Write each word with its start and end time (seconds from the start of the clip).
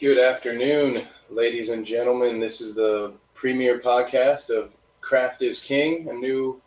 Good 0.00 0.18
afternoon, 0.18 1.06
ladies 1.30 1.68
and 1.68 1.86
gentlemen. 1.86 2.40
This 2.40 2.60
is 2.60 2.74
the 2.74 3.12
premiere 3.32 3.78
podcast 3.78 4.50
of 4.50 4.74
Craft 5.00 5.40
is 5.42 5.62
King, 5.62 6.08
a 6.08 6.12
new 6.12 6.60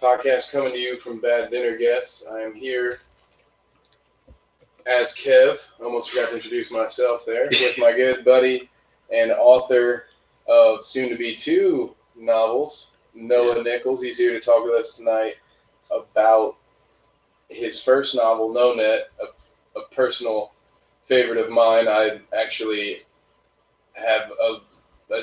podcast 0.00 0.52
coming 0.52 0.72
to 0.72 0.78
you 0.78 0.98
from 0.98 1.18
Bad 1.18 1.50
Dinner 1.50 1.78
Guests. 1.78 2.26
I 2.30 2.42
am 2.42 2.54
here 2.54 2.98
as 4.84 5.14
Kev, 5.14 5.56
almost 5.82 6.10
forgot 6.10 6.28
to 6.28 6.34
introduce 6.34 6.70
myself 6.70 7.24
there, 7.24 7.46
with 7.46 7.78
my 7.80 7.92
good 7.96 8.26
buddy 8.26 8.68
and 9.10 9.32
author 9.32 10.04
of 10.46 10.84
soon 10.84 11.08
to 11.08 11.16
be 11.16 11.34
two 11.34 11.94
novels, 12.14 12.90
Noah 13.14 13.62
Nichols. 13.62 14.02
He's 14.02 14.18
here 14.18 14.34
to 14.34 14.40
talk 14.40 14.62
with 14.64 14.74
us 14.74 14.98
tonight 14.98 15.36
about 15.90 16.56
his 17.48 17.82
first 17.82 18.14
novel, 18.14 18.52
No 18.52 18.74
Net, 18.74 19.08
a, 19.18 19.78
a 19.78 19.88
personal 19.94 20.52
favorite 21.06 21.38
of 21.38 21.50
mine. 21.50 21.88
I 21.88 22.20
actually 22.36 22.98
have 23.94 24.30
a, 24.42 25.14
a 25.14 25.22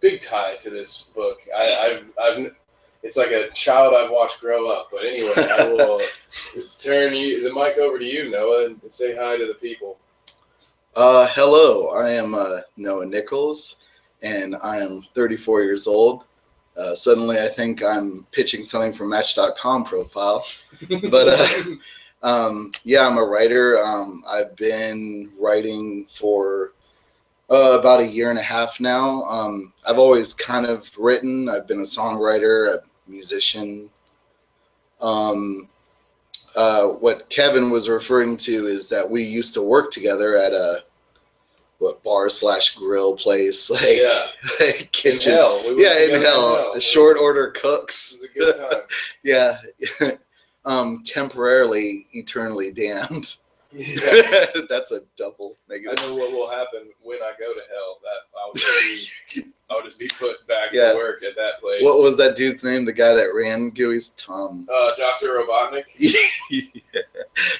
big 0.00 0.20
tie 0.20 0.56
to 0.56 0.70
this 0.70 1.10
book. 1.14 1.40
I, 1.54 1.78
I've, 1.82 2.10
I've, 2.22 2.56
it's 3.02 3.16
like 3.16 3.32
a 3.32 3.48
child 3.50 3.94
I've 3.94 4.10
watched 4.10 4.40
grow 4.40 4.70
up. 4.70 4.88
But 4.90 5.04
anyway, 5.04 5.32
I 5.36 5.72
will 5.72 6.00
turn 6.78 7.14
you 7.14 7.46
the 7.46 7.54
mic 7.54 7.76
over 7.78 7.98
to 7.98 8.04
you, 8.04 8.30
Noah, 8.30 8.66
and 8.66 8.80
say 8.88 9.14
hi 9.14 9.36
to 9.36 9.46
the 9.46 9.54
people. 9.54 9.98
Uh, 10.96 11.26
hello, 11.32 11.88
I 11.88 12.10
am 12.10 12.34
uh, 12.34 12.60
Noah 12.76 13.04
Nichols, 13.04 13.82
and 14.22 14.54
I 14.62 14.78
am 14.78 15.02
34 15.02 15.62
years 15.62 15.88
old. 15.88 16.24
Uh, 16.76 16.94
suddenly, 16.94 17.40
I 17.40 17.48
think 17.48 17.82
I'm 17.82 18.26
pitching 18.30 18.62
something 18.62 18.92
for 18.92 19.04
Match.com 19.04 19.84
profile, 19.84 20.46
but 20.88 21.28
uh, 21.28 21.46
um, 22.24 22.72
yeah, 22.82 23.06
I'm 23.06 23.18
a 23.18 23.24
writer. 23.24 23.78
Um, 23.78 24.22
I've 24.28 24.56
been 24.56 25.32
writing 25.38 26.06
for 26.06 26.72
uh, 27.50 27.76
about 27.78 28.00
a 28.00 28.06
year 28.06 28.30
and 28.30 28.38
a 28.38 28.42
half 28.42 28.80
now. 28.80 29.22
Um, 29.24 29.72
I've 29.88 29.98
always 29.98 30.32
kind 30.32 30.66
of 30.66 30.90
written. 30.98 31.48
I've 31.48 31.68
been 31.68 31.80
a 31.80 31.82
songwriter, 31.82 32.74
a 32.74 32.82
musician. 33.06 33.90
Um, 35.02 35.68
uh, 36.56 36.86
what 36.86 37.28
Kevin 37.28 37.70
was 37.70 37.88
referring 37.88 38.36
to 38.38 38.68
is 38.68 38.88
that 38.88 39.08
we 39.08 39.22
used 39.22 39.52
to 39.54 39.62
work 39.62 39.90
together 39.90 40.36
at 40.36 40.52
a 40.52 40.84
what 41.78 42.02
bar 42.02 42.30
slash 42.30 42.74
grill 42.76 43.14
place, 43.16 43.68
like, 43.70 43.98
Yeah. 43.98 44.26
like 44.60 44.90
kitchen. 44.92 45.32
In 45.34 45.38
hell. 45.38 45.62
We 45.76 45.84
yeah, 45.84 45.98
in 46.06 46.22
hell. 46.22 46.70
The 46.72 46.80
short 46.80 47.18
order 47.20 47.48
cooks. 47.48 48.16
It 48.22 48.30
was 48.38 48.56
a 48.56 48.62
good 48.62 48.70
time. 48.70 48.82
yeah. 49.22 50.14
Um, 50.64 51.02
temporarily, 51.04 52.06
eternally 52.12 52.70
damned. 52.72 53.36
Yeah. 53.72 54.44
That's 54.68 54.92
a 54.92 55.00
double 55.16 55.56
negative. 55.68 55.98
I 55.98 56.06
know 56.06 56.14
what 56.14 56.30
will 56.30 56.48
happen 56.48 56.90
when 57.02 57.18
I 57.22 57.32
go 57.38 57.52
to 57.52 57.60
hell. 57.72 57.98
That 58.04 58.38
I'll 58.38 58.52
just 58.52 59.10
be, 59.34 59.42
I'll 59.70 59.82
just 59.82 59.98
be 59.98 60.08
put 60.16 60.46
back 60.46 60.68
Yeah. 60.72 60.92
to 60.92 60.94
work 60.96 61.24
at 61.24 61.34
that 61.34 61.60
place. 61.60 61.82
What 61.82 62.00
was 62.00 62.16
that 62.18 62.36
dude's 62.36 62.62
name? 62.62 62.84
The 62.84 62.92
guy 62.92 63.14
that 63.14 63.32
ran 63.34 63.70
Gooey's 63.70 64.10
Tom. 64.10 64.66
uh, 64.72 64.88
Doctor 64.96 65.30
Robotnik. 65.30 65.84
yeah. 65.98 67.00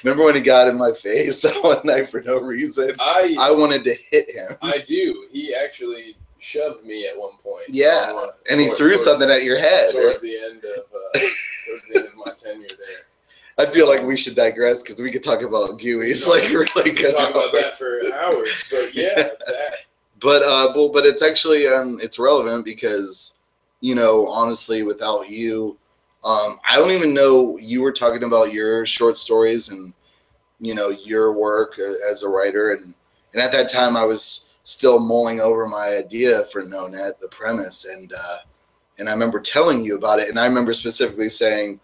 Remember 0.05 0.23
when 0.23 0.35
he 0.35 0.41
got 0.41 0.69
in 0.69 0.77
my 0.77 0.93
face 0.93 1.45
one 1.63 1.81
night 1.83 2.07
for 2.07 2.21
no 2.21 2.39
reason? 2.39 2.91
I 2.99 3.35
I 3.37 3.51
wanted 3.51 3.83
to 3.83 3.93
hit 4.09 4.29
him. 4.29 4.55
I 4.61 4.77
do. 4.87 5.27
He 5.33 5.53
actually 5.53 6.15
shoved 6.39 6.85
me 6.85 7.07
at 7.07 7.17
one 7.19 7.35
point. 7.43 7.65
Yeah, 7.67 8.05
On 8.09 8.15
one- 8.15 8.29
And 8.49 8.61
he 8.61 8.67
threw 8.69 8.89
towards- 8.91 9.03
something 9.03 9.29
at 9.29 9.43
your 9.43 9.59
head. 9.59 9.91
towards 9.91 10.21
the 10.21 10.37
end 10.37 10.63
of 10.63 10.85
uh, 10.95 11.19
towards 11.75 11.87
the 11.89 11.99
end 11.99 12.07
of 12.07 12.15
my 12.25 12.31
tenure 12.33 12.67
there. 12.67 13.67
I 13.67 13.71
feel 13.71 13.87
like 13.87 14.03
we 14.03 14.17
should 14.17 14.35
digress 14.35 14.83
because 14.83 15.01
we 15.01 15.11
could 15.11 15.23
talk 15.23 15.41
about 15.41 15.79
Gooey's 15.79 16.27
like 16.27 16.43
really 16.49 16.67
We 16.75 16.91
good. 16.91 16.97
could 16.97 17.15
talk 17.15 17.31
about 17.31 17.53
that 17.53 17.77
for 17.77 17.99
hours, 18.13 18.65
but 18.69 18.93
yeah, 18.93 19.29
that 19.47 19.75
But 20.19 20.43
uh, 20.43 20.73
well, 20.75 20.89
but 20.91 21.05
it's 21.05 21.23
actually 21.23 21.67
um, 21.67 21.97
it's 22.01 22.19
relevant 22.19 22.65
because 22.65 23.39
you 23.81 23.95
know, 23.95 24.27
honestly, 24.27 24.83
without 24.83 25.29
you, 25.29 25.77
um, 26.23 26.59
I 26.67 26.75
don't 26.77 26.91
even 26.91 27.13
know 27.13 27.57
you 27.59 27.81
were 27.81 27.91
talking 27.91 28.23
about 28.23 28.51
your 28.51 28.85
short 28.85 29.17
stories 29.17 29.69
and 29.69 29.93
you 30.59 30.73
know 30.73 30.89
your 30.89 31.31
work 31.33 31.75
uh, 31.79 32.09
as 32.09 32.23
a 32.23 32.29
writer, 32.29 32.71
and 32.71 32.93
and 33.33 33.41
at 33.41 33.51
that 33.51 33.69
time 33.69 33.95
I 33.95 34.03
was 34.05 34.51
still 34.63 34.99
mulling 34.99 35.39
over 35.39 35.67
my 35.67 35.95
idea 36.03 36.43
for 36.45 36.63
No 36.63 36.87
Net, 36.87 37.21
the 37.21 37.27
premise, 37.27 37.85
and 37.85 38.11
uh, 38.11 38.37
and 38.97 39.09
I 39.09 39.13
remember 39.13 39.39
telling 39.39 39.83
you 39.83 39.95
about 39.95 40.19
it, 40.19 40.29
and 40.29 40.39
I 40.39 40.45
remember 40.45 40.73
specifically 40.73 41.29
saying, 41.29 41.79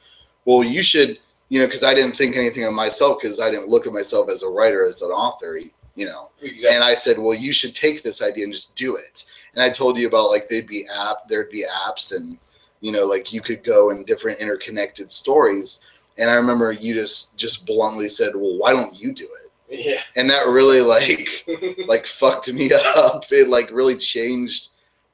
well, 0.46 0.64
you 0.64 0.82
should, 0.82 1.20
you 1.50 1.60
know, 1.60 1.66
because 1.66 1.84
I 1.84 1.94
didn't 1.94 2.16
think 2.16 2.36
anything 2.36 2.66
of 2.66 2.74
myself 2.74 3.20
because 3.22 3.40
I 3.40 3.52
didn't 3.52 3.70
look 3.70 3.88
at 3.88 3.94
myself 3.94 4.30
as 4.30 4.44
a 4.44 4.50
writer, 4.50 4.86
as 4.86 5.02
an 5.02 5.12
author, 5.12 5.60
you 5.96 6.06
know. 6.06 6.32
exactly. 6.42 6.76
And 6.76 6.84
I 6.84 6.94
said, 6.94 7.18
well, 7.20 7.38
you 7.38 7.52
should 7.52 7.76
take 7.76 8.02
this 8.02 8.22
idea 8.22 8.46
and 8.46 8.54
just 8.54 8.76
do 8.76 8.96
it. 8.96 9.26
And 9.54 9.64
I 9.64 9.70
told 9.70 9.98
you 9.98 10.08
about 10.08 10.30
like 10.30 10.48
they'd 10.48 10.68
be 10.68 10.88
app, 10.88 11.28
there'd 11.28 11.50
be 11.50 11.66
apps, 11.88 12.16
and 12.16 12.38
you 12.80 12.92
know, 12.92 13.06
like 13.06 13.34
you 13.34 13.42
could 13.42 13.64
go 13.64 13.90
in 13.92 14.04
different 14.06 14.40
interconnected 14.40 15.12
stories. 15.12 15.86
And 16.18 16.30
I 16.30 16.34
remember 16.36 16.72
you 16.72 16.94
just 16.94 17.38
just 17.38 17.66
bluntly 17.66 18.10
said, 18.10 18.36
well, 18.36 18.58
why 18.58 18.72
don't 18.72 19.00
you 19.00 19.12
do 19.12 19.26
it? 19.26 19.52
yeah. 19.72 20.02
And 20.16 20.30
that 20.30 20.48
really 20.48 20.82
like 20.82 21.46
like 21.88 22.06
fucked 22.06 22.52
me 22.54 22.72
up. 22.96 23.24
It 23.32 23.48
like 23.48 23.72
really 23.72 23.96
changed. 23.96 24.70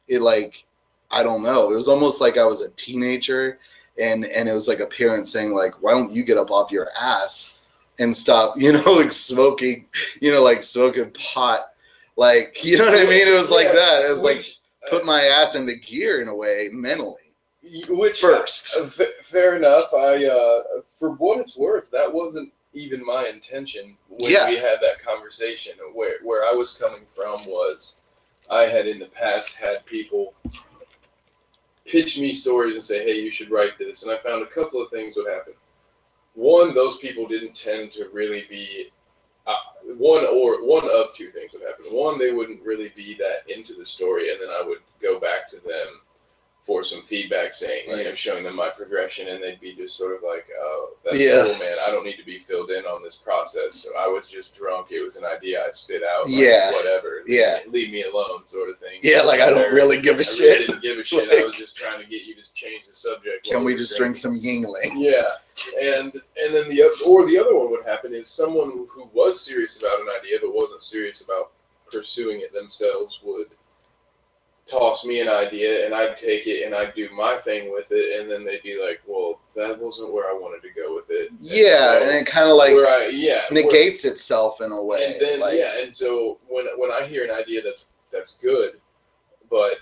It 0.07 0.21
like 0.21 0.65
I 1.11 1.23
don't 1.23 1.43
know. 1.43 1.71
It 1.71 1.75
was 1.75 1.87
almost 1.87 2.21
like 2.21 2.37
I 2.37 2.45
was 2.45 2.61
a 2.61 2.71
teenager, 2.71 3.59
and 4.01 4.25
and 4.25 4.47
it 4.49 4.53
was 4.53 4.67
like 4.67 4.79
a 4.79 4.87
parent 4.87 5.27
saying 5.27 5.53
like, 5.53 5.81
why 5.81 5.91
don't 5.91 6.11
you 6.11 6.23
get 6.23 6.37
up 6.37 6.51
off 6.51 6.71
your 6.71 6.89
ass 6.99 7.61
and 7.99 8.15
stop, 8.15 8.55
you 8.57 8.73
know, 8.73 8.93
like 8.93 9.11
smoking, 9.11 9.85
you 10.21 10.31
know, 10.31 10.43
like 10.43 10.63
smoking 10.63 11.11
pot, 11.11 11.69
like 12.17 12.63
you 12.63 12.77
know 12.77 12.85
what 12.85 12.99
I 12.99 13.09
mean? 13.09 13.27
It 13.27 13.33
was 13.37 13.49
like 13.49 13.67
Yeah, 13.67 13.73
that. 13.73 14.05
It 14.07 14.11
was 14.11 14.23
like 14.23 14.41
put 14.89 15.05
my 15.05 15.21
ass 15.21 15.55
into 15.55 15.75
gear 15.75 16.21
in 16.21 16.27
a 16.27 16.35
way 16.35 16.69
mentally 16.71 17.15
which 17.89 18.21
first. 18.21 18.77
uh, 18.79 18.85
fa- 18.85 19.11
fair 19.21 19.57
enough. 19.57 19.93
I 19.93 20.25
uh, 20.25 20.81
for 20.97 21.11
what 21.11 21.39
it's 21.39 21.57
worth, 21.57 21.91
that 21.91 22.11
wasn't 22.13 22.51
even 22.73 23.05
my 23.05 23.25
intention 23.27 23.97
when 24.09 24.31
Yeah. 24.31 24.47
we 24.47 24.55
had 24.55 24.77
that 24.81 25.01
conversation. 25.03 25.73
Where 25.93 26.15
where 26.23 26.45
I 26.49 26.53
was 26.53 26.77
coming 26.77 27.05
from 27.13 27.45
was, 27.45 28.01
I 28.49 28.63
had 28.63 28.87
in 28.87 28.99
the 28.99 29.07
past 29.07 29.55
had 29.57 29.85
people 29.85 30.33
pitch 31.87 32.19
me 32.19 32.33
stories 32.33 32.75
and 32.75 32.85
say, 32.85 33.03
"Hey, 33.03 33.19
you 33.19 33.31
should 33.31 33.49
write 33.49 33.77
this," 33.77 34.03
and 34.03 34.11
I 34.11 34.17
found 34.17 34.43
a 34.43 34.47
couple 34.47 34.81
of 34.81 34.91
things 34.91 35.15
would 35.15 35.31
happen. 35.31 35.53
One, 36.35 36.75
those 36.75 36.97
people 36.97 37.27
didn't 37.27 37.55
tend 37.55 37.91
to 37.93 38.09
really 38.09 38.45
be. 38.49 38.91
Uh, 39.47 39.55
one 39.95 40.25
or 40.25 40.61
one 40.65 40.83
of 40.83 41.15
two 41.15 41.31
things 41.31 41.53
would 41.53 41.61
happen. 41.61 41.85
One, 41.85 42.19
they 42.19 42.31
wouldn't 42.31 42.61
really 42.63 42.89
be 42.89 43.15
that 43.15 43.49
into 43.49 43.73
the 43.73 43.85
story, 43.85 44.29
and 44.31 44.41
then 44.41 44.49
I 44.49 44.61
would 44.61 44.79
go 45.01 45.19
back 45.19 45.49
to 45.51 45.55
them 45.55 46.01
for 46.67 46.83
some 46.83 47.01
feedback, 47.03 47.53
saying, 47.53 47.89
you 47.89 48.03
know, 48.03 48.13
showing 48.13 48.43
them 48.43 48.57
my 48.57 48.67
progression, 48.69 49.29
and 49.29 49.41
they'd 49.41 49.61
be 49.61 49.73
just 49.73 49.95
sort 49.95 50.13
of 50.13 50.21
like, 50.21 50.45
"Oh, 50.59 50.89
that's 51.05 51.17
Yeah. 51.17 51.43
cool, 51.45 51.55
man. 51.59 51.77
I 51.79 51.89
don't 51.91 52.03
need 52.03 52.17
to 52.17 52.25
be 52.25 52.39
filled 52.39 52.71
in 52.71 52.83
on 52.85 53.01
this 53.01 53.15
process." 53.15 53.73
So 53.75 53.89
I 53.97 54.05
was 54.07 54.27
just 54.27 54.53
drunk. 54.53 54.91
It 54.91 55.01
was 55.01 55.15
an 55.15 55.23
idea 55.23 55.65
I 55.65 55.69
spit 55.69 56.03
out. 56.03 56.25
like, 56.25 56.35
Yeah. 56.35 56.69
whatever. 56.73 57.23
Yeah. 57.25 57.59
leave 57.67 57.89
me 57.91 58.03
alone, 58.03 58.45
sort 58.45 58.69
of 58.69 58.79
thing. 58.79 58.99
Yeah, 59.01 59.21
like 59.21 59.39
I 59.39 59.49
don't 59.49 59.71
really 59.73 60.01
give 60.01 60.17
a 60.17 60.19
I 60.19 60.23
shit. 60.23 60.39
really 60.59 60.67
didn't 60.67 60.81
give 60.81 60.97
a 60.99 61.03
shit. 61.11 61.33
I 61.41 61.45
was 61.45 61.55
just 61.55 61.77
trying 61.77 61.99
to 62.03 62.05
get 62.05 62.23
you 62.23 62.35
to 62.35 62.53
change 62.53 62.85
the 62.87 62.95
subject. 62.95 63.45
Can 63.45 63.63
we 63.63 63.73
just 63.73 63.95
drink 63.95 64.17
some 64.17 64.37
Yuengling? 64.37 64.91
Yeah, 64.97 65.29
and 65.81 66.13
and 66.41 66.53
then 66.53 66.67
the 66.67 66.83
or 67.07 67.25
the 67.25 67.37
other 67.37 67.55
one 67.55 67.71
would 67.71 67.85
happen 67.85 68.13
is 68.13 68.27
someone 68.27 68.71
who 68.89 69.09
was 69.13 69.39
serious 69.39 69.77
about 69.77 70.01
an 70.01 70.07
idea 70.19 70.39
but 70.41 70.53
wasn't 70.53 70.83
serious 70.83 71.21
about 71.21 71.51
pursuing 71.89 72.41
it 72.41 72.51
themselves 72.51 73.21
would 73.23 73.47
toss 74.67 75.05
me 75.05 75.21
an 75.21 75.29
idea 75.29 75.85
and 75.85 75.95
I'd 75.95 76.17
take 76.17 76.45
it 76.47 76.65
and 76.65 76.75
I'd 76.75 76.93
do 76.93 77.09
my 77.15 77.35
thing 77.37 77.71
with 77.71 77.87
it 77.91 78.19
and 78.19 78.29
then 78.29 78.43
they'd 78.45 78.61
be 78.63 78.79
like, 78.83 79.01
"Well, 79.07 79.39
that 79.55 79.79
wasn't 79.79 80.13
where 80.13 80.29
I 80.29 80.33
wanted 80.33 80.61
to 80.67 80.73
go 80.73 80.93
with 80.95 81.05
it." 81.09 81.31
And 81.31 81.39
Yeah, 81.41 81.97
so 81.99 82.01
and 82.03 82.11
it 82.17 82.25
kind 82.25 82.49
of 82.49 82.57
like 82.57 82.73
I 82.73 83.07
yeah 83.07 83.43
where- 83.49 83.63
negates 83.63 84.05
itself 84.05 84.59
in 84.61 84.71
a 84.71 84.83
way. 84.83 85.13
and 85.13 85.21
then 85.21 85.39
like, 85.39 85.57
yeah, 85.57 85.81
and 85.81 85.95
so 85.95 86.39
when 86.47 86.65
when 86.77 86.91
I 86.91 87.03
hear 87.07 87.23
an 87.23 87.31
idea 87.31 87.61
that's 87.61 87.87
that's 88.11 88.35
good, 88.35 88.73
but 89.49 89.75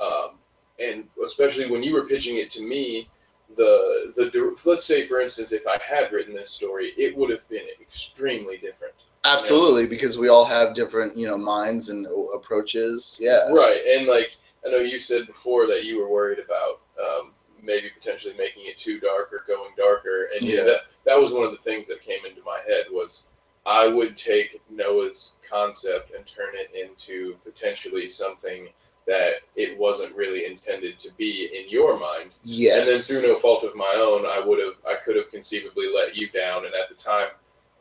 um, 0.00 0.38
and 0.78 1.06
especially 1.24 1.70
when 1.70 1.82
you 1.82 1.92
were 1.94 2.06
pitching 2.06 2.38
it 2.38 2.50
to 2.52 2.62
me, 2.62 3.08
the 3.56 4.12
the 4.16 4.56
let's 4.64 4.84
say 4.84 5.06
for 5.06 5.20
instance, 5.20 5.52
if 5.52 5.66
I 5.66 5.78
had 5.82 6.12
written 6.12 6.34
this 6.34 6.50
story, 6.50 6.92
it 6.96 7.16
would 7.16 7.30
have 7.30 7.48
been 7.48 7.66
extremely 7.80 8.56
different. 8.56 8.94
Absolutely, 9.26 9.86
because 9.86 10.18
we 10.18 10.28
all 10.28 10.44
have 10.44 10.74
different, 10.74 11.16
you 11.16 11.26
know, 11.26 11.38
minds 11.38 11.88
and 11.88 12.06
approaches. 12.34 13.18
Yeah. 13.20 13.48
Right, 13.50 13.80
and 13.96 14.06
like 14.06 14.36
I 14.66 14.70
know 14.70 14.78
you 14.78 15.00
said 15.00 15.26
before 15.26 15.66
that 15.68 15.84
you 15.84 15.98
were 15.98 16.08
worried 16.08 16.38
about 16.38 16.80
um, 17.02 17.32
maybe 17.62 17.88
potentially 17.96 18.34
making 18.36 18.66
it 18.66 18.76
too 18.78 19.00
dark 19.00 19.32
or 19.32 19.44
going 19.46 19.70
darker, 19.76 20.28
and 20.34 20.42
yeah, 20.48 20.58
Yeah. 20.58 20.64
that 20.64 20.80
that 21.06 21.18
was 21.18 21.32
one 21.32 21.44
of 21.44 21.52
the 21.52 21.58
things 21.58 21.88
that 21.88 22.00
came 22.00 22.24
into 22.26 22.42
my 22.42 22.60
head 22.66 22.86
was 22.90 23.26
I 23.66 23.88
would 23.88 24.16
take 24.16 24.60
Noah's 24.70 25.34
concept 25.48 26.12
and 26.14 26.26
turn 26.26 26.54
it 26.54 26.70
into 26.74 27.36
potentially 27.44 28.10
something 28.10 28.68
that 29.06 29.32
it 29.56 29.78
wasn't 29.78 30.14
really 30.14 30.46
intended 30.46 30.98
to 30.98 31.10
be 31.18 31.50
in 31.54 31.68
your 31.70 31.98
mind. 31.98 32.30
Yes. 32.42 32.78
And 32.78 32.88
then 32.88 32.98
through 33.22 33.32
no 33.32 33.38
fault 33.38 33.64
of 33.64 33.74
my 33.74 33.92
own, 33.96 34.24
I 34.26 34.42
would 34.44 34.58
have 34.58 34.74
I 34.86 34.96
could 35.02 35.16
have 35.16 35.30
conceivably 35.30 35.90
let 35.94 36.14
you 36.14 36.28
down. 36.30 36.66
And 36.66 36.74
at 36.74 36.88
the 36.88 36.94
time, 36.94 37.28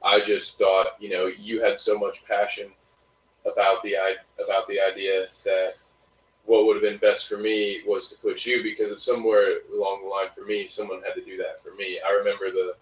I 0.04 0.20
just 0.20 0.58
thought, 0.58 0.88
you 1.00 1.10
know, 1.10 1.28
you 1.28 1.62
had 1.64 1.80
so 1.80 1.98
much 1.98 2.26
passion 2.26 2.72
about 3.46 3.82
the 3.84 3.96
about 4.44 4.68
the 4.68 4.80
idea 4.80 5.28
that 5.44 5.76
what 6.46 6.66
would 6.66 6.76
have 6.76 6.84
been 6.84 6.98
best 6.98 7.30
for 7.30 7.38
me 7.38 7.82
was 7.88 8.10
to 8.10 8.18
push 8.18 8.46
you 8.46 8.62
because 8.64 8.92
it's 8.92 9.06
somewhere 9.06 9.60
along 9.74 10.02
the 10.04 10.10
line 10.10 10.28
for 10.36 10.46
me 10.46 10.68
someone 10.68 11.02
had 11.02 11.16
to 11.16 11.24
do 11.24 11.38
that 11.38 11.64
for 11.64 11.74
me. 11.76 12.00
I 12.06 12.12
remember 12.12 12.52
the 12.52 12.76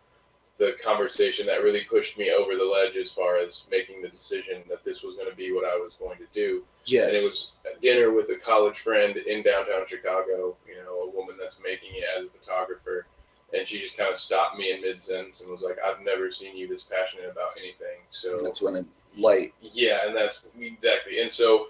the 0.58 0.76
conversation 0.84 1.48
that 1.48 1.64
really 1.64 1.84
pushed 1.86 2.20
me 2.20 2.32
over 2.32 2.56
the 2.56 2.64
ledge 2.64 2.96
as 2.96 3.12
far 3.12 3.38
as 3.38 3.64
making 3.72 4.00
the 4.00 4.08
decision 4.10 4.62
that 4.70 4.84
this 4.86 5.02
was 5.02 5.16
going 5.16 5.28
to 5.28 5.36
be 5.36 5.52
what 5.52 5.66
i 5.66 5.76
was 5.76 5.96
going 5.96 6.20
to 6.20 6.28
do. 6.34 6.64
Yes. 6.86 7.08
and 7.08 7.16
it 7.16 7.24
was 7.24 7.54
a 7.66 7.82
dinner 7.82 8.14
with 8.14 8.30
a 8.30 8.36
college 8.36 8.80
friend 8.80 9.18
in 9.18 9.42
downtown 9.42 9.88
chicago 9.88 10.56
you 10.68 10.76
know 10.76 11.02
a 11.02 11.10
woman 11.16 11.36
that's 11.40 11.60
making 11.64 11.96
it 11.96 12.04
as 12.16 12.26
a 12.26 12.30
photographer 12.30 13.08
and 13.58 13.68
she 13.68 13.80
just 13.80 13.98
kind 13.98 14.12
of 14.12 14.18
stopped 14.18 14.58
me 14.58 14.72
in 14.74 14.82
mid 14.82 15.02
sentence 15.02 15.42
and 15.42 15.52
was 15.52 15.62
like 15.62 15.78
i've 15.86 16.02
never 16.06 16.30
seen 16.32 16.56
you 16.56 16.68
this 16.68 16.84
passionate 16.84 17.30
about 17.32 17.50
anything 17.58 18.00
so 18.10 18.40
that's 18.42 18.62
when 18.62 18.76
it 18.76 18.86
light. 19.18 19.54
yeah, 19.60 20.00
and 20.06 20.16
that's 20.16 20.42
exactly. 20.60 21.20
And 21.22 21.30
so 21.32 21.68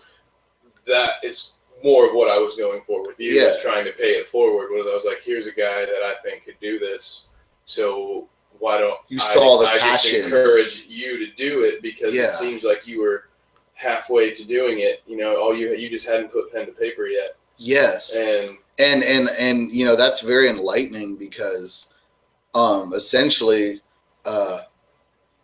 that 0.86 1.14
is 1.24 1.54
more 1.84 2.08
of 2.08 2.14
what 2.14 2.30
I 2.30 2.38
was 2.38 2.56
going 2.56 2.82
for 2.86 3.02
with 3.06 3.20
you. 3.20 3.32
Yeah. 3.32 3.48
Was 3.50 3.62
trying 3.62 3.86
to 3.86 3.92
pay 3.92 4.12
it 4.12 4.28
forward. 4.28 4.70
Was 4.70 4.86
I 4.88 4.96
was 4.96 5.06
like, 5.06 5.24
here's 5.24 5.48
a 5.48 5.52
guy 5.52 5.86
that 5.86 6.04
I 6.04 6.16
think 6.24 6.46
could 6.46 6.60
do 6.62 6.78
this. 6.80 7.26
So 7.66 8.28
why 8.60 8.78
don't 8.78 9.00
You 9.10 9.18
I, 9.18 9.24
saw 9.24 9.58
the 9.60 9.68
I 9.68 9.78
just 9.80 10.04
passion. 10.06 10.26
encourage 10.26 10.86
you 10.88 11.18
to 11.26 11.34
do 11.34 11.64
it 11.64 11.82
because 11.82 12.14
Yeah. 12.14 12.26
it 12.26 12.32
seems 12.32 12.64
like 12.64 12.86
you 12.88 13.02
were 13.02 13.30
halfway 13.74 14.32
to 14.32 14.46
doing 14.48 14.82
it. 14.82 15.02
You 15.08 15.18
know, 15.18 15.42
all 15.42 15.56
you 15.56 15.74
you 15.76 15.90
just 15.90 16.08
hadn't 16.08 16.32
put 16.32 16.52
pen 16.54 16.68
to 16.68 16.72
paper 16.74 17.08
yet, 17.08 17.38
Yes. 17.58 18.20
and 18.20 18.58
and 18.82 19.04
and 19.04 19.30
and 19.38 19.72
you 19.72 19.86
know 19.86 19.96
that's 19.96 20.22
very 20.22 20.50
enlightening 20.50 21.16
because 21.18 21.96
um 22.56 22.92
essentially 22.96 23.82
uh 24.26 24.60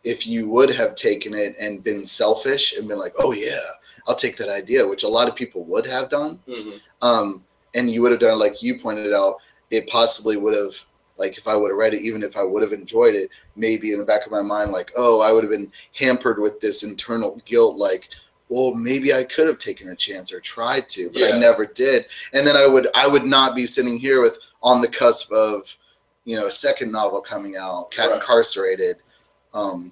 if 0.04 0.26
you 0.28 0.48
would 0.50 0.70
have 0.70 0.96
taken 0.96 1.34
it 1.34 1.56
and 1.60 1.84
been 1.84 2.06
selfish 2.06 2.78
and 2.78 2.88
been 2.88 2.98
like 3.00 3.14
oh 3.20 3.32
yeah 3.34 3.68
i'll 4.08 4.16
take 4.16 4.38
that 4.38 4.50
idea 4.50 4.88
which 4.88 5.04
a 5.04 5.08
lot 5.08 5.28
of 5.28 5.36
people 5.36 5.64
would 5.66 5.86
have 5.86 6.10
done 6.10 6.40
mhm, 6.48 6.80
um 7.02 7.44
and 7.76 7.90
you 7.90 8.02
would 8.02 8.12
have 8.12 8.20
done 8.22 8.40
like 8.40 8.62
you 8.64 8.80
pointed 8.80 9.14
out 9.14 9.36
it 9.70 9.88
possibly 9.88 10.38
would 10.38 10.56
have 10.56 10.76
like 11.18 11.38
if 11.38 11.48
i 11.48 11.56
would 11.56 11.70
have 11.72 11.78
read 11.78 11.94
it 11.94 12.02
even 12.02 12.24
if 12.24 12.38
i 12.38 12.44
would 12.44 12.64
have 12.64 12.74
enjoyed 12.74 13.16
it 13.16 13.30
maybe 13.56 13.92
in 13.92 14.00
the 14.00 14.06
back 14.06 14.26
of 14.26 14.32
my 14.32 14.42
mind 14.42 14.72
like 14.72 14.92
oh 14.98 15.20
i 15.22 15.32
would 15.32 15.44
have 15.44 15.52
been 15.52 15.72
hampered 16.00 16.40
with 16.40 16.60
this 16.62 16.84
internal 16.84 17.40
guilt 17.46 17.76
like 17.78 18.10
well 18.50 18.74
maybe 18.74 19.14
i 19.14 19.24
could 19.24 19.48
have 19.48 19.58
taken 19.58 19.90
a 19.90 19.96
chance 19.96 20.32
or 20.34 20.40
tried 20.40 20.88
to 20.88 21.10
but 21.12 21.20
Yeah. 21.22 21.36
i 21.36 21.40
never 21.40 21.66
did 21.66 22.06
and 22.34 22.46
then 22.46 22.56
i 22.56 22.66
would 22.66 22.88
i 22.96 23.08
would 23.08 23.26
not 23.26 23.56
be 23.56 23.66
sitting 23.66 23.98
here 23.98 24.22
with 24.22 24.38
on 24.64 24.82
the 24.82 24.88
cusp 24.88 25.32
of 25.32 25.76
you 26.26 26.36
know 26.36 26.48
a 26.48 26.52
second 26.52 26.92
novel 26.92 27.22
coming 27.22 27.56
out 27.58 27.92
cat 27.92 28.10
Right. 28.10 28.16
incarcerated 28.16 28.98
um 29.54 29.92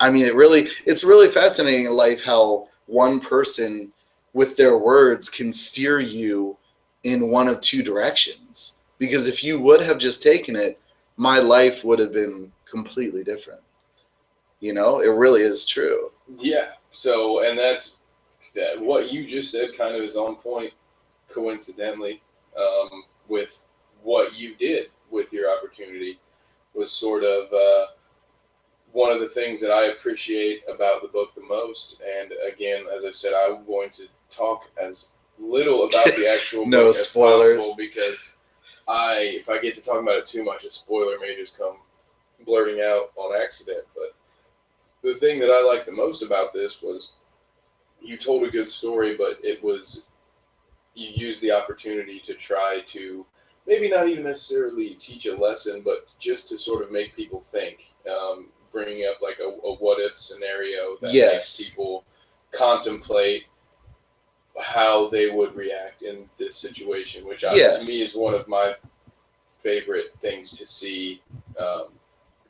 i 0.00 0.10
mean 0.10 0.24
it 0.26 0.34
really 0.34 0.68
it's 0.86 1.04
really 1.04 1.28
fascinating 1.28 1.86
in 1.86 1.92
life 1.92 2.22
how 2.22 2.66
one 2.86 3.20
person 3.20 3.92
with 4.34 4.56
their 4.56 4.76
words 4.78 5.28
can 5.28 5.52
steer 5.52 6.00
you 6.00 6.56
in 7.04 7.30
one 7.30 7.48
of 7.48 7.60
two 7.60 7.82
directions 7.82 8.78
because 8.98 9.28
if 9.28 9.42
you 9.44 9.58
would 9.60 9.80
have 9.82 9.98
just 9.98 10.22
taken 10.22 10.56
it 10.56 10.78
my 11.16 11.38
life 11.38 11.84
would 11.84 11.98
have 11.98 12.12
been 12.12 12.50
completely 12.64 13.22
different 13.22 13.60
you 14.60 14.72
know 14.72 15.00
it 15.00 15.08
really 15.10 15.42
is 15.42 15.66
true 15.66 16.10
yeah. 16.38 16.70
So 16.92 17.44
and 17.48 17.58
that's 17.58 17.96
that. 18.54 18.80
What 18.80 19.10
you 19.10 19.26
just 19.26 19.50
said 19.50 19.76
kind 19.76 19.96
of 19.96 20.02
is 20.02 20.14
on 20.14 20.36
point, 20.36 20.72
coincidentally, 21.28 22.22
um, 22.56 23.04
with 23.28 23.66
what 24.02 24.34
you 24.34 24.54
did 24.54 24.90
with 25.10 25.32
your 25.32 25.50
opportunity 25.50 26.18
was 26.74 26.90
sort 26.90 27.24
of 27.24 27.52
uh, 27.52 27.86
one 28.92 29.10
of 29.12 29.20
the 29.20 29.28
things 29.28 29.60
that 29.60 29.70
I 29.70 29.86
appreciate 29.86 30.62
about 30.72 31.02
the 31.02 31.08
book 31.08 31.34
the 31.34 31.42
most. 31.42 32.00
And 32.20 32.32
again, 32.46 32.84
as 32.94 33.04
I 33.04 33.12
said, 33.12 33.32
I'm 33.34 33.64
going 33.66 33.90
to 33.90 34.04
talk 34.30 34.70
as 34.82 35.10
little 35.38 35.84
about 35.84 36.04
the 36.16 36.28
actual 36.32 36.66
No 36.66 36.80
book 36.84 36.88
as 36.90 37.08
spoilers. 37.08 37.56
possible 37.56 37.76
because 37.76 38.36
I, 38.88 39.14
if 39.40 39.48
I 39.48 39.58
get 39.58 39.74
to 39.76 39.82
talk 39.82 40.00
about 40.00 40.16
it 40.18 40.26
too 40.26 40.44
much, 40.44 40.64
a 40.64 40.70
spoiler 40.70 41.18
may 41.20 41.36
just 41.36 41.56
come 41.56 41.76
blurting 42.44 42.80
out 42.80 43.12
on 43.16 43.40
accident. 43.40 43.84
But 43.94 44.14
the 45.02 45.14
thing 45.14 45.38
that 45.40 45.50
I 45.50 45.62
liked 45.64 45.86
the 45.86 45.92
most 45.92 46.22
about 46.22 46.52
this 46.52 46.80
was 46.82 47.12
you 48.00 48.16
told 48.16 48.44
a 48.44 48.50
good 48.50 48.68
story, 48.68 49.16
but 49.16 49.38
it 49.42 49.62
was 49.62 50.06
you 50.94 51.08
used 51.14 51.40
the 51.40 51.50
opportunity 51.50 52.20
to 52.20 52.34
try 52.34 52.80
to 52.86 53.24
maybe 53.66 53.88
not 53.88 54.08
even 54.08 54.24
necessarily 54.24 54.94
teach 54.94 55.26
a 55.26 55.34
lesson, 55.36 55.82
but 55.84 56.06
just 56.18 56.48
to 56.48 56.58
sort 56.58 56.82
of 56.82 56.90
make 56.90 57.14
people 57.16 57.40
think, 57.40 57.94
um, 58.10 58.48
bringing 58.72 59.06
up 59.06 59.22
like 59.22 59.38
a, 59.40 59.44
a 59.44 59.74
what 59.76 60.00
if 60.00 60.18
scenario 60.18 60.96
that 61.00 61.12
Yes. 61.12 61.58
makes 61.58 61.68
people 61.70 62.04
contemplate 62.50 63.44
how 64.60 65.08
they 65.08 65.30
would 65.30 65.54
react 65.56 66.02
in 66.02 66.28
this 66.36 66.56
situation, 66.56 67.26
which 67.26 67.44
I, 67.44 67.54
Yes. 67.54 67.86
to 67.86 67.90
me 67.90 68.02
is 68.02 68.14
one 68.14 68.34
of 68.34 68.46
my 68.48 68.74
favorite 69.46 70.14
things 70.20 70.50
to 70.58 70.66
see 70.66 71.22
um, 71.58 71.86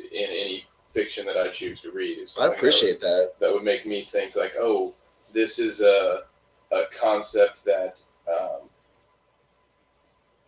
in 0.00 0.24
any 0.30 0.64
fiction 0.92 1.24
that 1.26 1.36
I 1.36 1.48
choose 1.48 1.80
to 1.82 1.90
read. 1.90 2.18
Is 2.18 2.36
i 2.38 2.42
something 2.42 2.42
that 2.42 2.48
would- 2.50 2.56
appreciate 2.58 3.00
that 3.00 3.32
that 3.40 3.52
would 3.52 3.64
make 3.64 3.86
me 3.86 4.02
think 4.02 4.36
like, 4.36 4.54
oh, 4.58 4.94
this 5.32 5.58
is 5.58 5.80
a 5.80 6.24
a 6.70 6.84
concept 6.90 7.64
that 7.64 8.00
um, 8.28 8.68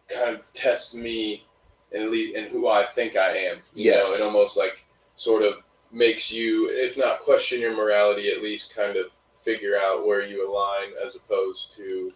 kind 0.08 0.34
of 0.36 0.50
tests 0.52 0.94
me 0.94 1.44
and 1.92 2.10
least 2.10 2.34
in 2.36 2.46
who 2.46 2.68
I 2.68 2.86
think 2.86 3.16
I 3.16 3.36
am. 3.36 3.56
You 3.74 3.92
Yes. 3.92 4.20
know, 4.20 4.26
it 4.26 4.28
almost 4.28 4.56
like 4.56 4.84
sort 5.16 5.42
of 5.42 5.62
makes 5.92 6.32
you, 6.32 6.68
if 6.70 6.96
not 6.98 7.20
question 7.20 7.60
your 7.60 7.76
morality, 7.76 8.30
at 8.30 8.42
least 8.42 8.74
kind 8.74 8.96
of 8.96 9.06
figure 9.42 9.76
out 9.78 10.06
where 10.06 10.22
you 10.22 10.48
align, 10.50 10.88
as 11.04 11.14
opposed 11.14 11.72
to 11.76 12.12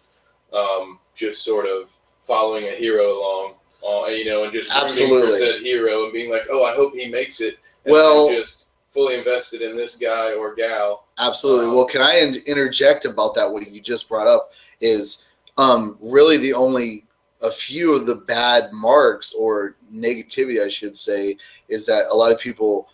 um, 0.51 0.99
just 1.15 1.43
sort 1.43 1.65
of 1.67 1.95
following 2.21 2.65
a 2.67 2.71
hero 2.71 3.11
along. 3.11 3.53
Uh, 3.87 4.07
you 4.07 4.25
know, 4.25 4.43
and 4.43 4.51
just 4.51 4.69
rooting 4.99 5.21
for 5.29 5.31
said 5.31 5.61
hero 5.61 6.03
and 6.03 6.11
being 6.11 6.29
like, 6.29 6.47
"Oh, 6.51 6.65
I 6.65 6.75
hope 6.75 6.93
he 6.93 7.07
makes 7.07 7.39
it." 7.39 7.59
And 7.85 7.93
Well- 7.93 8.29
just 8.29 8.67
fully 8.89 9.15
invested 9.15 9.61
in 9.61 9.77
this 9.77 9.95
guy 9.95 10.33
or 10.33 10.55
gal. 10.55 11.05
Absolutely. 11.19 11.67
Um, 11.67 11.75
well, 11.75 11.85
can 11.85 12.01
I 12.01 12.17
in- 12.19 12.41
interject 12.47 13.05
about 13.05 13.35
that? 13.35 13.49
What 13.51 13.69
you 13.69 13.79
just 13.79 14.09
brought 14.09 14.27
up 14.27 14.51
is 14.81 15.29
um, 15.57 15.97
really 16.01 16.37
the 16.37 16.53
only 16.53 17.05
a 17.41 17.51
few 17.51 17.93
of 17.93 18.05
the 18.05 18.15
bad 18.15 18.71
marks 18.73 19.33
or 19.33 19.75
negativity, 19.93 20.63
I 20.63 20.67
should 20.69 20.97
say, 20.97 21.37
is 21.67 21.85
that 21.85 22.05
a 22.09 22.15
lot 22.15 22.31
of 22.31 22.39
people 22.39 22.89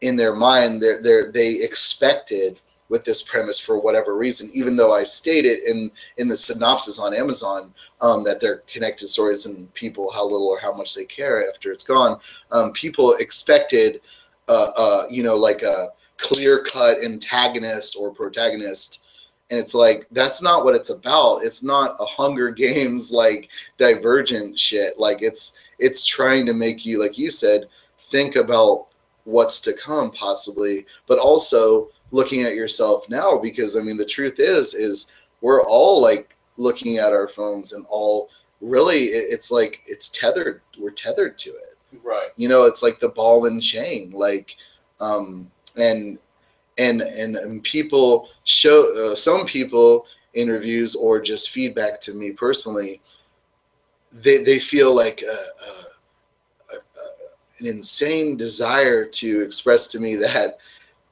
in 0.00 0.16
their 0.16 0.34
mind 0.34 0.80
they 0.80 0.96
they 1.02 1.22
they 1.32 1.50
expected 1.62 2.60
with 2.88 3.04
this 3.04 3.22
premise 3.22 3.58
for 3.58 3.78
whatever 3.78 4.16
reason, 4.16 4.48
even 4.54 4.76
though 4.76 4.92
I 4.92 5.04
stated 5.04 5.60
in 5.64 5.90
in 6.16 6.28
the 6.28 6.36
synopsis 6.36 6.98
on 6.98 7.14
Amazon 7.14 7.74
um, 8.00 8.24
that 8.24 8.40
they're 8.40 8.62
connected 8.66 9.08
stories 9.08 9.46
and 9.46 9.72
people 9.74 10.10
how 10.12 10.24
little 10.24 10.46
or 10.46 10.60
how 10.60 10.74
much 10.74 10.94
they 10.94 11.04
care 11.04 11.48
after 11.48 11.70
it's 11.70 11.84
gone. 11.84 12.18
Um, 12.50 12.72
people 12.72 13.14
expected, 13.14 14.00
uh, 14.48 14.70
uh, 14.76 15.06
you 15.10 15.22
know, 15.22 15.36
like 15.36 15.62
a 15.62 15.88
clear 16.16 16.62
cut 16.62 17.02
antagonist 17.04 17.96
or 17.98 18.10
protagonist 18.10 19.04
and 19.50 19.58
it's 19.58 19.74
like 19.74 20.06
that's 20.12 20.42
not 20.42 20.64
what 20.64 20.74
it's 20.74 20.90
about 20.90 21.42
it's 21.42 21.62
not 21.62 21.96
a 22.00 22.04
hunger 22.04 22.50
games 22.50 23.10
like 23.12 23.48
divergent 23.76 24.58
shit 24.58 24.98
like 24.98 25.22
it's 25.22 25.54
it's 25.78 26.04
trying 26.04 26.44
to 26.44 26.52
make 26.52 26.84
you 26.84 27.00
like 27.00 27.18
you 27.18 27.30
said 27.30 27.66
think 27.98 28.36
about 28.36 28.86
what's 29.24 29.60
to 29.60 29.72
come 29.74 30.10
possibly 30.10 30.86
but 31.06 31.18
also 31.18 31.88
looking 32.10 32.42
at 32.42 32.54
yourself 32.54 33.08
now 33.08 33.38
because 33.38 33.76
i 33.76 33.80
mean 33.80 33.96
the 33.96 34.04
truth 34.04 34.38
is 34.38 34.74
is 34.74 35.12
we're 35.40 35.62
all 35.62 36.00
like 36.00 36.36
looking 36.56 36.98
at 36.98 37.12
our 37.12 37.28
phones 37.28 37.72
and 37.72 37.84
all 37.88 38.30
really 38.60 39.04
it's 39.06 39.50
like 39.50 39.82
it's 39.86 40.08
tethered 40.08 40.60
we're 40.78 40.90
tethered 40.90 41.38
to 41.38 41.50
it 41.50 41.76
Right. 42.02 42.28
you 42.36 42.48
know 42.48 42.64
it's 42.64 42.82
like 42.82 42.98
the 42.98 43.08
ball 43.08 43.46
and 43.46 43.62
chain 43.62 44.10
like 44.10 44.56
um 45.00 45.50
and 45.76 46.18
and 46.78 47.02
and, 47.02 47.36
and 47.36 47.62
people 47.62 48.28
show 48.44 49.10
uh, 49.10 49.14
some 49.14 49.46
people 49.46 50.06
in 50.34 50.48
reviews 50.48 50.94
or 50.94 51.20
just 51.20 51.50
feedback 51.50 52.00
to 52.00 52.14
me 52.14 52.32
personally 52.32 53.00
they 54.12 54.42
they 54.42 54.58
feel 54.58 54.94
like 54.94 55.22
a, 55.22 56.74
a, 56.74 56.76
a, 56.76 56.80
an 57.60 57.66
insane 57.66 58.36
desire 58.36 59.04
to 59.04 59.40
express 59.42 59.88
to 59.88 59.98
me 60.00 60.14
that 60.26 60.58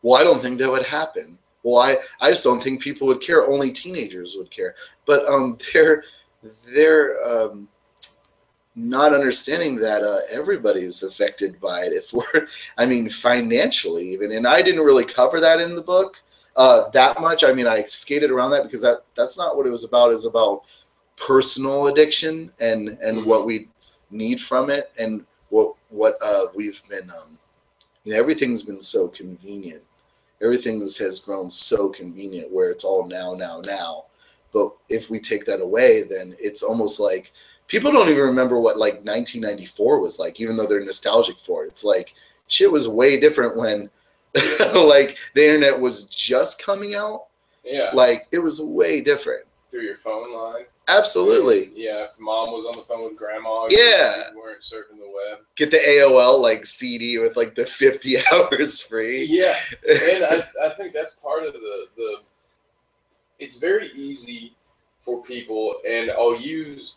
well 0.03 0.21
i 0.21 0.25
don't 0.25 0.43
think 0.43 0.59
that 0.59 0.71
would 0.71 0.85
happen 0.85 1.39
well 1.63 1.81
i 1.81 1.97
i 2.21 2.29
just 2.29 2.45
don't 2.45 2.63
think 2.63 2.81
people 2.81 3.07
would 3.07 3.21
care 3.21 3.47
only 3.47 3.71
teenagers 3.71 4.37
would 4.37 4.51
care 4.51 4.75
but 5.05 5.27
um 5.29 5.57
they're 5.73 6.05
they're 6.73 7.25
um 7.27 7.69
not 8.79 9.15
understanding 9.15 9.77
that 9.77 10.03
uh, 10.03 10.77
is 10.77 11.03
affected 11.03 11.59
by 11.61 11.81
it. 11.81 11.95
If 11.95 12.13
we're, 12.13 12.47
I 12.79 12.85
mean, 12.85 13.09
financially 13.09 14.07
even, 14.11 14.33
and 14.33 14.47
I 14.47 14.61
didn't 14.61 14.85
really 14.85 15.07
cover 15.07 15.41
that 15.41 15.63
in 15.63 15.75
the 15.75 15.83
book 15.83 16.23
uh, 16.57 16.89
that 16.91 17.21
much. 17.21 17.43
I 17.43 17.53
mean, 17.53 17.67
I 17.67 17.83
skated 17.85 18.31
around 18.31 18.51
that 18.51 18.65
because 18.65 18.83
that 18.83 19.05
that's 19.15 19.39
not 19.39 19.57
what 19.57 19.67
it 19.67 19.71
was 19.71 19.85
about. 19.85 20.13
Is 20.13 20.27
about 20.27 20.63
personal 21.17 21.87
addiction 21.89 22.53
and 22.61 22.91
and 23.03 23.25
what 23.25 23.47
we 23.47 23.69
need 24.11 24.41
from 24.41 24.71
it 24.71 24.93
and 24.99 25.25
what 25.49 25.75
what 25.89 26.17
uh, 26.23 26.47
we've 26.55 26.83
been. 26.89 27.09
Um, 27.11 27.39
you 28.07 28.13
know, 28.13 28.19
everything's 28.19 28.63
been 28.63 28.81
so 28.81 29.09
convenient 29.09 29.83
everything 30.43 30.81
has 30.81 31.21
grown 31.25 31.51
so 31.51 31.89
convenient 31.89 32.53
where 32.53 32.71
it's 32.71 32.85
all 32.85 33.07
now, 33.07 33.35
now, 33.35 33.61
now. 33.67 34.05
But 34.53 34.71
if 34.89 35.11
we 35.11 35.19
take 35.19 35.45
that 35.47 35.61
away, 35.61 36.03
then 36.03 36.35
it's 36.39 36.63
almost 36.63 37.01
like 37.01 37.33
people 37.67 37.93
don't 37.93 38.09
even 38.09 38.23
remember 38.23 38.61
what 38.61 38.79
like 38.79 38.95
1994 39.05 40.01
was 40.01 40.19
like, 40.19 40.41
even 40.41 40.57
though 40.57 40.67
they're 40.67 40.85
nostalgic 40.85 41.39
for 41.39 41.65
it. 41.65 41.69
It's 41.69 41.85
like 41.85 42.15
shit 42.49 42.71
was 42.71 42.89
way 42.89 43.19
different 43.19 43.57
when 43.57 43.91
like 44.75 45.19
the 45.35 45.45
internet 45.45 45.79
was 45.79 46.05
just 46.05 46.63
coming 46.63 46.95
out. 46.95 47.27
Yeah. 47.65 47.91
Like 47.93 48.27
it 48.33 48.39
was 48.39 48.61
way 48.61 49.01
different. 49.01 49.45
Through 49.71 49.83
your 49.83 49.99
phone 49.99 50.33
line. 50.35 50.65
Absolutely. 50.89 51.71
Yeah. 51.75 52.05
If 52.05 52.19
mom 52.19 52.53
was 52.53 52.65
on 52.67 52.77
the 52.77 52.83
phone 52.83 53.05
with 53.05 53.17
grandma. 53.17 53.67
Yeah. 53.71 54.31
You 54.33 54.39
weren't 54.39 54.61
surfing 54.61 54.99
the 54.99 55.07
web. 55.07 55.41
Get 55.57 55.71
the 55.71 55.79
AOL 55.79 56.41
like 56.41 56.65
CD 56.65 57.19
with 57.19 57.37
like 57.37 57.55
the 57.55 57.67
50 57.67 58.17
hours 58.33 58.81
free. 58.81 59.25
Yeah. 59.25 59.55
and 59.89 60.25
I, 60.25 60.43
I 60.65 60.69
think 60.71 60.93
that's 60.93 61.15
part 61.15 61.45
of 61.45 61.55
the 61.55 61.87
the. 61.97 62.17
It's 63.39 63.59
very 63.59 63.89
easy 63.89 64.55
for 65.01 65.23
people, 65.23 65.77
and 65.87 66.11
I'll 66.11 66.41
use 66.41 66.95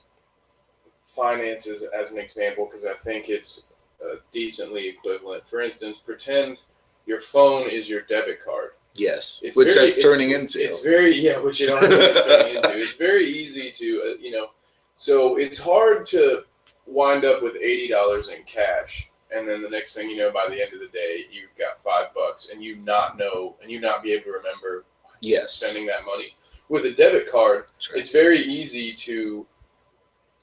finances 1.06 1.84
as 2.00 2.12
an 2.12 2.18
example 2.18 2.66
because 2.66 2.86
I 2.86 2.94
think 3.04 3.28
it's 3.28 3.64
uh, 4.04 4.16
decently 4.32 4.88
equivalent. 4.88 5.48
For 5.50 5.60
instance, 5.60 5.98
pretend 5.98 6.60
your 7.06 7.20
phone 7.20 7.70
is 7.70 7.90
your 7.90 8.02
debit 8.02 8.44
card. 8.44 8.72
Yes, 9.00 9.42
It's 9.44 9.58
which 9.58 9.74
very- 9.74 9.86
that's 9.86 10.02
turning 10.02 10.32
into. 10.32 10.60
It's 10.64 10.82
very 10.84 11.16
yeah, 11.18 11.40
which 11.40 11.62
it 11.62 11.70
turning 11.70 12.56
into. 12.58 12.78
It's 12.78 12.94
very 12.96 13.26
easy 13.26 13.72
to 13.72 14.02
uh, 14.02 14.18
you 14.20 14.32
know, 14.32 14.48
so 14.96 15.38
it's 15.38 15.58
hard 15.60 16.06
to 16.08 16.44
wind 16.86 17.24
up 17.26 17.42
with 17.42 17.56
eighty 17.56 17.88
dollars 17.88 18.30
in 18.30 18.44
cash, 18.44 19.10
and 19.32 19.48
then 19.48 19.62
the 19.62 19.70
next 19.70 19.96
thing 19.96 20.10
you 20.10 20.18
know, 20.18 20.32
by 20.32 20.48
the 20.50 20.62
end 20.62 20.74
of 20.74 20.80
the 20.80 20.88
day, 20.88 21.26
you've 21.32 21.56
got 21.58 21.82
five 21.82 22.14
bucks, 22.14 22.50
and 22.52 22.64
you 22.64 22.76
not 22.78 23.18
know, 23.18 23.56
and 23.62 23.72
you 23.72 23.80
not 23.80 24.04
be 24.04 24.12
able 24.14 24.26
to 24.26 24.32
remember 24.32 24.86
yes, 25.22 25.54
spending 25.54 25.88
that 25.88 26.06
money. 26.06 26.36
With 26.68 26.86
a 26.86 26.92
debit 26.92 27.32
card, 27.32 27.66
right. 27.92 28.00
it's 28.00 28.12
very 28.12 28.40
easy 28.40 28.94
to 28.94 29.46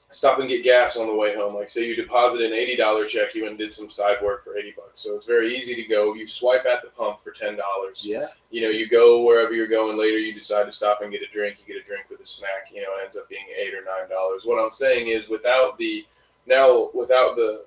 stop 0.09 0.39
and 0.39 0.47
get 0.47 0.63
gas 0.63 0.95
on 0.95 1.07
the 1.07 1.13
way 1.13 1.35
home. 1.35 1.53
Like 1.53 1.69
say 1.69 1.85
you 1.85 1.95
deposit 1.95 2.41
an 2.41 2.53
eighty 2.53 2.75
dollar 2.75 3.05
check, 3.05 3.35
you 3.35 3.43
went 3.43 3.51
and 3.51 3.59
did 3.59 3.73
some 3.73 3.89
side 3.89 4.17
work 4.23 4.43
for 4.43 4.57
eighty 4.57 4.73
bucks. 4.75 5.01
So 5.01 5.15
it's 5.15 5.25
very 5.25 5.55
easy 5.57 5.75
to 5.75 5.83
go. 5.83 6.13
You 6.13 6.25
swipe 6.27 6.65
at 6.65 6.81
the 6.81 6.89
pump 6.89 7.19
for 7.19 7.31
ten 7.31 7.57
dollars 7.57 8.05
yeah, 8.05 8.27
you 8.49 8.61
know, 8.61 8.69
you 8.69 8.87
go 8.87 9.23
wherever 9.23 9.53
you're 9.53 9.67
going 9.67 9.97
later, 9.97 10.17
you 10.17 10.33
decide 10.33 10.65
to 10.65 10.71
stop 10.71 11.01
and 11.01 11.11
get 11.11 11.21
a 11.21 11.31
drink, 11.31 11.57
you 11.59 11.73
get 11.73 11.83
a 11.83 11.87
drink 11.87 12.09
with 12.09 12.21
a 12.21 12.25
snack, 12.25 12.71
you 12.73 12.81
know, 12.81 12.89
it 12.99 13.03
ends 13.03 13.17
up 13.17 13.27
being 13.29 13.45
eight 13.57 13.73
or 13.73 13.83
nine 13.83 14.09
dollars. 14.09 14.45
What 14.45 14.63
I'm 14.63 14.71
saying 14.71 15.07
is 15.07 15.29
without 15.29 15.77
the 15.77 16.05
now 16.45 16.89
without 16.93 17.35
the 17.35 17.65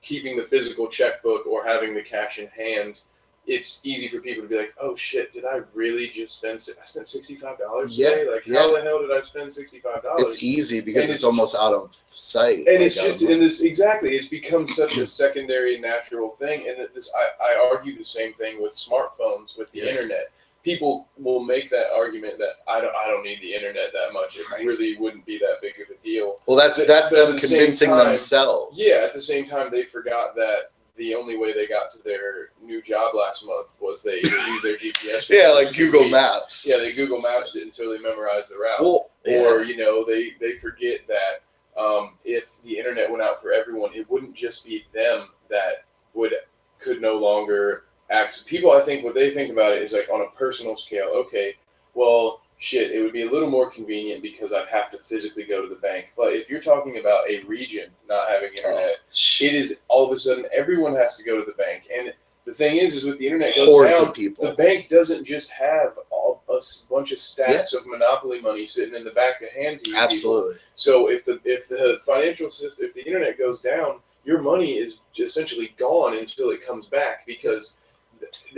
keeping 0.00 0.36
the 0.36 0.44
physical 0.44 0.86
checkbook 0.86 1.46
or 1.46 1.64
having 1.64 1.94
the 1.94 2.02
cash 2.02 2.38
in 2.38 2.46
hand, 2.48 3.00
it's 3.46 3.80
easy 3.84 4.08
for 4.08 4.20
people 4.20 4.42
to 4.42 4.48
be 4.48 4.56
like, 4.56 4.74
Oh 4.80 4.94
shit, 4.96 5.32
did 5.34 5.44
I 5.44 5.60
really 5.74 6.08
just 6.08 6.38
spend 6.38 6.54
I 6.56 6.84
spent 6.86 7.08
sixty 7.08 7.34
five 7.34 7.58
dollars 7.58 7.98
Yeah, 7.98 8.10
today? 8.10 8.30
Like 8.32 8.46
how 8.46 8.74
the 8.74 8.82
hell 8.82 9.00
did 9.00 9.10
I 9.12 9.20
spend 9.20 9.52
sixty 9.52 9.80
five 9.80 10.02
dollars? 10.02 10.20
it's 10.22 10.42
easy 10.42 10.80
because 10.80 11.04
it's, 11.04 11.18
it's- 11.18 11.24
almost 11.24 11.54
out 11.54 11.74
of 11.74 11.94
sight. 12.06 12.58
and 12.58 12.66
like, 12.66 12.80
it's 12.80 12.94
just 12.94 13.22
and 13.22 13.42
this 13.42 13.62
exactly 13.62 14.16
it's 14.16 14.28
become 14.28 14.66
such 14.68 14.96
a 14.98 15.06
secondary 15.22 15.78
natural 15.78 16.30
thing 16.36 16.68
and 16.68 16.78
that 16.78 16.94
this 16.94 17.12
I, 17.40 17.54
I 17.54 17.68
argue 17.70 17.96
the 17.98 18.04
same 18.04 18.32
thing 18.34 18.62
with 18.62 18.72
smartphones 18.72 19.58
with 19.58 19.70
the 19.72 19.80
Yes. 19.80 19.96
internet 20.00 20.30
people 20.62 21.06
will 21.18 21.44
make 21.44 21.68
that 21.68 21.88
argument 21.94 22.38
that 22.38 22.52
I 22.66 22.80
don't 22.80 22.94
I 22.96 23.08
don't 23.08 23.24
need 23.24 23.40
the 23.42 23.52
internet 23.52 23.92
that 23.92 24.12
much 24.14 24.38
it 24.38 24.48
Right. 24.50 24.64
really 24.64 24.96
wouldn't 24.96 25.26
be 25.26 25.36
that 25.38 25.56
big 25.60 25.74
of 25.80 25.90
a 25.94 26.02
deal 26.02 26.36
well, 26.46 26.56
that's 26.56 26.78
but- 26.78 26.88
that's 26.88 27.10
but 27.10 27.26
them 27.26 27.34
the 27.34 27.40
convincing 27.40 27.90
time- 27.90 28.06
themselves. 28.06 28.78
yeah 28.78 29.04
at 29.06 29.12
the 29.12 29.20
same 29.20 29.44
time 29.44 29.70
they 29.70 29.82
forgot 29.84 30.34
that 30.36 30.70
the 30.96 31.14
only 31.14 31.36
way 31.36 31.52
they 31.52 31.66
got 31.66 31.90
to 31.90 32.02
their 32.02 32.50
new 32.62 32.80
job 32.80 33.14
last 33.14 33.46
month 33.46 33.76
was 33.80 34.02
they 34.02 34.16
used 34.22 34.64
their 34.64 34.76
GPS 34.76 35.28
yeah, 35.28 35.50
like 35.50 35.74
Google 35.76 36.02
weeks. 36.02 36.12
Maps. 36.12 36.66
yeah 36.68 36.76
they 36.78 36.92
Google 36.92 37.20
Maps 37.20 37.56
it 37.56 37.64
until 37.64 37.90
they 37.92 37.98
memorized 37.98 38.52
the 38.52 38.58
route 38.58 38.80
Well, 38.80 39.10
or 39.26 39.64
you 39.64 39.76
know 39.76 40.04
they 40.04 40.32
they 40.40 40.56
forget 40.56 41.00
that 41.08 41.42
um, 41.80 42.12
if 42.24 42.50
the 42.62 42.78
internet 42.78 43.10
went 43.10 43.22
out 43.22 43.40
for 43.42 43.52
everyone 43.52 43.90
it 43.94 44.08
wouldn't 44.08 44.34
just 44.34 44.64
be 44.64 44.84
them 44.94 45.28
that 45.50 45.84
would 46.14 46.32
could 46.78 47.00
no 47.00 47.14
longer 47.16 47.84
act 48.10 48.46
people 48.46 48.70
i 48.70 48.80
think 48.80 49.02
what 49.04 49.14
they 49.14 49.30
think 49.30 49.50
about 49.50 49.72
it 49.72 49.82
is 49.82 49.92
like 49.92 50.08
on 50.12 50.20
a 50.20 50.36
personal 50.36 50.76
scale 50.76 51.10
okay 51.14 51.54
well 51.94 52.42
shit 52.58 52.92
it 52.92 53.02
would 53.02 53.12
be 53.12 53.22
a 53.22 53.30
little 53.30 53.50
more 53.50 53.70
convenient 53.70 54.22
because 54.22 54.52
i'd 54.52 54.68
have 54.68 54.90
to 54.90 54.98
physically 54.98 55.44
go 55.44 55.60
to 55.60 55.68
the 55.68 55.80
bank 55.80 56.12
but 56.16 56.32
if 56.32 56.48
you're 56.48 56.60
talking 56.60 56.98
about 56.98 57.28
a 57.28 57.42
region 57.44 57.90
not 58.08 58.28
having 58.28 58.50
oh, 58.54 58.56
internet 58.56 58.96
Sh- 59.12 59.42
it 59.42 59.54
is 59.54 59.80
all 59.88 60.06
of 60.06 60.12
a 60.12 60.16
sudden 60.18 60.46
everyone 60.52 60.94
has 60.94 61.16
to 61.16 61.24
go 61.24 61.38
to 61.38 61.44
the 61.44 61.56
bank 61.56 61.88
and 61.94 62.12
the 62.44 62.54
thing 62.54 62.76
is 62.76 62.94
is 62.94 63.04
with 63.04 63.18
the 63.18 63.26
internet 63.26 63.54
goes 63.54 63.66
hordes 63.66 63.98
down 63.98 64.08
of 64.08 64.14
people. 64.14 64.46
the 64.46 64.54
bank 64.54 64.88
doesn't 64.88 65.24
just 65.24 65.50
have 65.50 65.98
all 66.10 66.24
a 66.48 66.60
bunch 66.90 67.12
of 67.12 67.18
stacks 67.18 67.72
of 67.74 67.86
monopoly 67.86 68.40
money 68.40 68.66
sitting 68.66 68.94
in 68.94 69.04
the 69.04 69.10
back 69.10 69.38
to 69.40 69.46
hand 69.46 69.80
to 69.80 69.90
you. 69.90 69.94
people. 69.94 70.04
Absolutely. 70.04 70.54
So 70.74 71.10
if 71.10 71.24
the 71.24 71.40
if 71.44 71.68
the 71.68 71.98
financial 72.04 72.50
system, 72.50 72.86
if 72.86 72.94
the 72.94 73.04
internet 73.04 73.38
goes 73.38 73.60
down, 73.60 74.00
your 74.24 74.40
money 74.40 74.78
is 74.78 75.00
essentially 75.18 75.74
gone 75.76 76.16
until 76.16 76.50
it 76.50 76.64
comes 76.64 76.86
back 76.86 77.26
because. 77.26 77.80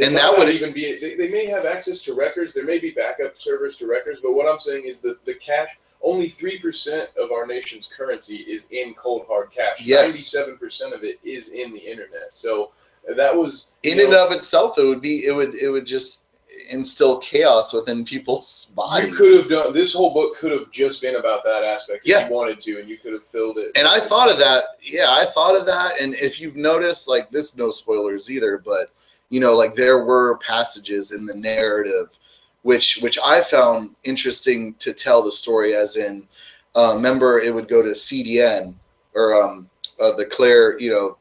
And 0.00 0.16
that 0.16 0.37
would- 0.37 0.49
even 0.49 0.73
be. 0.73 0.99
They, 0.99 1.14
they 1.14 1.28
may 1.28 1.46
have 1.46 1.64
access 1.66 2.00
to 2.02 2.14
records. 2.14 2.52
There 2.54 2.64
may 2.64 2.78
be 2.78 2.90
backup 2.90 3.37
servers 3.37 3.76
to 3.78 3.87
records, 3.87 4.20
but 4.23 4.32
what 4.35 4.46
I'm 4.50 4.61
saying 4.61 4.87
is 4.87 5.00
that 5.02 5.25
the 5.25 5.35
cash. 5.35 5.78
Only 6.02 6.28
three 6.28 6.58
percent 6.58 7.08
of 7.18 7.32
our 7.32 7.46
nation's 7.46 7.88
currency 7.88 8.37
is 8.37 8.70
in 8.70 8.92
cold 8.94 9.25
hard 9.26 9.50
cash. 9.50 9.85
Yes. 9.85 10.02
Ninety-seven 10.02 10.58
percent 10.58 10.92
of 10.92 11.02
it 11.02 11.16
is 11.25 11.50
in 11.52 11.73
the 11.73 11.78
internet. 11.80 12.32
So 12.32 12.73
that 13.16 13.35
was 13.35 13.73
In 13.82 13.96
you 13.96 14.04
and 14.04 14.14
of 14.14 14.30
itself, 14.30 14.78
it 14.78 14.85
would 14.85 15.00
be 15.00 15.25
it 15.25 15.32
would 15.35 15.54
it 15.54 15.70
would 15.70 15.87
just 15.87 16.38
instill 16.70 17.18
chaos 17.18 17.73
within 17.73 18.04
people's 18.04 18.66
bodies. 18.76 19.08
You 19.11 19.16
could 19.16 19.37
have 19.40 19.49
done 19.49 19.73
this 19.75 19.94
whole 19.94 20.12
book 20.12 20.37
could 20.37 20.52
have 20.52 20.70
just 20.70 21.00
been 21.00 21.16
about 21.16 21.42
that 21.44 21.64
aspect 21.64 22.04
if 22.04 22.11
Yeah. 22.11 22.28
you 22.28 22.35
wanted 22.35 22.61
to, 22.61 22.78
and 22.78 22.88
you 22.88 22.99
could 22.99 23.14
have 23.14 23.26
filled 23.26 23.56
it. 23.58 23.73
and 23.76 23.88
I 23.88 23.99
thought 23.99 24.30
of 24.30 24.38
that. 24.38 24.64
Yeah, 24.82 25.06
I 25.08 25.25
thought 25.25 25.58
of 25.58 25.64
that. 25.66 26.00
And 26.00 26.14
if 26.16 26.40
you've 26.40 26.56
noticed, 26.56 27.08
like 27.08 27.30
this, 27.30 27.56
no 27.56 27.70
spoilers 27.70 28.30
either, 28.30 28.58
but 28.58 28.90
you 29.30 29.40
know, 29.40 29.54
like 29.54 29.75
there 29.75 30.04
were 30.04 30.38
passages 30.38 31.12
in 31.12 31.26
the 31.26 31.35
narrative 31.35 32.18
which 32.66 32.99
which 33.00 33.16
I 33.25 33.42
found 33.42 33.95
interesting 34.02 34.75
to 34.80 34.92
tell 34.92 35.23
the 35.23 35.30
story. 35.30 35.76
As 35.76 35.97
in, 35.97 36.26
uh, 36.75 36.95
remember, 36.97 37.38
it 37.38 37.54
would 37.54 37.68
go 37.68 37.80
to 37.80 37.90
CDN 37.90 38.75
or 39.14 39.40
um, 39.40 39.71
uh, 40.00 40.12
the 40.16 40.25
Claire, 40.26 40.76
you 40.80 40.90
know, 40.90 41.16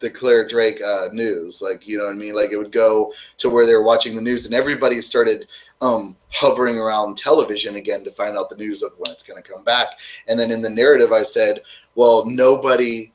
the 0.00 0.10
Claire 0.10 0.46
Drake 0.46 0.82
uh, 0.82 1.08
news. 1.10 1.62
Like, 1.62 1.88
you 1.88 1.96
know 1.96 2.04
what 2.04 2.12
I 2.12 2.16
mean? 2.16 2.34
Like 2.34 2.50
it 2.50 2.58
would 2.58 2.70
go 2.70 3.10
to 3.38 3.48
where 3.48 3.64
they 3.64 3.74
were 3.74 3.82
watching 3.82 4.14
the 4.14 4.20
news, 4.20 4.44
and 4.44 4.54
everybody 4.54 5.00
started 5.00 5.46
um, 5.80 6.18
hovering 6.30 6.76
around 6.76 7.16
television 7.16 7.76
again 7.76 8.04
to 8.04 8.12
find 8.12 8.36
out 8.36 8.50
the 8.50 8.56
news 8.56 8.82
of 8.82 8.92
when 8.98 9.10
it's 9.10 9.26
going 9.26 9.42
to 9.42 9.50
come 9.50 9.64
back. 9.64 9.98
And 10.28 10.38
then 10.38 10.50
in 10.50 10.60
the 10.60 10.68
narrative, 10.68 11.12
I 11.12 11.22
said, 11.22 11.62
well, 11.94 12.26
nobody 12.26 13.10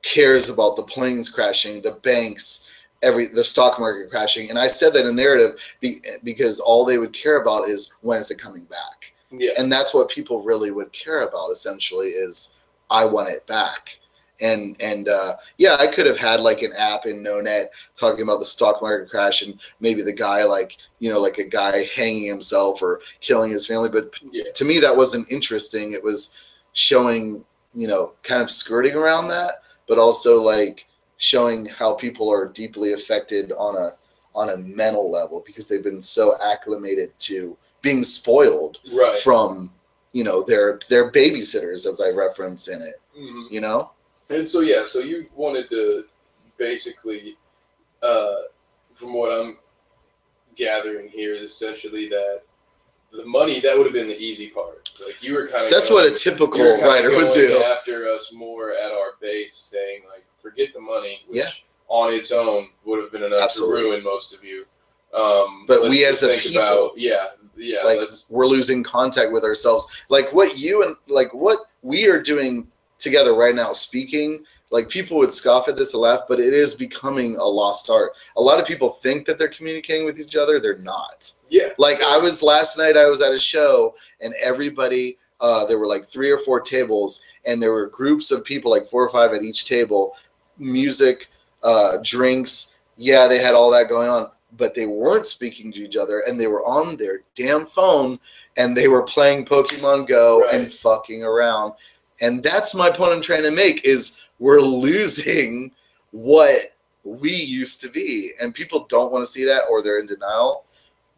cares 0.00 0.48
about 0.48 0.76
the 0.76 0.82
planes 0.82 1.28
crashing, 1.28 1.82
the 1.82 1.98
banks, 2.02 2.71
every 3.02 3.26
the 3.26 3.44
stock 3.44 3.78
market 3.78 4.10
crashing. 4.10 4.50
And 4.50 4.58
I 4.58 4.66
said 4.66 4.92
that 4.94 5.06
in 5.06 5.16
narrative 5.16 5.60
be, 5.80 6.00
because 6.24 6.60
all 6.60 6.84
they 6.84 6.98
would 6.98 7.12
care 7.12 7.40
about 7.40 7.68
is 7.68 7.94
when 8.00 8.20
is 8.20 8.30
it 8.30 8.38
coming 8.38 8.64
back. 8.64 9.12
yeah, 9.30 9.52
And 9.58 9.70
that's 9.70 9.94
what 9.94 10.08
people 10.08 10.42
really 10.42 10.70
would 10.70 10.92
care 10.92 11.22
about 11.22 11.50
essentially 11.50 12.08
is 12.08 12.62
I 12.90 13.04
want 13.04 13.30
it 13.30 13.46
back. 13.46 13.98
And 14.40 14.76
and 14.80 15.08
uh, 15.08 15.34
yeah, 15.58 15.76
I 15.78 15.86
could 15.86 16.06
have 16.06 16.18
had 16.18 16.40
like 16.40 16.62
an 16.62 16.72
app 16.76 17.06
in 17.06 17.22
NoNet 17.22 17.66
talking 17.94 18.22
about 18.22 18.40
the 18.40 18.44
stock 18.44 18.82
market 18.82 19.08
crash 19.08 19.42
and 19.42 19.60
maybe 19.80 20.02
the 20.02 20.12
guy 20.12 20.44
like 20.44 20.76
you 20.98 21.10
know 21.10 21.20
like 21.20 21.38
a 21.38 21.44
guy 21.44 21.84
hanging 21.84 22.26
himself 22.26 22.82
or 22.82 23.00
killing 23.20 23.52
his 23.52 23.66
family. 23.66 23.88
But 23.88 24.18
yeah, 24.32 24.50
to 24.54 24.64
me 24.64 24.80
that 24.80 24.96
wasn't 24.96 25.30
interesting 25.30 25.92
it 25.92 26.02
was 26.02 26.52
showing 26.72 27.44
you 27.74 27.86
know 27.86 28.12
kind 28.22 28.42
of 28.42 28.50
skirting 28.50 28.94
around 28.94 29.28
that 29.28 29.54
but 29.88 29.98
also 29.98 30.40
like 30.40 30.86
showing 31.26 31.66
how 31.66 31.94
people 31.94 32.28
are 32.28 32.48
deeply 32.48 32.94
affected 32.94 33.52
on 33.52 33.76
a 33.76 33.90
on 34.34 34.50
a 34.50 34.56
mental 34.56 35.08
level 35.08 35.40
because 35.46 35.68
they've 35.68 35.84
been 35.84 36.02
so 36.02 36.34
acclimated 36.52 37.16
to 37.20 37.56
being 37.80 38.02
spoiled 38.02 38.78
right. 38.92 39.16
from 39.18 39.72
you 40.12 40.24
know 40.24 40.42
their 40.42 40.80
their 40.88 41.12
babysitters 41.12 41.86
as 41.86 42.00
i 42.00 42.10
referenced 42.10 42.68
in 42.68 42.80
it 42.82 42.96
Mhm. 43.16 43.52
you 43.52 43.60
know 43.60 43.92
And 44.30 44.48
so 44.48 44.60
yeah, 44.60 44.84
so 44.88 44.98
you 44.98 45.26
wanted 45.36 45.68
to 45.70 46.06
basically, 46.56 47.36
uh, 48.02 48.36
from 48.94 49.12
what 49.12 49.30
I'm 49.30 49.58
gathering 50.56 51.08
here, 51.08 51.34
is 51.34 51.42
essentially 51.52 52.08
that 52.08 52.40
the 53.12 53.24
money 53.26 53.60
that 53.60 53.76
would 53.76 53.84
have 53.84 53.92
been 53.92 54.08
the 54.08 54.18
easy 54.18 54.48
part. 54.48 54.90
Like 55.04 55.22
you 55.22 55.34
were 55.34 55.46
kind 55.46 55.66
of 55.66 55.70
that's 55.70 55.90
what 55.90 56.06
a 56.10 56.14
typical 56.26 56.58
you 56.58 56.64
were 56.64 56.76
kinda 56.78 56.88
writer 56.88 57.10
would 57.16 57.30
do 57.30 57.62
after 57.74 58.08
us 58.08 58.32
more 58.32 58.72
at 58.72 58.90
our 58.90 59.10
base, 59.20 59.54
saying 59.56 60.00
like, 60.08 60.24
forget 60.42 60.72
the 60.74 60.80
money, 60.80 61.20
which 61.28 61.38
Yeah. 61.38 61.48
on 61.88 62.12
its 62.12 62.32
own 62.32 62.68
would 62.84 63.00
have 63.00 63.12
been 63.12 63.22
enough 63.22 63.40
Absolutely. 63.40 63.82
to 63.82 63.88
ruin 63.90 64.04
most 64.04 64.34
of 64.34 64.42
you. 64.44 64.66
Um, 65.14 65.64
But 65.68 65.82
we 65.88 66.04
as 66.04 66.22
a 66.22 66.36
people- 66.36 66.62
about 66.62 66.98
yeah, 66.98 67.28
yeah, 67.56 67.82
like 67.84 68.00
we're 68.30 68.46
losing 68.46 68.82
contact 68.82 69.30
with 69.30 69.44
ourselves 69.44 69.86
like 70.08 70.32
what 70.32 70.56
you 70.56 70.82
and 70.82 70.96
like 71.06 71.32
what 71.34 71.58
we 71.82 72.06
are 72.06 72.20
doing 72.20 72.66
together 72.98 73.34
right 73.34 73.54
now 73.54 73.72
speaking, 73.72 74.44
like 74.70 74.88
people 74.88 75.18
would 75.18 75.30
scoff 75.32 75.68
at 75.68 75.76
this 75.76 75.92
and 75.92 76.00
laugh, 76.02 76.20
but 76.28 76.38
it 76.40 76.54
is 76.54 76.72
becoming 76.72 77.36
a 77.36 77.44
lost 77.44 77.90
art. 77.90 78.12
A 78.36 78.40
lot 78.40 78.58
of 78.60 78.64
people 78.66 78.90
think 78.90 79.26
that 79.26 79.38
they're 79.38 79.48
communicating 79.48 80.06
with 80.06 80.18
each 80.20 80.36
other, 80.36 80.58
they're 80.60 80.78
not. 80.78 81.30
Yeah. 81.50 81.72
Like 81.78 82.00
I 82.02 82.16
was 82.16 82.42
last 82.42 82.78
night, 82.78 82.96
I 82.96 83.06
was 83.06 83.20
at 83.20 83.32
a 83.32 83.38
show 83.40 83.94
and 84.20 84.34
everybody, 84.40 85.18
uh, 85.40 85.66
there 85.66 85.78
were 85.80 85.88
like 85.88 86.06
three 86.06 86.30
or 86.30 86.38
four 86.38 86.60
tables, 86.60 87.20
and 87.44 87.60
there 87.60 87.72
were 87.72 87.86
groups 87.88 88.30
of 88.30 88.44
people, 88.44 88.70
like 88.70 88.86
four 88.86 89.02
or 89.04 89.08
five 89.08 89.32
at 89.32 89.42
each 89.42 89.64
table, 89.64 90.16
music, 90.58 91.28
uh, 91.62 91.98
drinks. 92.02 92.76
Yeah, 92.96 93.26
they 93.26 93.38
had 93.38 93.54
all 93.54 93.70
that 93.70 93.88
going 93.88 94.08
on, 94.08 94.30
but 94.56 94.74
they 94.74 94.86
weren't 94.86 95.26
speaking 95.26 95.72
to 95.72 95.82
each 95.82 95.96
other, 95.96 96.20
and 96.26 96.38
they 96.38 96.46
were 96.46 96.62
on 96.62 96.96
their 96.96 97.22
damn 97.34 97.66
phone, 97.66 98.18
and 98.56 98.76
they 98.76 98.88
were 98.88 99.02
playing 99.02 99.44
Pokemon 99.44 100.06
Go 100.06 100.40
Right. 100.42 100.54
and 100.54 100.72
fucking 100.72 101.22
around. 101.24 101.74
And 102.20 102.42
that's 102.42 102.74
my 102.74 102.90
point 102.90 103.12
I'm 103.12 103.22
trying 103.22 103.42
to 103.44 103.50
make 103.50 103.84
is 103.84 104.20
we're 104.38 104.60
losing 104.60 105.72
what 106.12 106.74
we 107.04 107.30
used 107.30 107.80
to 107.80 107.88
be, 107.88 108.32
and 108.40 108.54
people 108.54 108.86
don't 108.88 109.12
want 109.12 109.22
to 109.22 109.30
see 109.30 109.44
that, 109.44 109.64
or 109.70 109.82
they're 109.82 109.98
in 109.98 110.06
denial. 110.06 110.64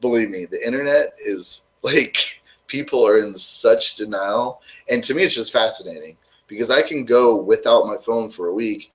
Believe 0.00 0.30
me, 0.30 0.46
the 0.46 0.64
internet 0.64 1.14
is 1.18 1.68
like 1.82 2.42
people 2.66 3.06
are 3.06 3.18
in 3.18 3.34
such 3.34 3.96
denial, 3.96 4.62
and 4.88 5.02
to 5.04 5.14
me, 5.14 5.22
it's 5.22 5.34
just 5.34 5.52
fascinating 5.52 6.16
because 6.46 6.70
I 6.70 6.82
can 6.82 7.04
go 7.04 7.36
without 7.36 7.86
my 7.86 7.96
phone 7.96 8.30
for 8.30 8.48
a 8.48 8.54
week. 8.54 8.92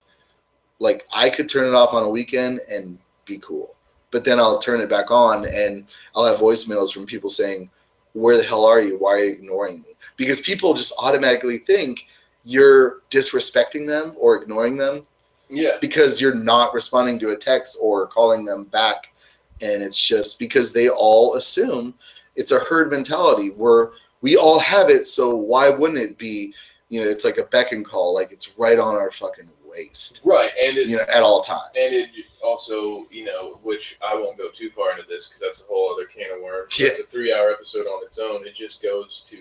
Like 0.80 1.06
I 1.14 1.30
could 1.30 1.50
turn 1.50 1.68
it 1.68 1.76
off 1.76 1.94
on 1.94 2.04
a 2.04 2.10
weekend 2.10 2.62
and 2.70 2.98
be 3.26 3.38
cool, 3.40 3.76
but 4.12 4.24
then 4.24 4.40
I'll 4.40 4.60
turn 4.60 4.82
it 4.82 4.90
back 4.90 5.12
on, 5.12 5.46
and 5.46 5.94
I'll 6.16 6.26
have 6.26 6.38
voicemails 6.40 6.94
from 6.94 7.06
people 7.06 7.30
saying, 7.30 7.70
"Where 8.14 8.38
the 8.38 8.44
hell 8.44 8.66
are 8.66 8.82
you? 8.82 8.98
Why 8.98 9.12
are 9.12 9.24
you 9.24 9.32
ignoring 9.32 9.82
me?" 9.82 9.90
Because 10.18 10.40
people 10.40 10.74
just 10.74 10.94
automatically 11.00 11.58
think 11.58 12.08
you're 12.44 13.02
disrespecting 13.12 13.86
them 13.86 14.16
or 14.18 14.42
ignoring 14.42 14.78
them 14.78 15.04
Yeah. 15.50 15.78
because 15.82 16.22
you're 16.22 16.34
not 16.36 16.74
responding 16.74 17.20
to 17.20 17.32
a 17.32 17.36
text 17.36 17.78
or 17.82 18.08
calling 18.08 18.46
them 18.46 18.64
back 18.64 19.14
and 19.62 19.84
it's 19.84 20.02
just 20.02 20.40
because 20.40 20.72
they 20.72 20.90
all 20.90 21.36
assume 21.36 21.94
it's 22.36 22.52
a 22.52 22.60
herd 22.60 22.92
mentality 22.92 23.50
where 23.50 23.92
we 24.22 24.38
all 24.38 24.60
have 24.60 24.90
it 24.90 25.06
so 25.06 25.36
why 25.36 25.70
wouldn't 25.70 26.00
it 26.00 26.18
be 26.18 26.54
you 26.90 27.00
know 27.02 27.08
it's 27.08 27.24
like 27.26 27.38
a 27.38 27.44
beck 27.46 27.72
and 27.72 27.86
call 27.86 28.14
like 28.14 28.32
it's 28.32 28.58
right 28.58 28.80
on 28.80 28.96
our 28.96 29.12
fucking 29.12 29.52
waist 29.66 30.22
Right. 30.26 30.50
And 30.62 30.78
it's 30.78 30.92
you 30.92 30.98
know 30.98 31.04
at 31.14 31.22
all 31.24 31.42
times 31.42 31.62
and 31.76 31.96
it 31.96 32.26
also, 32.44 33.06
you 33.12 33.26
know, 33.26 33.60
which 33.64 33.98
I 34.02 34.16
won't 34.16 34.38
go 34.38 34.50
too 34.50 34.70
far 34.72 34.92
into 34.92 35.04
this 35.08 35.28
because 35.28 35.42
that's 35.42 35.62
a 35.62 35.66
whole 35.66 35.94
other 35.94 36.06
can 36.06 36.32
of 36.36 36.42
worms. 36.42 36.80
Yeah. 36.80 36.88
It's 36.88 37.00
a 37.02 37.04
three-hour 37.04 37.52
episode 37.52 37.86
on 37.86 38.02
its 38.06 38.18
own. 38.18 38.48
It 38.48 38.56
just 38.56 38.82
goes 38.82 39.24
to 39.30 39.38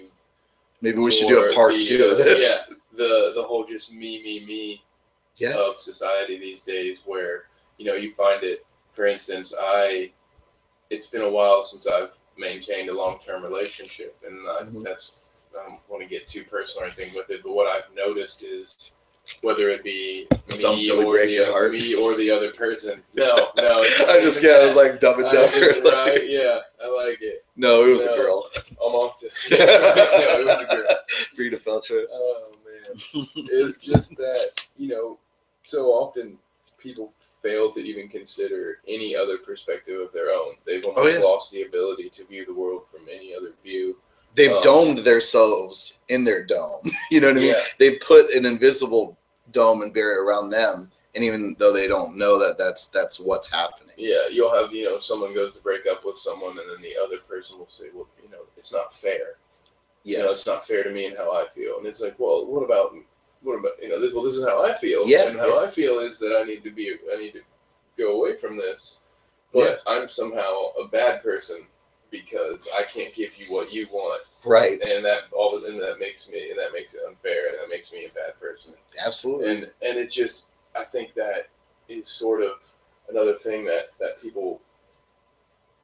maybe 0.83 0.99
we 0.99 1.11
should 1.13 1.29
do 1.29 1.45
a 1.49 1.55
part 1.55 1.73
the, 1.75 1.81
two 1.83 2.05
of 2.05 2.19
this 2.19 2.67
Yeah, 2.69 2.75
the 2.97 3.33
the 3.37 3.43
whole 3.43 3.65
just 3.65 3.93
me, 3.93 4.23
me, 4.23 4.45
me 4.45 4.83
Yeah. 5.37 5.55
of 5.57 5.79
society 5.79 6.39
these 6.39 6.63
days, 6.65 6.99
where 7.07 7.45
you 7.79 7.87
know 7.87 7.95
you 7.95 8.13
find 8.13 8.43
it. 8.43 8.67
For 8.93 9.07
instance, 9.07 9.55
I 9.59 10.11
it's 10.91 11.07
been 11.07 11.23
a 11.23 11.31
while 11.31 11.63
since 11.63 11.87
I've 11.87 12.19
maintained 12.37 12.89
a 12.91 12.95
long 12.95 13.21
term 13.25 13.43
relationship, 13.43 14.17
and 14.27 14.41
I, 14.49 14.63
Mhm. 14.65 14.83
that's 14.85 15.15
Um, 15.55 15.61
I 15.67 15.69
don't 15.71 15.81
want 15.91 16.03
to 16.03 16.09
get 16.09 16.29
too 16.29 16.45
personal 16.45 16.85
or 16.85 16.87
anything 16.87 17.15
with 17.15 17.31
it. 17.31 17.43
But 17.43 17.53
what 17.55 17.67
I've 17.67 17.95
noticed 17.95 18.45
is 18.45 18.93
whether 19.43 19.69
it 19.69 19.85
be 19.85 20.27
me 20.49 20.91
or 20.91 21.19
the 21.19 21.31
your 21.31 21.43
other, 21.45 21.53
heart. 21.53 21.73
me 21.73 21.95
or 21.95 22.15
the 22.17 22.31
other 22.31 22.51
person. 22.53 23.03
No, 23.15 23.35
no. 23.59 23.77
i 23.79 24.21
just 24.23 24.41
kidding 24.41 24.57
i 24.61 24.65
was 24.65 24.75
like 24.77 25.01
dumb 25.01 25.19
and 25.19 25.27
I 25.29 25.33
dumber 25.33 25.61
just- 25.61 25.85
Like, 25.85 25.95
right? 26.07 26.29
Yeah, 26.29 26.61
I 26.83 26.89
like 27.07 27.21
it. 27.21 27.45
no 27.57 27.85
it 27.85 27.93
was 27.93 28.07
No. 28.07 28.15
a 28.15 28.17
girl 28.17 28.51
I'm 28.85 28.95
off 28.95 29.19
to. 29.21 29.27
no, 29.51 29.57
it 30.41 30.47
was 30.47 30.61
a 30.61 30.67
girl. 30.75 30.87
Frida 31.37 31.59
Felcher. 31.59 32.05
Oh 32.11 32.53
man, 32.65 33.27
it's 33.51 33.77
just 33.79 34.17
that 34.17 34.69
you 34.79 34.89
know, 34.89 35.19
so 35.63 35.89
often 35.89 36.39
people 36.79 37.13
fail 37.43 37.71
to 37.73 37.81
even 37.81 38.09
consider 38.09 38.81
any 38.89 39.15
other 39.15 39.37
perspective 39.39 40.01
of 40.01 40.13
their 40.13 40.31
own. 40.31 40.55
They've 40.65 40.85
almost 40.85 41.07
Oh, 41.07 41.19
yeah. 41.19 41.19
lost 41.25 41.53
the 41.53 41.63
ability 41.63 42.09
to 42.11 42.25
view 42.25 42.47
the 42.47 42.55
world 42.55 42.83
from 42.91 43.03
any 43.13 43.35
other 43.35 43.53
view. 43.63 43.99
They've 44.39 44.53
Um, 44.53 44.61
domed 44.63 44.99
themselves 44.99 46.05
in 46.09 46.25
their 46.25 46.45
dome 46.45 46.81
you 47.11 47.21
know 47.21 47.29
what 47.29 47.37
i 47.37 47.41
mean 47.41 47.51
Yeah, 47.51 47.61
they 47.79 47.97
put 47.97 48.31
an 48.33 48.47
invisible 48.47 49.19
dome 49.53 49.83
and 49.83 49.93
barrier 49.93 50.25
around 50.25 50.51
them 50.51 50.91
and 51.15 51.25
even 51.25 51.57
though 51.59 51.73
they 51.73 51.87
don't 51.87 52.17
know 52.17 52.39
that 52.39 52.57
that's 52.59 52.87
that's 52.89 53.19
what's 53.21 53.49
happening 53.49 53.89
yeah. 53.99 54.29
You'll 54.31 54.55
have 54.55 54.73
you 54.73 54.85
know 54.85 54.99
someone 54.99 55.35
goes 55.35 55.55
to 55.55 55.61
break 55.61 55.87
up 55.87 56.05
with 56.05 56.17
someone, 56.17 56.53
and 56.53 56.71
then 56.71 56.81
the 56.83 56.95
other 57.03 57.19
person 57.19 57.59
will 57.59 57.69
say, 57.69 57.87
well, 57.93 58.07
you 58.23 58.31
know, 58.31 58.43
it's 58.57 58.73
not 58.73 58.95
fair. 58.95 59.37
You 60.05 60.19
know, 60.19 60.25
it's 60.27 60.47
not 60.47 60.65
fair 60.65 60.85
to 60.85 60.91
me 60.91 61.07
and 61.07 61.17
how 61.17 61.33
I 61.33 61.49
feel. 61.49 61.79
And 61.79 61.87
it's 61.87 62.01
like, 62.01 62.15
well, 62.19 62.47
what 62.47 62.63
about 62.63 62.95
what 63.43 63.59
about 63.59 63.73
you 63.83 63.89
know? 63.89 64.01
This, 64.01 64.13
well, 64.15 64.23
this 64.23 64.37
is 64.37 64.47
how 64.47 64.65
I 64.65 64.73
feel. 64.75 65.03
Yeah, 65.05 65.29
and 65.29 65.39
how 65.39 65.63
I 65.63 65.67
feel 65.67 65.99
is 65.99 66.19
that 66.21 66.39
I 66.41 66.45
need 66.45 66.63
to 66.63 66.71
be 66.71 66.95
I 67.13 67.19
need 67.19 67.33
to 67.33 67.41
go 67.99 68.17
away 68.21 68.37
from 68.37 68.57
this, 68.57 69.05
but 69.53 69.81
I'm 69.87 70.09
somehow 70.09 70.69
a 70.81 70.87
bad 70.87 71.23
person 71.23 71.67
because 72.11 72.69
I 72.77 72.83
can't 72.85 73.15
give 73.15 73.37
you 73.39 73.47
what 73.53 73.73
you 73.73 73.87
want, 73.93 74.23
right 74.45 74.83
and 74.95 75.05
that 75.05 75.25
all 75.33 75.57
of- 75.57 75.65
and 75.65 75.81
that 75.81 75.99
makes 75.99 76.29
me 76.31 76.51
and 76.51 76.59
that 76.59 76.73
makes 76.73 76.95
it 76.95 77.03
unfair, 77.07 77.49
and 77.49 77.59
that 77.59 77.69
makes 77.69 77.93
me 77.93 78.05
a 78.07 78.11
bad 78.11 78.39
person. 78.41 78.75
absolutely 79.07 79.51
And 79.51 79.73
and 79.83 79.99
it 79.99 80.11
just 80.11 80.47
I 80.77 80.85
think 80.85 81.15
that 81.15 81.49
is 81.89 82.09
sort 82.09 82.43
of 82.43 82.65
another 83.09 83.35
thing 83.35 83.65
that 83.67 83.91
that 84.01 84.21
people 84.23 84.61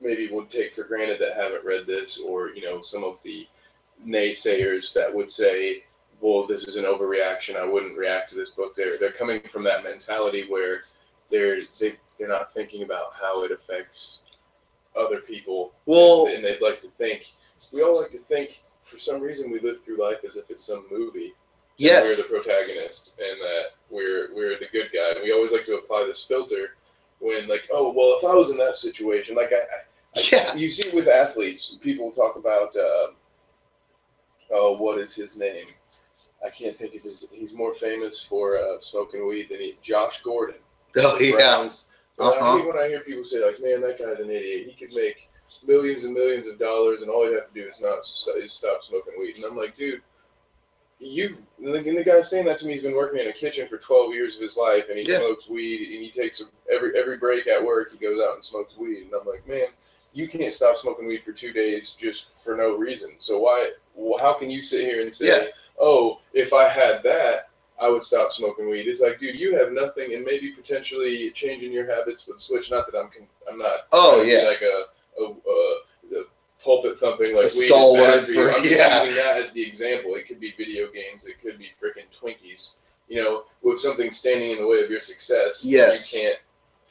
maybe 0.00 0.28
would 0.28 0.50
take 0.50 0.74
for 0.74 0.84
granted 0.84 1.18
that 1.20 1.36
haven't 1.36 1.64
read 1.64 1.86
this, 1.86 2.18
or 2.18 2.50
you 2.50 2.62
know, 2.62 2.80
some 2.82 3.04
of 3.04 3.22
the 3.22 3.46
naysayers 4.06 4.92
that 4.94 5.12
would 5.14 5.30
say, 5.30 5.84
"Well, 6.20 6.46
this 6.46 6.66
is 6.66 6.76
an 6.76 6.84
overreaction. 6.84 7.56
I 7.56 7.64
wouldn't 7.64 7.98
react 7.98 8.30
to 8.30 8.36
this 8.36 8.50
book." 8.50 8.74
They're 8.74 8.98
they're 8.98 9.12
coming 9.12 9.40
from 9.42 9.64
that 9.64 9.84
mentality 9.84 10.46
where 10.48 10.82
they're 11.30 11.58
they, 11.80 11.94
they're 12.18 12.28
not 12.28 12.52
thinking 12.52 12.82
about 12.82 13.14
how 13.14 13.44
it 13.44 13.52
affects 13.52 14.20
other 14.96 15.20
people, 15.20 15.72
well 15.86 16.26
and 16.26 16.44
they'd 16.44 16.62
like 16.62 16.80
to 16.82 16.88
think. 16.88 17.32
We 17.72 17.82
all 17.82 18.00
like 18.00 18.10
to 18.12 18.18
think. 18.18 18.62
For 18.82 18.98
some 18.98 19.22
reason, 19.22 19.50
we 19.50 19.60
live 19.60 19.82
through 19.82 19.96
life 19.96 20.18
as 20.26 20.36
if 20.36 20.50
it's 20.50 20.64
some 20.64 20.84
movie 20.90 21.32
yes 21.76 22.18
we're 22.18 22.22
the 22.22 22.42
protagonist 22.42 23.14
and 23.18 23.40
that 23.40 23.64
we're 23.90 24.34
we're 24.34 24.58
the 24.58 24.68
good 24.72 24.90
guy. 24.92 25.20
We 25.22 25.32
always 25.32 25.52
like 25.52 25.66
to 25.66 25.76
apply 25.76 26.04
this 26.06 26.24
filter 26.24 26.76
when 27.20 27.48
like, 27.48 27.68
oh 27.72 27.92
well, 27.92 28.16
if 28.18 28.24
I 28.24 28.34
was 28.34 28.50
in 28.50 28.56
that 28.58 28.76
situation, 28.76 29.34
like 29.34 29.52
I, 29.52 29.56
I 29.56 30.20
yeah 30.32 30.54
you 30.54 30.68
see 30.68 30.94
with 30.94 31.08
athletes, 31.08 31.76
people 31.80 32.10
talk 32.10 32.36
about 32.36 32.74
uh, 32.76 33.12
oh, 34.52 34.76
what 34.78 34.98
is 34.98 35.14
his 35.14 35.38
name? 35.38 35.66
I 36.44 36.50
can't 36.50 36.76
think 36.76 36.94
of 36.94 37.02
his. 37.02 37.30
He's 37.32 37.54
more 37.54 37.74
famous 37.74 38.22
for 38.22 38.58
uh, 38.58 38.78
smoking 38.78 39.26
weed 39.26 39.48
than 39.50 39.60
he. 39.60 39.78
Josh 39.82 40.22
Gordon. 40.22 40.56
oh 40.96 41.18
yeah 41.18 41.32
Browns. 41.32 41.86
But 42.16 42.34
I 42.34 42.38
Uh-huh. 42.38 42.58
hate 42.58 42.66
when 42.66 42.78
I 42.78 42.88
hear 42.88 43.00
people 43.00 43.24
say 43.24 43.44
like, 43.44 43.60
"Man, 43.60 43.80
that 43.82 43.98
guy's 43.98 44.20
an 44.20 44.30
idiot. 44.30 44.68
He 44.68 44.86
could 44.86 44.94
make 44.94 45.28
millions 45.66 46.04
and 46.04 46.14
millions 46.14 46.46
of 46.46 46.58
dollars, 46.58 47.02
and 47.02 47.10
all 47.10 47.26
he'd 47.26 47.34
have 47.34 47.52
to 47.52 47.54
do 47.60 47.68
is 47.68 47.80
not 47.80 48.00
is 48.00 48.52
stop 48.52 48.82
smoking 48.82 49.14
weed." 49.18 49.36
And 49.36 49.44
I'm 49.46 49.56
like, 49.56 49.74
dude, 49.74 50.02
you 51.00 51.36
like, 51.58 51.86
and 51.86 51.98
the 51.98 52.04
guy 52.04 52.20
saying 52.20 52.46
that 52.46 52.58
to 52.58 52.66
me, 52.66 52.74
he's 52.74 52.82
been 52.82 52.94
working 52.94 53.20
in 53.20 53.28
a 53.28 53.32
kitchen 53.32 53.68
for 53.68 53.78
12 53.78 54.14
years 54.14 54.36
of 54.36 54.42
his 54.42 54.56
life, 54.56 54.88
and 54.88 54.98
he 54.98 55.04
Yeah. 55.10 55.18
smokes 55.18 55.48
weed, 55.48 55.92
and 55.94 56.02
he 56.04 56.10
takes 56.10 56.42
every 56.70 56.96
every 56.98 57.16
break 57.16 57.46
at 57.46 57.62
work, 57.62 57.90
he 57.90 57.98
goes 57.98 58.20
out 58.20 58.34
and 58.34 58.44
smokes 58.44 58.76
weed, 58.76 59.02
and 59.04 59.14
I'm 59.14 59.26
like, 59.26 59.46
man, 59.46 59.68
you 60.12 60.28
can't 60.28 60.54
stop 60.54 60.76
smoking 60.76 61.06
weed 61.06 61.24
for 61.24 61.32
two 61.32 61.52
days 61.52 61.92
just 61.94 62.44
for 62.44 62.56
no 62.56 62.76
reason. 62.76 63.14
So 63.18 63.40
why? 63.40 63.72
Well, 63.94 64.18
how 64.20 64.34
can 64.34 64.50
you 64.50 64.62
sit 64.62 64.84
here 64.84 65.02
and 65.02 65.12
say, 65.12 65.26
Yeah. 65.26 65.46
oh, 65.78 66.20
if 66.32 66.52
I 66.52 66.68
had 66.68 67.02
that, 67.02 67.50
I 67.80 67.88
would 67.88 68.02
stop 68.02 68.30
smoking 68.30 68.70
weed. 68.70 68.86
It's 68.86 69.02
like, 69.02 69.18
dude, 69.18 69.38
you 69.38 69.56
have 69.56 69.72
nothing, 69.72 70.14
and 70.14 70.24
maybe 70.24 70.50
potentially 70.52 71.30
changing 71.32 71.72
your 71.72 71.86
habits 71.92 72.26
would 72.28 72.40
switch. 72.40 72.70
Not 72.70 72.86
that 72.90 72.96
I'm, 72.98 73.08
con- 73.10 73.26
I'm 73.50 73.58
not. 73.58 73.86
Oh, 73.92 74.22
yeah. 74.22 74.48
like 74.48 74.62
a, 74.62 74.84
a, 75.20 75.24
a, 75.24 76.18
a 76.20 76.24
pulpit 76.62 76.98
thumping 76.98 77.28
like 77.34 77.36
A 77.36 77.40
weed 77.42 77.48
stalwart 77.48 78.24
for 78.26 78.30
you. 78.32 78.44
for- 78.48 78.52
I'm 78.52 78.64
yeah. 78.64 79.02
using 79.04 79.22
that 79.24 79.38
as 79.38 79.52
the 79.52 79.66
example. 79.66 80.14
It 80.14 80.26
could 80.28 80.38
be 80.40 80.52
video 80.56 80.86
games. 80.90 81.26
It 81.26 81.40
could 81.42 81.58
be 81.58 81.66
freaking 81.80 82.06
Twinkies. 82.16 82.74
You 83.08 83.22
know, 83.22 83.42
with 83.62 83.80
something 83.80 84.10
standing 84.10 84.52
in 84.52 84.58
the 84.58 84.66
way 84.66 84.80
of 84.82 84.88
your 84.90 85.00
success, 85.00 85.62
Yes. 85.64 86.14
you 86.14 86.20
can't 86.22 86.38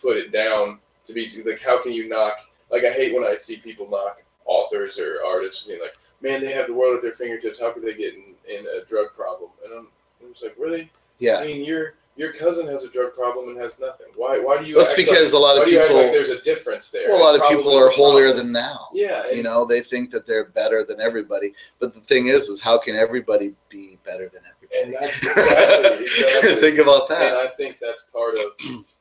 put 0.01 0.17
it 0.17 0.31
down 0.31 0.79
to 1.05 1.13
be 1.13 1.27
like. 1.45 1.59
How 1.61 1.81
can 1.81 1.91
you 1.93 2.07
knock? 2.07 2.37
Like 2.69 2.83
I 2.83 2.91
hate 2.91 3.15
when 3.15 3.23
I 3.23 3.35
see 3.35 3.57
people 3.57 3.89
knock 3.89 4.21
authors 4.45 4.99
or 4.99 5.17
artists 5.25 5.63
being 5.65 5.79
like, 5.81 5.95
"Man, 6.21 6.41
they 6.41 6.51
have 6.51 6.67
the 6.67 6.73
world 6.73 6.95
at 6.97 7.01
their 7.01 7.13
fingertips. 7.13 7.59
How 7.59 7.71
could 7.71 7.83
they 7.83 7.95
get 7.95 8.13
in, 8.13 8.35
in 8.47 8.65
a 8.67 8.85
drug 8.85 9.07
problem?" 9.15 9.49
And 9.65 9.73
I'm, 9.73 9.87
I'm 10.23 10.33
just 10.33 10.43
like, 10.43 10.55
really? 10.57 10.89
yeah 11.19 11.37
I 11.39 11.45
mean, 11.45 11.63
your 11.63 11.95
your 12.15 12.31
cousin 12.31 12.67
has 12.67 12.83
a 12.83 12.91
drug 12.91 13.13
problem 13.15 13.49
and 13.49 13.57
has 13.59 13.79
nothing. 13.79 14.07
Why? 14.15 14.37
Why 14.37 14.61
do 14.61 14.65
you? 14.65 14.75
that's 14.75 14.93
because 14.93 15.33
like, 15.33 15.39
a 15.39 15.43
lot 15.43 15.57
of 15.57 15.63
act 15.63 15.71
like 15.73 15.87
people 15.87 16.11
there's 16.11 16.29
a 16.29 16.41
difference 16.43 16.91
there? 16.91 17.09
well, 17.09 17.21
a 17.21 17.23
lot 17.23 17.35
of 17.35 17.47
people 17.47 17.75
are 17.75 17.89
holier 17.89 18.27
problem. 18.27 18.45
than 18.45 18.53
thou 18.53 18.87
Yeah, 18.93 19.23
and, 19.27 19.37
you 19.37 19.43
know 19.43 19.65
they 19.65 19.81
think 19.81 20.11
that 20.11 20.25
they're 20.25 20.45
better 20.45 20.83
than 20.83 21.01
everybody 21.01 21.53
but 21.79 21.93
the 21.93 22.01
thing 22.01 22.27
is 22.27 22.49
is 22.49 22.61
how 22.61 22.77
can 22.77 22.95
everybody 22.95 23.55
be 23.69 23.97
better 24.05 24.29
than 24.29 24.41
and 24.83 24.93
everybody 24.95 25.23
exactly, 25.23 26.03
exactly. 26.03 26.55
think 26.61 26.79
about 26.79 27.09
and 27.09 27.19
that 27.21 27.33
I 27.37 27.47
think 27.47 27.79
that's 27.79 28.03
part 28.03 28.35
of 28.35 28.45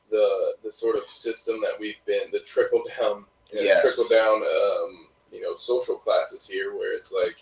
the 0.09 0.55
the 0.63 0.71
sort 0.71 0.95
of 0.95 1.09
system 1.09 1.59
that 1.61 1.73
we've 1.79 2.03
been 2.05 2.31
the 2.31 2.39
trickle 2.39 2.83
down, 2.99 3.25
you 3.51 3.57
know, 3.57 3.61
Yes. 3.61 4.07
trickle 4.07 4.23
down, 4.23 4.35
um, 4.43 5.07
you 5.31 5.41
know, 5.41 5.53
social 5.53 5.95
classes 5.95 6.47
here, 6.47 6.75
where 6.75 6.95
it's 6.95 7.11
like 7.11 7.37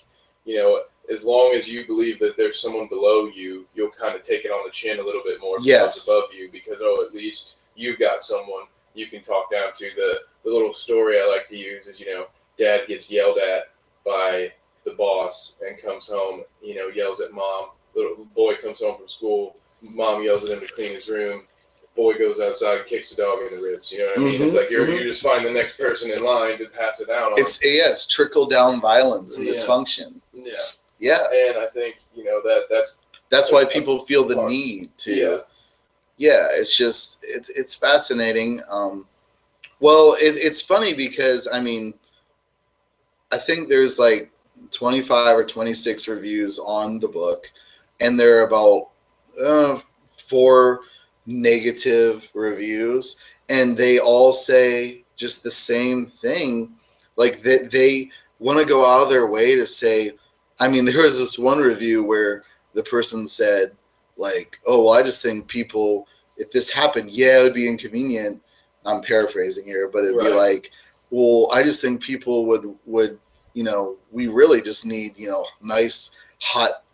you 0.46 0.58
know, 0.58 0.84
as 1.10 1.24
long 1.26 1.54
as 1.54 1.68
you 1.70 1.86
believe 1.86 2.20
that 2.20 2.38
there's 2.38 2.60
someone 2.62 2.88
below 2.88 3.28
you, 3.28 3.66
you'll 3.74 3.90
kind 3.92 4.16
of 4.16 4.22
take 4.22 4.46
it 4.46 4.50
on 4.52 4.66
the 4.66 4.72
chin 4.72 5.00
a 5.00 5.04
little 5.04 5.22
bit 5.24 5.40
more. 5.42 5.58
Yes. 5.62 6.08
above 6.08 6.34
you 6.34 6.50
because 6.52 6.78
oh, 6.82 7.06
at 7.08 7.14
least 7.14 7.58
you've 7.76 8.00
got 8.00 8.22
someone 8.22 8.64
you 8.94 9.08
can 9.08 9.22
talk 9.22 9.52
down 9.52 9.74
to. 9.74 9.90
The 9.96 10.20
the 10.44 10.50
little 10.52 10.74
story 10.74 11.20
I 11.20 11.26
like 11.26 11.48
to 11.48 11.58
use 11.58 11.88
is 11.88 12.00
you 12.00 12.08
know, 12.14 12.28
dad 12.58 12.88
gets 12.88 13.12
yelled 13.12 13.38
at 13.38 13.72
by 14.06 14.52
the 14.84 14.92
boss 14.92 15.56
and 15.66 15.80
comes 15.82 16.08
home, 16.08 16.44
you 16.62 16.76
know, 16.76 16.88
yells 16.88 17.22
at 17.22 17.32
mom. 17.32 17.68
Little 17.96 18.26
boy 18.36 18.56
comes 18.56 18.82
home 18.82 18.98
from 18.98 19.08
school, 19.08 19.56
mom 19.82 20.24
yells 20.24 20.44
at 20.50 20.58
him 20.58 20.66
to 20.68 20.74
clean 20.74 20.92
his 20.94 21.10
room. 21.10 21.44
Boy 21.96 22.18
goes 22.18 22.40
outside, 22.40 22.86
kicks 22.86 23.14
the 23.14 23.22
dog 23.22 23.40
in 23.42 23.58
the 23.58 23.62
ribs. 23.62 23.92
You 23.92 24.00
know 24.00 24.06
what 24.06 24.20
I 24.20 24.24
mean? 24.24 24.42
It's 24.42 24.54
Mhm, 24.54 24.58
like 24.58 24.70
you're 24.70 24.88
mhm. 24.88 24.94
you 25.00 25.04
just 25.04 25.22
find 25.22 25.46
the 25.46 25.52
next 25.52 25.78
person 25.78 26.10
in 26.12 26.24
line 26.24 26.58
to 26.60 26.68
pass 26.68 27.02
it 27.02 27.08
down 27.10 27.34
on. 27.34 27.40
It's 27.40 27.64
yeah, 27.64 27.90
it's 27.90 28.08
trickle 28.08 28.46
down 28.46 28.80
violence 28.80 29.38
and 29.38 29.46
Yeah. 29.46 29.52
dysfunction. 29.54 30.22
yeah, 30.34 30.54
Yeah, 31.02 31.18
and 31.34 31.58
I 31.58 31.66
think 31.74 31.98
you 32.16 32.24
know 32.24 32.42
that 32.44 32.68
that's 32.70 33.00
that's 33.30 33.52
why 33.52 33.66
people 33.66 34.06
feel 34.06 34.24
the 34.24 34.46
need 34.48 34.96
to. 35.00 35.14
Yeah. 35.14 35.38
Yeah, 36.18 36.48
it's 36.52 36.78
just 36.78 37.26
it's 37.28 37.50
it's 37.50 37.74
fascinating. 37.74 38.62
Um, 38.70 39.08
well, 39.80 40.14
it, 40.14 40.38
it's 40.38 40.62
funny 40.62 40.94
because 40.94 41.50
I 41.52 41.60
mean, 41.60 41.96
I 43.32 43.38
think 43.40 43.68
there's 43.68 43.98
like 43.98 44.32
25 44.70 45.38
or 45.38 45.44
26 45.44 46.08
reviews 46.08 46.60
on 46.60 47.00
the 47.00 47.08
book, 47.08 47.52
and 48.00 48.20
there 48.20 48.40
are 48.40 48.46
about 48.46 48.90
uh, 49.44 49.80
four 50.28 50.82
negative 51.26 52.30
reviews, 52.36 53.20
and 53.50 53.76
they 53.76 53.98
all 53.98 54.34
say 54.34 55.04
just 55.16 55.42
the 55.42 55.50
same 55.50 56.06
thing. 56.06 56.76
Like 57.16 57.42
that 57.42 57.72
they 57.72 58.12
want 58.38 58.60
to 58.60 58.66
go 58.66 58.86
out 58.86 59.02
of 59.02 59.10
their 59.10 59.26
way 59.26 59.56
to 59.56 59.66
say. 59.66 60.12
I 60.62 60.67
mean, 60.67 60.86
there 60.86 61.02
was 61.02 61.17
this 61.17 61.39
one 61.39 61.58
review 61.58 62.04
where 62.04 62.43
the 62.76 62.84
person 62.84 63.28
said, 63.28 63.71
like, 64.15 64.60
"Oh, 64.67 64.84
well, 64.84 64.93
I 64.93 65.02
just 65.02 65.24
think 65.24 65.47
people, 65.47 66.08
if 66.38 66.52
this 66.52 66.69
happened, 66.69 67.10
yeah, 67.10 67.39
it 67.39 67.43
would 67.43 67.54
be 67.54 67.67
inconvenient." 67.67 68.41
I'm 68.86 69.02
paraphrasing 69.02 69.65
here, 69.65 69.89
but 69.89 70.04
it'd 70.06 70.19
be 70.19 70.30
like, 70.30 70.71
"Well, 71.10 71.50
I 71.52 71.63
just 71.63 71.82
think 71.82 72.02
people 72.02 72.45
would 72.45 72.74
would 72.86 73.19
you 73.54 73.63
know, 73.63 73.97
we 74.12 74.28
really 74.28 74.62
just 74.62 74.86
need 74.86 75.17
you 75.17 75.30
know, 75.30 75.45
nice 75.62 76.17
hot." 76.39 76.84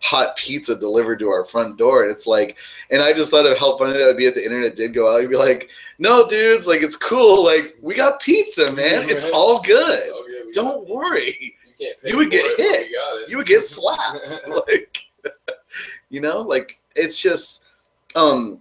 hot 0.00 0.36
pizza 0.36 0.76
delivered 0.76 1.18
to 1.18 1.30
our 1.30 1.46
front 1.46 1.78
door. 1.78 2.02
And 2.02 2.12
it's 2.12 2.26
like 2.26 2.58
and 2.90 3.00
i 3.00 3.10
just 3.10 3.30
thought 3.30 3.46
of 3.46 3.56
how 3.56 3.78
funny 3.78 3.94
that 3.94 4.04
would 4.04 4.18
be 4.18 4.26
if 4.26 4.34
the 4.34 4.44
internet 4.44 4.76
did 4.76 4.92
go 4.92 5.10
out 5.10 5.22
i'd 5.22 5.30
be 5.30 5.36
like 5.36 5.70
no 5.98 6.28
dudes 6.28 6.66
like 6.66 6.82
it's 6.82 6.94
cool 6.94 7.42
like 7.42 7.74
we 7.80 7.94
got 7.94 8.20
pizza 8.20 8.70
man. 8.72 9.04
It's 9.08 9.24
all 9.24 9.62
good. 9.62 10.02
Oh, 10.12 10.50
don't 10.52 10.86
worry 10.86 11.56
You. 11.78 11.94
You 12.04 12.16
would 12.18 12.30
get 12.30 12.44
hit. 12.58 12.90
It. 12.90 13.30
you 13.30 13.36
would 13.36 13.46
get 13.46 13.62
slapped 13.62 14.40
like 14.48 14.98
you 16.10 16.20
know 16.20 16.40
like 16.40 16.80
it's 16.94 17.20
just 17.20 17.64
um 18.14 18.60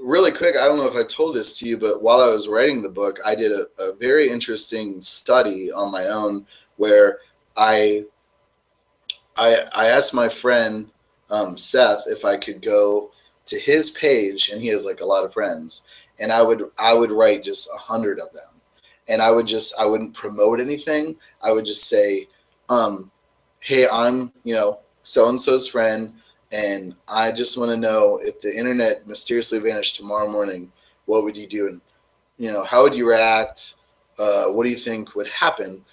really 0.00 0.32
quick 0.32 0.56
i 0.56 0.66
don't 0.66 0.76
know 0.76 0.86
if 0.86 0.96
i 0.96 1.04
told 1.04 1.34
this 1.34 1.58
to 1.58 1.68
you 1.68 1.76
but 1.76 2.02
while 2.02 2.20
i 2.20 2.28
was 2.28 2.48
writing 2.48 2.82
the 2.82 2.88
book 2.88 3.18
i 3.24 3.34
did 3.34 3.52
a, 3.52 3.66
a 3.82 3.94
very 3.96 4.30
interesting 4.30 5.00
study 5.00 5.72
on 5.72 5.90
my 5.90 6.06
own 6.06 6.46
where 6.76 7.18
i 7.56 8.04
i 9.36 9.56
i 9.74 9.86
asked 9.86 10.14
my 10.14 10.28
friend 10.28 10.90
um, 11.30 11.58
seth 11.58 12.04
if 12.06 12.24
i 12.24 12.36
could 12.36 12.62
go 12.62 13.10
to 13.44 13.58
his 13.58 13.90
page 13.90 14.50
and 14.50 14.62
he 14.62 14.68
has 14.68 14.84
like 14.84 15.00
a 15.00 15.06
lot 15.06 15.24
of 15.24 15.32
friends 15.32 15.82
and 16.20 16.32
i 16.32 16.42
would 16.42 16.70
i 16.78 16.94
would 16.94 17.12
write 17.12 17.42
just 17.42 17.68
a 17.74 17.78
hundred 17.78 18.18
of 18.18 18.32
them 18.32 18.62
and 19.08 19.20
i 19.20 19.30
would 19.30 19.46
just 19.46 19.78
i 19.80 19.84
wouldn't 19.84 20.14
promote 20.14 20.60
anything 20.60 21.16
i 21.42 21.50
would 21.50 21.64
just 21.64 21.88
say 21.88 22.26
um 22.68 23.10
hey 23.60 23.86
i'm 23.92 24.32
you 24.44 24.54
know 24.54 24.78
so 25.02 25.28
and 25.28 25.40
so's 25.40 25.68
friend 25.68 26.12
and 26.52 26.94
i 27.08 27.30
just 27.30 27.58
want 27.58 27.70
to 27.70 27.76
know 27.76 28.18
if 28.22 28.40
the 28.40 28.56
internet 28.56 29.06
mysteriously 29.06 29.58
vanished 29.58 29.96
tomorrow 29.96 30.30
morning 30.30 30.70
what 31.08 31.24
would 31.24 31.36
you 31.36 31.46
do? 31.46 31.66
And 31.66 31.80
you 32.36 32.52
know 32.52 32.62
how 32.62 32.82
would 32.82 32.94
you 32.94 33.08
react? 33.08 33.74
Uh, 34.18 34.46
what 34.46 34.64
do 34.64 34.70
you 34.70 34.76
think 34.76 35.16
would 35.16 35.28
happen? 35.28 35.84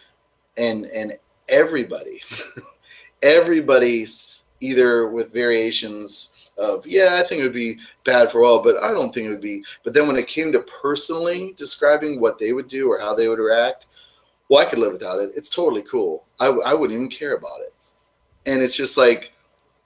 And 0.57 0.85
and 0.85 1.13
everybody 1.49 2.21
everybody's 3.23 4.49
either 4.61 5.09
with 5.09 5.31
variations 5.31 6.49
of 6.57 6.87
yeah 6.87 7.19
i 7.19 7.21
think 7.21 7.39
it 7.39 7.43
would 7.43 7.53
be 7.53 7.77
bad 8.03 8.31
for 8.31 8.43
all 8.43 8.63
but 8.63 8.81
i 8.81 8.89
don't 8.91 9.13
think 9.13 9.27
it 9.27 9.29
would 9.29 9.41
be. 9.41 9.63
But 9.83 9.93
then 9.93 10.07
when 10.07 10.15
it 10.15 10.27
came 10.27 10.51
to 10.53 10.61
personally 10.61 11.53
describing 11.55 12.19
what 12.19 12.39
they 12.39 12.53
would 12.53 12.67
do 12.67 12.89
or 12.89 12.99
how 12.99 13.13
they 13.13 13.27
would 13.27 13.39
react 13.39 13.87
well 14.49 14.65
i 14.65 14.69
could 14.69 14.79
live 14.79 14.93
without 14.93 15.19
it. 15.19 15.31
It's 15.35 15.49
totally 15.49 15.81
cool. 15.83 16.25
I, 16.39 16.47
I 16.47 16.73
wouldn't 16.73 16.97
even 16.97 17.09
care 17.09 17.35
about 17.35 17.61
it. 17.61 17.73
And 18.45 18.61
it's 18.61 18.75
just 18.75 18.97
like 18.97 19.33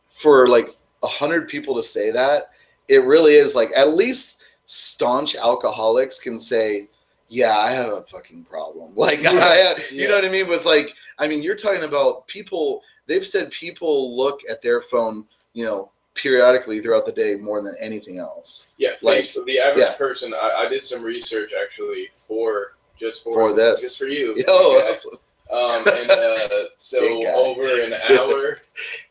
for 0.10 0.48
like 0.48 0.76
a 1.04 1.08
hundred 1.08 1.48
people 1.48 1.76
to 1.76 1.84
say 1.84 2.12
that 2.12 2.50
it 2.88 3.04
really 3.06 3.34
is 3.34 3.56
like 3.56 3.70
at 3.76 3.94
least 3.94 4.48
staunch 4.66 5.36
alcoholics 5.36 6.20
can 6.20 6.38
say 6.38 6.88
yeah 7.30 7.58
i 7.58 7.72
have 7.72 7.90
a 7.90 8.04
fucking 8.04 8.44
problem. 8.44 8.94
Like 8.96 9.26
I, 9.26 9.56
have, 9.56 9.92
you 9.92 10.08
know 10.08 10.16
what 10.16 10.26
i 10.26 10.30
mean? 10.30 10.48
With 10.50 10.66
like 10.66 10.94
i 11.20 11.28
mean 11.28 11.42
you're 11.42 11.56
talking 11.56 11.84
about 11.84 12.28
people 12.28 12.82
they've 13.08 13.26
said 13.26 13.52
people 13.52 14.16
look 14.16 14.42
at 14.50 14.62
their 14.62 14.82
phone 14.82 15.26
you 15.54 15.64
know 15.64 15.92
periodically 16.22 16.82
throughout 16.82 17.06
the 17.06 17.12
day 17.12 17.36
more 17.36 17.62
than 17.62 17.76
anything 17.80 18.18
else. 18.18 18.72
Yeah, 18.78 18.92
Like, 19.02 19.26
The 19.46 19.60
average 19.60 19.86
yeah. 19.86 19.96
person. 19.96 20.34
I, 20.34 20.66
I 20.66 20.70
did 20.70 20.84
some 20.84 21.02
research 21.04 21.54
actually 21.60 22.10
for 22.18 22.74
just 23.00 23.24
for, 23.24 23.34
For 23.34 23.54
this. 23.56 23.82
just 23.82 24.00
for 24.00 24.06
you. 24.08 24.36
oh 24.48 24.78
Okay. 24.78 24.88
that's- 24.88 25.08
Um, 25.52 25.84
and 25.88 26.12
uh, 26.12 26.66
so 26.78 27.00
over 27.36 27.64
an 27.82 27.94
hour, 28.12 28.58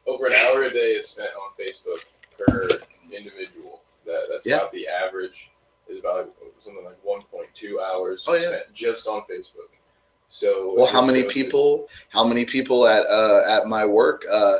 over 0.07 0.27
an 0.27 0.35
hour 0.47 0.63
a 0.65 0.73
day 0.73 0.93
is 0.93 1.09
spent 1.09 1.31
on 1.43 1.51
Facebook 1.61 2.05
per 2.39 2.69
individual. 3.13 3.81
That 4.07 4.27
that's 4.31 4.47
Yeah. 4.47 4.57
about 4.59 4.73
the 4.73 4.87
average. 4.87 5.51
Is 5.89 5.99
about 5.99 6.31
something 6.63 6.85
like 6.85 7.03
1.2 7.03 7.81
hours 7.83 8.27
Oh, 8.29 8.35
yeah. 8.35 8.49
spent 8.49 8.73
just 8.75 9.07
on 9.09 9.23
Facebook. 9.23 9.71
So 10.29 10.75
well 10.77 10.87
how 10.87 11.03
many 11.05 11.25
people 11.25 11.89
how 12.11 12.25
many 12.27 12.45
people 12.45 12.87
at 12.87 13.05
uh, 13.07 13.41
at 13.49 13.67
my 13.67 13.87
work 13.87 14.25
uh, 14.31 14.59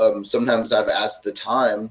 um, 0.00 0.24
sometimes 0.24 0.72
i've 0.72 0.88
asked 0.88 1.22
the 1.22 1.32
time 1.32 1.90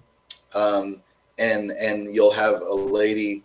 um, 0.55 1.03
and 1.37 1.69
and 1.71 2.13
you'll 2.15 2.33
have 2.33 2.55
a 2.61 2.73
lady 2.73 3.43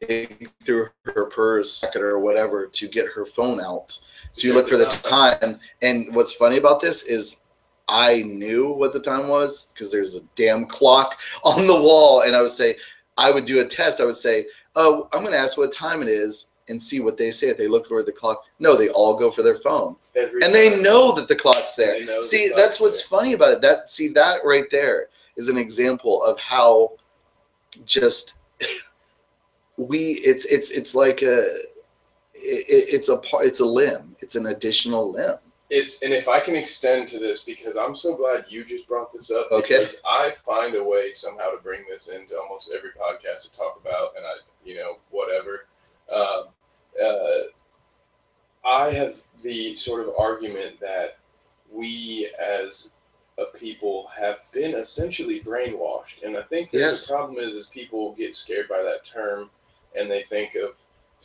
dig 0.00 0.48
through 0.62 0.88
her 1.04 1.26
purse 1.26 1.80
pocket 1.80 2.02
or 2.02 2.18
whatever 2.18 2.66
to 2.66 2.88
get 2.88 3.06
her 3.06 3.24
phone 3.24 3.60
out 3.60 3.96
to 4.36 4.52
look 4.52 4.68
for 4.68 4.76
the 4.76 4.86
time 4.86 5.58
and 5.82 6.14
what's 6.14 6.34
funny 6.34 6.56
about 6.56 6.80
this 6.80 7.06
is 7.06 7.42
i 7.88 8.22
knew 8.22 8.68
what 8.72 8.92
the 8.92 9.00
time 9.00 9.28
was 9.28 9.66
because 9.66 9.90
there's 9.90 10.16
a 10.16 10.20
damn 10.34 10.66
clock 10.66 11.18
on 11.44 11.66
the 11.66 11.80
wall 11.80 12.22
and 12.22 12.34
i 12.34 12.42
would 12.42 12.50
say 12.50 12.76
i 13.16 13.30
would 13.30 13.44
do 13.44 13.60
a 13.60 13.64
test 13.64 14.00
i 14.00 14.04
would 14.04 14.14
say 14.14 14.44
oh 14.74 15.08
i'm 15.12 15.20
going 15.20 15.32
to 15.32 15.38
ask 15.38 15.56
what 15.56 15.72
time 15.72 16.02
it 16.02 16.08
is 16.08 16.50
and 16.68 16.80
see 16.80 16.98
what 17.00 17.16
they 17.16 17.30
say 17.30 17.48
if 17.48 17.56
they 17.56 17.68
look 17.68 17.90
over 17.90 18.02
the 18.02 18.12
clock 18.12 18.42
no 18.58 18.76
they 18.76 18.88
all 18.90 19.16
go 19.16 19.30
for 19.30 19.42
their 19.42 19.56
phone 19.56 19.96
Every 20.16 20.42
and 20.42 20.54
they 20.54 20.80
know 20.80 21.12
that 21.14 21.28
the 21.28 21.36
clock's 21.36 21.74
there. 21.74 22.00
The 22.00 22.22
See, 22.22 22.48
clock's 22.48 22.62
that's 22.62 22.80
what's 22.80 23.06
there. 23.06 23.18
funny 23.18 23.32
about 23.34 23.52
it. 23.52 23.60
That 23.60 23.88
see 23.88 24.08
that 24.08 24.38
right 24.44 24.68
there 24.70 25.08
is 25.36 25.50
an 25.50 25.58
example 25.58 26.22
of 26.24 26.38
how 26.38 26.92
just 27.84 28.38
we 29.76 30.12
it's 30.24 30.44
it's 30.46 30.70
it's 30.70 30.94
like 30.94 31.22
a 31.22 31.42
it, 32.34 32.64
it's 32.94 33.08
a 33.08 33.18
part 33.18 33.46
it's 33.46 33.60
a 33.60 33.66
limb. 33.66 34.16
It's 34.20 34.36
an 34.36 34.46
additional 34.46 35.10
limb. 35.10 35.36
It's 35.68 36.02
and 36.02 36.12
if 36.12 36.28
I 36.28 36.38
can 36.40 36.54
extend 36.54 37.08
to 37.08 37.18
this 37.18 37.42
because 37.42 37.76
I'm 37.76 37.96
so 37.96 38.14
glad 38.14 38.44
you 38.48 38.64
just 38.64 38.86
brought 38.86 39.12
this 39.12 39.30
up. 39.30 39.50
Okay. 39.50 39.80
Because 39.80 40.00
I 40.08 40.30
find 40.44 40.76
a 40.76 40.82
way 40.84 41.12
somehow 41.12 41.50
to 41.50 41.58
bring 41.62 41.82
this 41.88 42.08
into 42.08 42.38
almost 42.38 42.72
every 42.76 42.90
podcast 42.90 43.50
to 43.50 43.56
talk 43.56 43.80
about, 43.84 44.10
and 44.16 44.24
I, 44.24 44.34
you 44.64 44.76
know, 44.76 44.98
whatever. 45.10 45.66
Um, 46.12 46.44
uh, 47.04 47.48
I 48.64 48.90
have 48.90 49.16
the 49.42 49.74
sort 49.76 50.06
of 50.06 50.14
argument 50.18 50.78
that 50.80 51.18
we 51.70 52.30
as 52.40 52.90
a 53.38 53.46
people 53.58 54.08
have 54.16 54.38
been 54.52 54.74
essentially 54.74 55.40
brainwashed, 55.40 56.22
and 56.22 56.36
I 56.36 56.42
think 56.42 56.70
Yes. 56.72 57.08
the 57.08 57.14
problem 57.14 57.38
is 57.38 57.54
is 57.54 57.66
people 57.66 58.12
get 58.14 58.34
scared 58.34 58.68
by 58.68 58.82
that 58.82 59.04
term, 59.04 59.50
and 59.96 60.10
they 60.10 60.22
think 60.22 60.54
of 60.54 60.76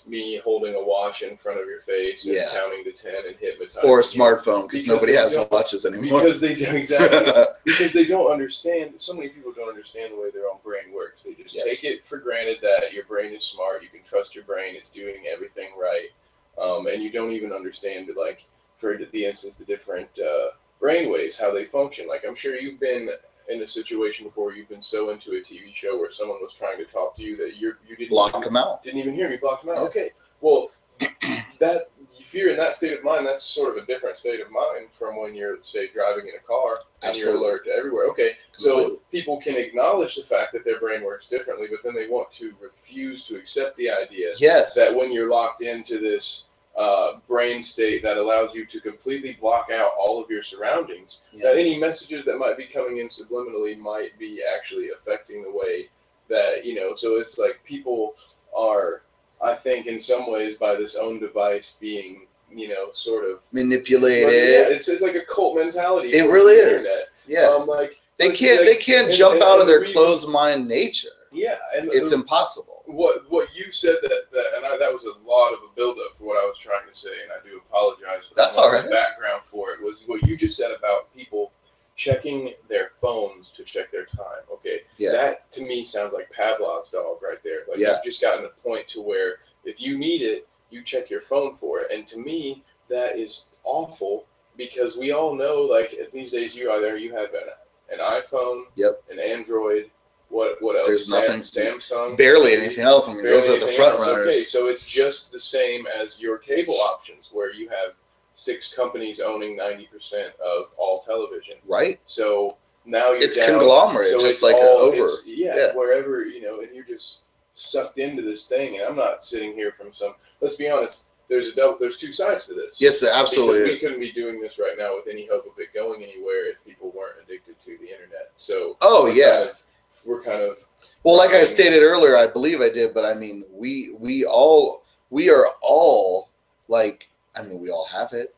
me 0.08 0.38
holding 0.38 0.74
a 0.74 0.84
watch 0.84 1.22
in 1.22 1.38
front 1.38 1.60
of 1.60 1.68
your 1.68 1.80
face 1.82 2.26
and 2.26 2.34
Yeah. 2.36 2.50
counting 2.54 2.84
to 2.86 2.92
ten 2.92 3.24
and 3.28 3.36
hypnotizing 3.36 3.88
Or 3.88 4.00
a 4.00 4.04
smartphone 4.04 4.68
because 4.68 4.88
nobody 4.88 5.14
has 5.14 5.38
watches 5.52 5.86
anymore. 5.86 6.22
because 6.22 6.42
they 6.42 6.56
do 6.56 6.66
exactly 6.72 7.32
because 7.66 7.94
they 7.94 8.06
don't 8.06 8.32
understand 8.32 8.96
so 8.98 9.14
many 9.14 9.30
people 9.30 9.52
don't 9.54 9.70
understand 9.70 10.12
the 10.14 10.20
way 10.20 10.32
their 10.32 10.48
own 10.50 10.58
brain 10.64 10.92
works 10.92 11.22
they 11.24 11.34
just 11.36 11.54
Yes. 11.56 11.80
take 11.82 11.84
it 11.92 12.06
for 12.06 12.18
granted 12.18 12.58
that 12.64 12.94
your 12.94 13.06
brain 13.06 13.32
is 13.32 13.44
smart 13.44 13.84
you 13.84 13.90
can 13.90 14.02
trust 14.02 14.34
your 14.34 14.44
brain 14.46 14.74
it's 14.76 14.92
doing 14.92 15.26
everything 15.32 15.70
right 15.80 16.10
um, 16.58 16.88
and 16.88 17.04
you 17.04 17.12
don't 17.12 17.32
even 17.32 17.52
understand 17.52 18.10
like 18.18 18.46
for 18.78 18.98
the 18.98 19.26
instance 19.26 19.56
the 19.56 19.66
different 19.66 20.10
uh, 20.20 20.50
brain 20.80 21.12
waves 21.12 21.40
how 21.40 21.52
they 21.54 21.64
function 21.66 22.08
like 22.08 22.24
i'm 22.28 22.34
sure 22.36 22.56
you've 22.56 22.80
been 22.80 23.08
in 23.52 23.62
a 23.64 23.68
situation 23.68 24.26
before 24.26 24.54
you've 24.54 24.70
been 24.70 24.82
so 24.82 25.10
into 25.10 25.32
a 25.34 25.42
tv 25.42 25.74
show 25.76 25.98
where 26.00 26.12
someone 26.12 26.38
was 26.42 26.54
trying 26.54 26.78
to 26.78 26.86
talk 26.86 27.16
to 27.16 27.22
you 27.22 27.36
that 27.38 27.58
you're 27.58 27.78
you 27.88 27.96
didn't 27.96 28.10
Block 28.10 28.44
them 28.44 28.56
out. 28.58 28.84
didn't 28.84 29.00
even 29.00 29.14
hear 29.14 29.30
me 29.30 29.38
blocked 29.38 29.66
them 29.66 29.76
out 29.76 29.82
Yeah. 29.82 29.88
okay 29.90 30.10
well 30.42 30.70
that 31.60 31.90
if 32.20 32.34
you're 32.34 32.50
in 32.52 32.58
that 32.58 32.76
state 32.76 32.98
of 32.98 33.04
mind, 33.04 33.26
that's 33.26 33.44
sort 33.44 33.76
of 33.76 33.84
a 33.84 33.86
different 33.88 34.16
state 34.18 34.40
of 34.40 34.52
mind 34.52 34.88
from 34.92 35.20
when 35.20 35.36
you're, 35.36 35.58
say, 35.64 35.88
driving 35.88 36.28
in 36.28 36.36
a 36.36 36.40
car 36.48 36.78
and 37.04 37.18
you're 37.18 37.36
alert 37.36 37.66
to 37.66 37.72
everywhere. 37.72 38.06
Okay, 38.10 38.34
so 38.54 39.02
people 39.12 39.42
can 39.42 39.56
acknowledge 39.58 40.16
the 40.16 40.22
fact 40.24 40.54
that 40.54 40.64
their 40.64 40.80
brain 40.80 41.04
works 41.04 41.28
differently, 41.28 41.68
but 41.70 41.80
then 41.84 41.94
they 41.96 42.08
want 42.08 42.32
to 42.34 42.54
refuse 42.62 43.26
to 43.28 43.36
accept 43.38 43.76
the 43.78 43.90
idea 43.90 44.32
Yes. 44.38 44.76
that 44.76 44.96
when 44.96 45.12
you're 45.12 45.30
locked 45.30 45.62
into 45.62 46.00
this 46.00 46.46
uh, 46.78 47.14
brain 47.28 47.62
state 47.62 48.02
that 48.04 48.18
allows 48.18 48.56
you 48.56 48.66
to 48.66 48.80
completely 48.80 49.34
block 49.40 49.70
out 49.72 49.92
all 50.00 50.24
of 50.24 50.30
your 50.30 50.42
surroundings, 50.42 51.22
Yeah. 51.34 51.50
that 51.52 51.58
any 51.60 51.78
messages 51.78 52.24
that 52.26 52.38
might 52.38 52.58
be 52.58 52.66
coming 52.66 52.98
in 53.00 53.08
subliminally 53.08 53.78
might 53.78 54.18
be 54.18 54.42
actually 54.56 54.90
affecting 54.98 55.44
the 55.44 55.52
way 55.52 55.90
that 56.30 56.64
you 56.66 56.76
know. 56.76 56.94
So 56.94 57.16
it's 57.18 57.38
like 57.38 57.60
people 57.66 58.14
are, 58.56 59.02
I 59.44 59.54
think, 59.54 59.86
in 59.88 60.00
some 60.00 60.32
ways, 60.32 60.58
by 60.58 60.76
this 60.76 60.96
own 60.96 61.20
device 61.20 61.76
being, 61.80 62.26
you 62.50 62.70
know, 62.70 62.92
sort 62.94 63.26
of 63.26 63.44
Manipulated. 63.52 64.30
Yeah, 64.32 64.74
it's 64.76 64.88
it's 64.88 65.04
like 65.04 65.16
a 65.16 65.26
cult 65.26 65.58
mentality. 65.58 66.10
It 66.10 66.30
really 66.30 66.56
is. 66.56 66.86
internet. 66.88 67.08
yeah. 67.28 67.48
Um, 67.50 67.68
like 67.68 68.00
they 68.18 68.32
can't. 68.32 68.60
like- 68.62 68.68
they 68.70 68.76
can't 68.78 69.08
and- 69.08 69.16
jump 69.16 69.36
and- 69.36 69.44
out 69.44 69.60
of 69.60 69.68
their 69.68 69.80
reason- 69.82 69.94
closed 69.94 70.30
mind 70.30 70.68
nature. 70.68 71.10
Yeah, 71.34 71.58
and 71.76 71.90
It's 71.94 72.12
the- 72.12 72.18
impossible. 72.18 72.84
what 72.86 73.30
what 73.30 73.54
you 73.56 73.72
said 73.72 73.98
that, 74.04 74.21
that 74.32 74.46
and 74.58 74.65
I, 74.65 74.78
that 74.78 74.91
was 74.91 75.06
a 75.06 75.28
lot 75.28 75.54
of 75.54 75.60
a 75.60 75.76
buildup 75.76 76.17
for 76.17 76.26
what 76.26 76.41
I 76.41 76.46
was 76.48 76.58
trying 76.58 76.88
to 76.89 76.96
say, 76.96 77.10
and 77.24 77.32
I 77.32 77.44
do 77.48 77.58
apologize. 77.58 78.28
For 78.30 78.36
That's 78.36 78.56
the 78.56 78.62
all 78.62 78.72
right. 78.72 78.89
Background 78.89 79.44
for 79.44 79.72
it 79.72 79.84
was 79.84 80.04
what 80.08 80.26
you 80.28 80.36
just 80.38 80.58
said 80.58 80.72
about 80.72 81.13
people 81.13 81.52
checking 81.96 82.54
their 82.70 82.91
phones 83.00 83.52
to 83.52 83.63
check 83.63 83.91
their 83.91 84.06
time. 84.06 84.44
Okay, 84.52 84.82
Yeah. 84.98 85.12
that 85.12 85.41
to 85.52 85.62
me 85.63 85.84
sounds 85.84 86.13
like 86.13 86.32
Pavlov's 86.32 86.91
dog 86.91 87.22
right 87.22 87.41
there. 87.44 87.60
Like 87.67 87.78
Yeah. 87.78 87.94
you've 87.96 88.04
just 88.04 88.22
gotten 88.22 88.44
to 88.44 88.50
a 88.50 88.54
point 88.63 88.88
to 88.89 89.02
where 89.02 89.38
if 89.65 89.80
you 89.82 89.98
need 89.98 90.22
it, 90.22 90.48
you 90.70 90.84
check 90.84 91.10
your 91.10 91.22
phone 91.22 91.56
for 91.58 91.82
it, 91.82 91.91
and 91.91 92.08
to 92.08 92.17
me 92.17 92.63
that 92.89 93.17
is 93.17 93.50
awful 93.63 94.26
because 94.58 94.98
we 94.98 95.12
all 95.12 95.36
know 95.36 95.62
like 95.62 95.94
these 96.12 96.32
days 96.32 96.56
you 96.56 96.72
either 96.72 96.98
you 96.98 97.13
have 97.13 97.34
an, 97.34 97.50
an 97.91 98.00
iPhone, 98.00 98.63
Yep. 98.76 99.04
an 99.12 99.20
Android. 99.20 99.91
What 100.32 100.62
what 100.62 100.76
else? 100.78 100.88
There's 100.88 101.10
Sam- 101.10 101.22
nothing- 101.22 101.41
Samsung. 101.41 102.17
Barely 102.17 102.54
anything 102.54 102.84
else. 102.86 103.10
I 103.10 103.13
mean, 103.13 103.24
those 103.24 103.48
are 103.50 103.60
the 103.60 103.67
front 103.67 104.00
else. 104.00 104.08
Okay, 104.08 104.32
so 104.32 104.67
it's 104.70 104.88
just 104.88 105.32
the 105.32 105.39
same 105.39 105.86
as 105.88 106.22
your 106.22 106.38
cable 106.38 106.74
options, 106.94 107.30
where 107.34 107.54
you 107.54 107.67
have 107.70 107.94
six 108.34 108.74
companies 108.74 109.20
owning 109.20 109.56
ninety 109.58 109.86
percent 109.88 110.34
of 110.39 110.67
all 110.78 111.02
television. 111.02 111.56
Right? 111.67 112.00
So 112.06 112.56
now 112.86 113.12
you're 113.12 113.24
It's 113.26 113.36
down, 113.38 113.50
conglomerate, 113.60 114.08
so 114.08 114.13
just 114.20 114.26
it's 114.26 114.44
like 114.44 114.56
all- 114.56 114.80
over. 114.80 115.06
Yeah, 115.26 115.56
Yeah. 115.56 115.76
wherever 115.76 116.24
you 116.26 116.41
know, 116.41 116.62
and 116.62 116.74
you're 116.74 116.86
just 116.86 117.20
sucked 117.54 118.00
into 118.00 118.22
this 118.22 118.48
thing. 118.48 118.76
And 118.80 118.86
I'm 118.88 118.96
not 118.96 119.26
sitting 119.26 119.54
here 119.54 119.74
from 119.78 119.91
some. 119.94 120.15
Let's 120.39 120.56
be 120.56 120.70
honest. 120.70 121.08
There's 121.28 121.48
a 121.48 121.56
double, 121.56 121.78
there's 121.80 121.96
two 121.96 122.12
sides 122.12 122.48
to 122.48 122.54
this. 122.54 122.76
Yes, 122.82 123.00
there 123.00 123.12
absolutely 123.13 123.63
we 123.72 123.80
couldn't 123.80 124.02
be 124.02 124.12
doing 124.12 124.41
this 124.41 124.60
right 124.60 124.76
now 124.78 124.96
with 124.98 125.08
any 125.08 125.26
hope 125.28 125.46
of 125.46 125.54
it 125.60 125.74
going 125.74 126.04
anywhere 126.04 126.50
if 126.50 126.62
people 126.65 126.91
weren't 126.91 127.15
addicted 127.24 127.58
to 127.62 127.78
the 127.78 127.89
internet. 127.89 128.32
So 128.36 128.76
Oh 128.82 129.06
yeah. 129.08 129.30
kind 129.38 129.50
of, 129.50 129.62
we're 130.06 130.22
kind 130.22 130.42
of 130.42 130.58
Well, 131.04 131.18
like 131.18 131.32
I 131.32 131.40
um, 131.40 131.46
stated 131.46 131.84
earlier, 131.84 132.16
I 132.16 132.28
believe 132.28 132.62
I 132.62 132.70
did, 132.70 132.94
but 132.94 133.06
I 133.06 133.14
mean, 133.14 133.46
we 133.52 133.94
we 134.00 134.26
all 134.26 134.84
we 135.10 135.30
are 135.30 135.48
all 135.62 136.30
like, 136.68 137.10
I 137.38 137.44
mean, 137.44 137.60
we 137.60 137.70
all 137.70 137.86
have 137.86 138.14
it. 138.14 138.34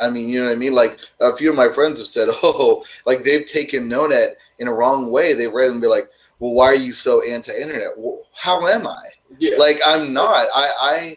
I 0.00 0.10
mean, 0.10 0.28
you 0.28 0.40
know 0.40 0.46
what 0.46 0.52
I 0.52 0.58
mean? 0.58 0.74
Like 0.74 0.98
a 1.20 1.34
few 1.36 1.50
of 1.50 1.56
my 1.56 1.72
friends 1.72 1.98
have 1.98 2.08
said, 2.08 2.28
oh, 2.42 2.82
like 3.06 3.22
they've 3.22 3.46
taken 3.46 3.88
NoNet 3.88 4.34
in 4.58 4.68
a 4.68 4.74
wrong 4.74 5.10
way. 5.10 5.34
They've 5.34 5.52
read 5.52 5.70
and 5.70 5.80
be 5.80 5.88
like, 5.88 6.08
well, 6.38 6.52
why 6.52 6.66
are 6.66 6.74
you 6.74 6.92
so 6.92 7.22
anti-internet? 7.28 7.90
Well, 7.96 8.22
how 8.34 8.66
am 8.68 8.86
I? 8.86 9.02
yeah. 9.38 9.56
Like 9.56 9.80
I'm 9.84 10.12
not. 10.12 10.46
I 10.54 10.72
I 10.80 11.16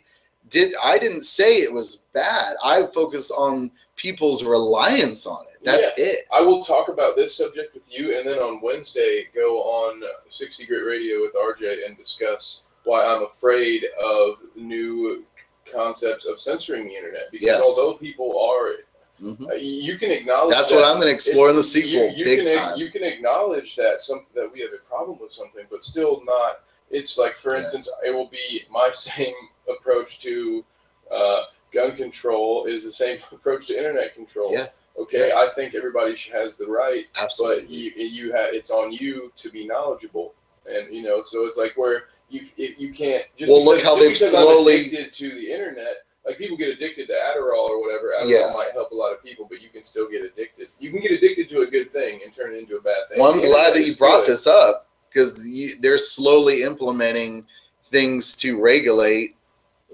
did. 0.49 0.73
I 0.83 0.97
didn't 0.97 1.23
say 1.23 1.57
it 1.57 1.71
was 1.71 1.97
bad. 2.13 2.55
I 2.63 2.85
focus 2.87 3.31
on 3.31 3.71
people's 3.95 4.43
reliance 4.43 5.25
on 5.25 5.45
it. 5.45 5.50
That's 5.63 5.91
it. 5.97 6.25
I 6.31 6.41
will 6.41 6.63
talk 6.63 6.87
about 6.89 7.15
this 7.15 7.35
subject 7.35 7.73
with 7.73 7.91
you, 7.91 8.17
and 8.17 8.27
then 8.27 8.39
on 8.39 8.61
Wednesday 8.61 9.27
go 9.35 9.61
on 9.61 10.01
60 10.29 10.65
Grit 10.65 10.85
Radio 10.85 11.21
with 11.21 11.33
RJ 11.35 11.85
and 11.85 11.97
discuss 11.97 12.63
why 12.83 13.05
I'm 13.05 13.23
afraid 13.23 13.85
of 14.03 14.39
new 14.55 15.23
concepts 15.71 16.25
of 16.25 16.39
censoring 16.39 16.85
the 16.85 16.95
internet. 16.95 17.29
Because 17.31 17.45
Yes. 17.45 17.61
although 17.77 17.93
people 17.97 18.39
are, 18.41 18.73
Mhm. 19.21 19.51
uh, 19.51 19.53
you 19.53 19.99
can 19.99 20.09
acknowledge 20.09 20.49
That's 20.55 20.69
that 20.69 20.77
what 20.77 20.85
I'm 20.85 20.95
going 20.95 21.09
to 21.09 21.13
explore 21.13 21.51
in 21.51 21.55
the 21.55 21.61
sequel, 21.61 22.07
You, 22.07 22.15
you 22.15 22.25
big 22.25 22.47
can, 22.47 22.57
time. 22.57 22.77
You 22.79 22.89
can 22.89 23.03
acknowledge 23.03 23.75
that 23.75 24.01
something 24.01 24.31
that 24.33 24.51
we 24.51 24.61
have 24.61 24.73
a 24.73 24.77
problem 24.77 25.19
with 25.19 25.31
something, 25.31 25.65
but 25.69 25.83
still 25.83 26.23
not. 26.25 26.63
It's 26.89 27.19
like, 27.19 27.37
for 27.37 27.53
Yeah. 27.53 27.59
instance, 27.59 27.89
it 28.03 28.09
will 28.09 28.27
be 28.27 28.65
my 28.71 28.89
same 28.93 29.35
approach 29.69 30.19
to 30.21 30.65
uh, 31.11 31.43
gun 31.71 31.95
control 31.95 32.65
is 32.65 32.83
the 32.83 32.91
same 32.91 33.19
approach 33.31 33.67
to 33.67 33.77
internet 33.77 34.15
control. 34.15 34.51
Yeah. 34.53 34.69
Okay, 34.97 35.31
I 35.35 35.49
think 35.55 35.73
everybody 35.73 36.15
has 36.33 36.55
the 36.57 36.67
right, 36.67 37.05
Absolutely. 37.19 37.61
but 37.63 37.69
you 37.69 37.91
you 37.95 38.31
have 38.33 38.53
it's 38.53 38.69
on 38.71 38.91
you 38.91 39.31
to 39.35 39.49
be 39.49 39.65
knowledgeable, 39.65 40.33
and 40.69 40.93
you 40.93 41.01
know, 41.01 41.23
so 41.23 41.45
it's 41.45 41.57
like 41.57 41.73
where 41.77 42.05
you 42.29 42.41
if 42.57 42.79
you 42.79 42.91
can't 42.93 43.25
just 43.37 43.51
Well, 43.51 43.63
look 43.63 43.81
how 43.81 43.95
they've 43.95 44.09
I'm 44.09 44.15
slowly- 44.15 44.87
addicted 44.87 45.13
to 45.13 45.29
the 45.35 45.51
internet. 45.51 45.95
Like 46.23 46.37
people 46.37 46.55
get 46.55 46.69
addicted 46.69 47.07
to 47.07 47.13
Adderall 47.13 47.67
or 47.69 47.81
whatever. 47.81 48.13
Adderall 48.15 48.29
Yeah. 48.29 48.53
might 48.53 48.71
help 48.73 48.91
a 48.91 48.95
lot 48.95 49.11
of 49.11 49.23
people, 49.23 49.47
but 49.49 49.59
you 49.59 49.69
can 49.69 49.83
still 49.83 50.07
get 50.07 50.21
addicted. 50.23 50.67
You 50.79 50.91
can 50.91 51.01
get 51.01 51.09
addicted 51.11 51.49
to 51.49 51.61
a 51.61 51.65
good 51.67 51.91
thing 51.91 52.19
and 52.23 52.31
turn 52.31 52.53
it 52.53 52.59
into 52.59 52.75
a 52.77 52.81
bad 52.81 53.09
thing. 53.09 53.17
Well, 53.19 53.33
I'm 53.33 53.41
glad 53.41 53.73
that 53.73 53.83
you 53.87 53.95
brought 53.95 54.25
good. 54.27 54.33
this 54.33 54.45
up 54.45 54.87
because 55.09 55.49
they're 55.79 55.97
slowly 55.97 56.61
implementing 56.61 57.47
things 57.85 58.35
to 58.37 58.61
regulate 58.61 59.35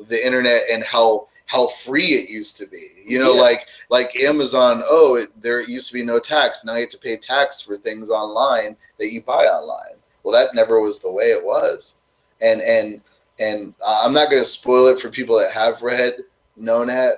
the 0.10 0.24
internet 0.24 0.64
and 0.70 0.84
how 0.84 1.28
how 1.48 1.68
free 1.68 2.06
it 2.08 2.30
used 2.30 2.58
to 2.58 2.68
be. 2.68 2.88
You 3.06 3.20
know, 3.20 3.34
Yeah. 3.34 3.42
like 3.42 3.68
like 3.90 4.16
Amazon. 4.18 4.84
Oh, 4.88 5.16
it, 5.16 5.30
there 5.42 5.62
used 5.62 5.88
to 5.90 5.94
be 5.94 6.04
no 6.06 6.20
tax. 6.20 6.64
Now 6.64 6.76
you 6.76 6.82
have 6.82 6.90
to 6.90 6.98
pay 7.00 7.18
tax 7.18 7.62
for 7.62 7.76
things 7.76 8.12
online 8.12 8.78
that 9.00 9.12
you 9.12 9.22
buy 9.24 9.46
online. 9.46 9.96
Well, 10.24 10.34
that 10.34 10.54
never 10.54 10.80
was 10.80 11.00
the 11.00 11.12
way 11.12 11.26
it 11.32 11.44
was. 11.44 11.96
And 12.42 12.62
and 12.62 13.02
and 13.40 13.74
I'm 13.88 14.14
not 14.14 14.30
going 14.30 14.42
to 14.42 14.48
spoil 14.48 14.88
it 14.88 15.00
for 15.00 15.10
people 15.10 15.38
that 15.40 15.52
have 15.52 15.82
read 15.84 16.18
NoNet, 16.60 17.14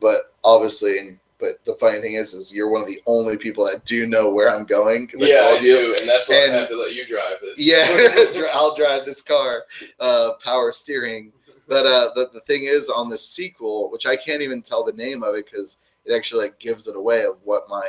but 0.00 0.32
obviously. 0.44 0.98
And, 0.98 1.18
but 1.38 1.64
the 1.66 1.74
funny 1.74 1.98
thing 1.98 2.14
is, 2.14 2.34
is 2.34 2.52
you're 2.52 2.68
one 2.68 2.82
of 2.82 2.88
the 2.88 3.00
only 3.06 3.36
people 3.36 3.64
that 3.66 3.84
do 3.84 4.06
know 4.08 4.28
where 4.28 4.48
I'm 4.52 4.64
going 4.64 5.06
because 5.06 5.22
I 5.22 5.26
Yeah, 5.26 5.34
I 5.36 5.50
told 5.50 5.62
you. 5.62 5.76
do, 5.76 5.96
and 6.00 6.08
that's 6.08 6.28
why 6.28 6.34
And- 6.46 6.52
I 6.56 6.58
have 6.58 6.68
to 6.70 6.76
let 6.76 6.94
you 6.96 7.06
drive 7.06 7.36
this. 7.40 7.60
Yeah, 7.60 8.48
I'll 8.54 8.74
drive 8.74 9.04
this 9.06 9.22
car, 9.22 9.62
uh, 10.00 10.32
power 10.42 10.72
steering. 10.72 11.32
But 11.68 11.84
uh, 11.84 12.10
the, 12.14 12.40
thing 12.46 12.64
is, 12.64 12.88
on 12.88 13.10
the 13.10 13.18
sequel, 13.18 13.90
which 13.90 14.06
I 14.06 14.16
can't 14.16 14.40
even 14.40 14.62
tell 14.62 14.82
the 14.82 14.94
name 14.94 15.22
of 15.22 15.34
it 15.34 15.44
because 15.44 15.78
it 16.06 16.14
actually 16.14 16.44
like 16.44 16.58
gives 16.58 16.88
it 16.88 16.96
away 16.96 17.24
of 17.24 17.36
what 17.44 17.68
my 17.68 17.84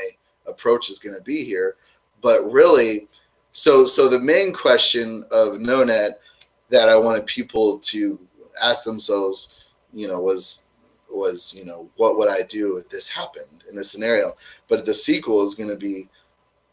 approach 0.45 0.89
is 0.89 0.99
going 0.99 1.15
to 1.15 1.23
be 1.23 1.45
here. 1.45 1.77
But 2.21 2.51
really, 2.51 3.07
so 3.53 3.85
so 3.85 4.09
the 4.09 4.19
main 4.19 4.53
question 4.53 5.23
of 5.31 5.53
NoNet 5.53 6.11
that 6.69 6.89
I 6.89 6.97
wanted 6.97 7.25
people 7.25 7.79
to 7.79 8.19
ask 8.61 8.83
themselves, 8.83 9.55
you 9.93 10.07
know, 10.07 10.19
was 10.19 10.67
was 11.09 11.55
you 11.57 11.65
know 11.65 11.89
what 11.95 12.17
would 12.17 12.29
I 12.29 12.41
do 12.43 12.77
if 12.77 12.89
this 12.89 13.07
happened 13.07 13.63
in 13.69 13.75
this 13.75 13.91
scenario? 13.91 14.35
But 14.67 14.85
the 14.85 14.93
sequel 14.93 15.41
is 15.41 15.55
going 15.55 15.69
to 15.69 15.77
be 15.77 16.09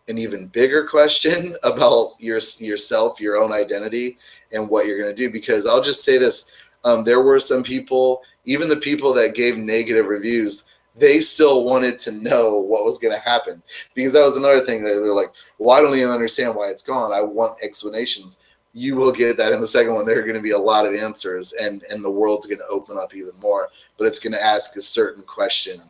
an 0.09 0.19
even 0.19 0.49
bigger 0.49 0.85
question 0.85 1.55
about 1.63 2.13
your 2.19 2.41
yourself, 2.59 3.21
your 3.21 3.37
own 3.37 3.53
identity, 3.53 4.19
and 4.53 4.69
what 4.69 4.87
you're 4.87 4.99
going 4.99 5.15
to 5.15 5.23
do. 5.23 5.31
Because 5.31 5.67
I'll 5.67 5.83
just 5.83 6.05
say 6.05 6.19
this: 6.19 6.53
um, 6.87 7.03
there 7.03 7.21
were 7.21 7.41
some 7.41 7.65
people, 7.65 8.23
even 8.45 8.69
the 8.69 8.77
people 8.77 9.13
that 9.15 9.35
gave 9.35 9.57
negative 9.57 10.07
reviews, 10.07 10.67
they 10.95 11.21
still 11.21 11.65
wanted 11.65 11.99
to 11.99 12.13
know 12.13 12.61
what 12.61 12.85
was 12.85 12.99
going 12.99 13.13
to 13.13 13.21
happen. 13.21 13.61
Because 13.95 14.13
that 14.13 14.23
was 14.23 14.37
another 14.37 14.65
thing 14.65 14.85
that 14.85 14.91
they're 14.91 15.13
like, 15.13 15.33
"Well, 15.59 15.77
I 15.77 15.83
don't 15.83 15.97
even 15.97 16.11
understand 16.11 16.55
why 16.55 16.69
it's 16.69 16.85
gone. 16.85 17.13
I 17.13 17.21
want 17.23 17.59
explanations." 17.61 18.39
You 18.73 18.95
will 18.95 19.11
get 19.11 19.37
that 19.37 19.53
in 19.53 19.61
the 19.61 19.67
second 19.67 19.95
one. 19.95 20.07
There 20.07 20.21
are 20.21 20.23
going 20.23 20.37
to 20.37 20.41
be 20.43 20.53
a 20.53 20.59
lot 20.59 20.87
of 20.87 20.95
answers, 20.95 21.55
and 21.55 21.83
and 21.91 22.05
the 22.05 22.11
world's 22.11 22.47
going 22.47 22.61
to 22.61 22.69
open 22.71 22.97
up 22.99 23.17
even 23.17 23.35
more. 23.41 23.69
But 23.99 24.07
it's 24.07 24.21
going 24.21 24.35
to 24.35 24.43
ask 24.43 24.77
a 24.77 24.81
certain 24.81 25.25
question 25.25 25.81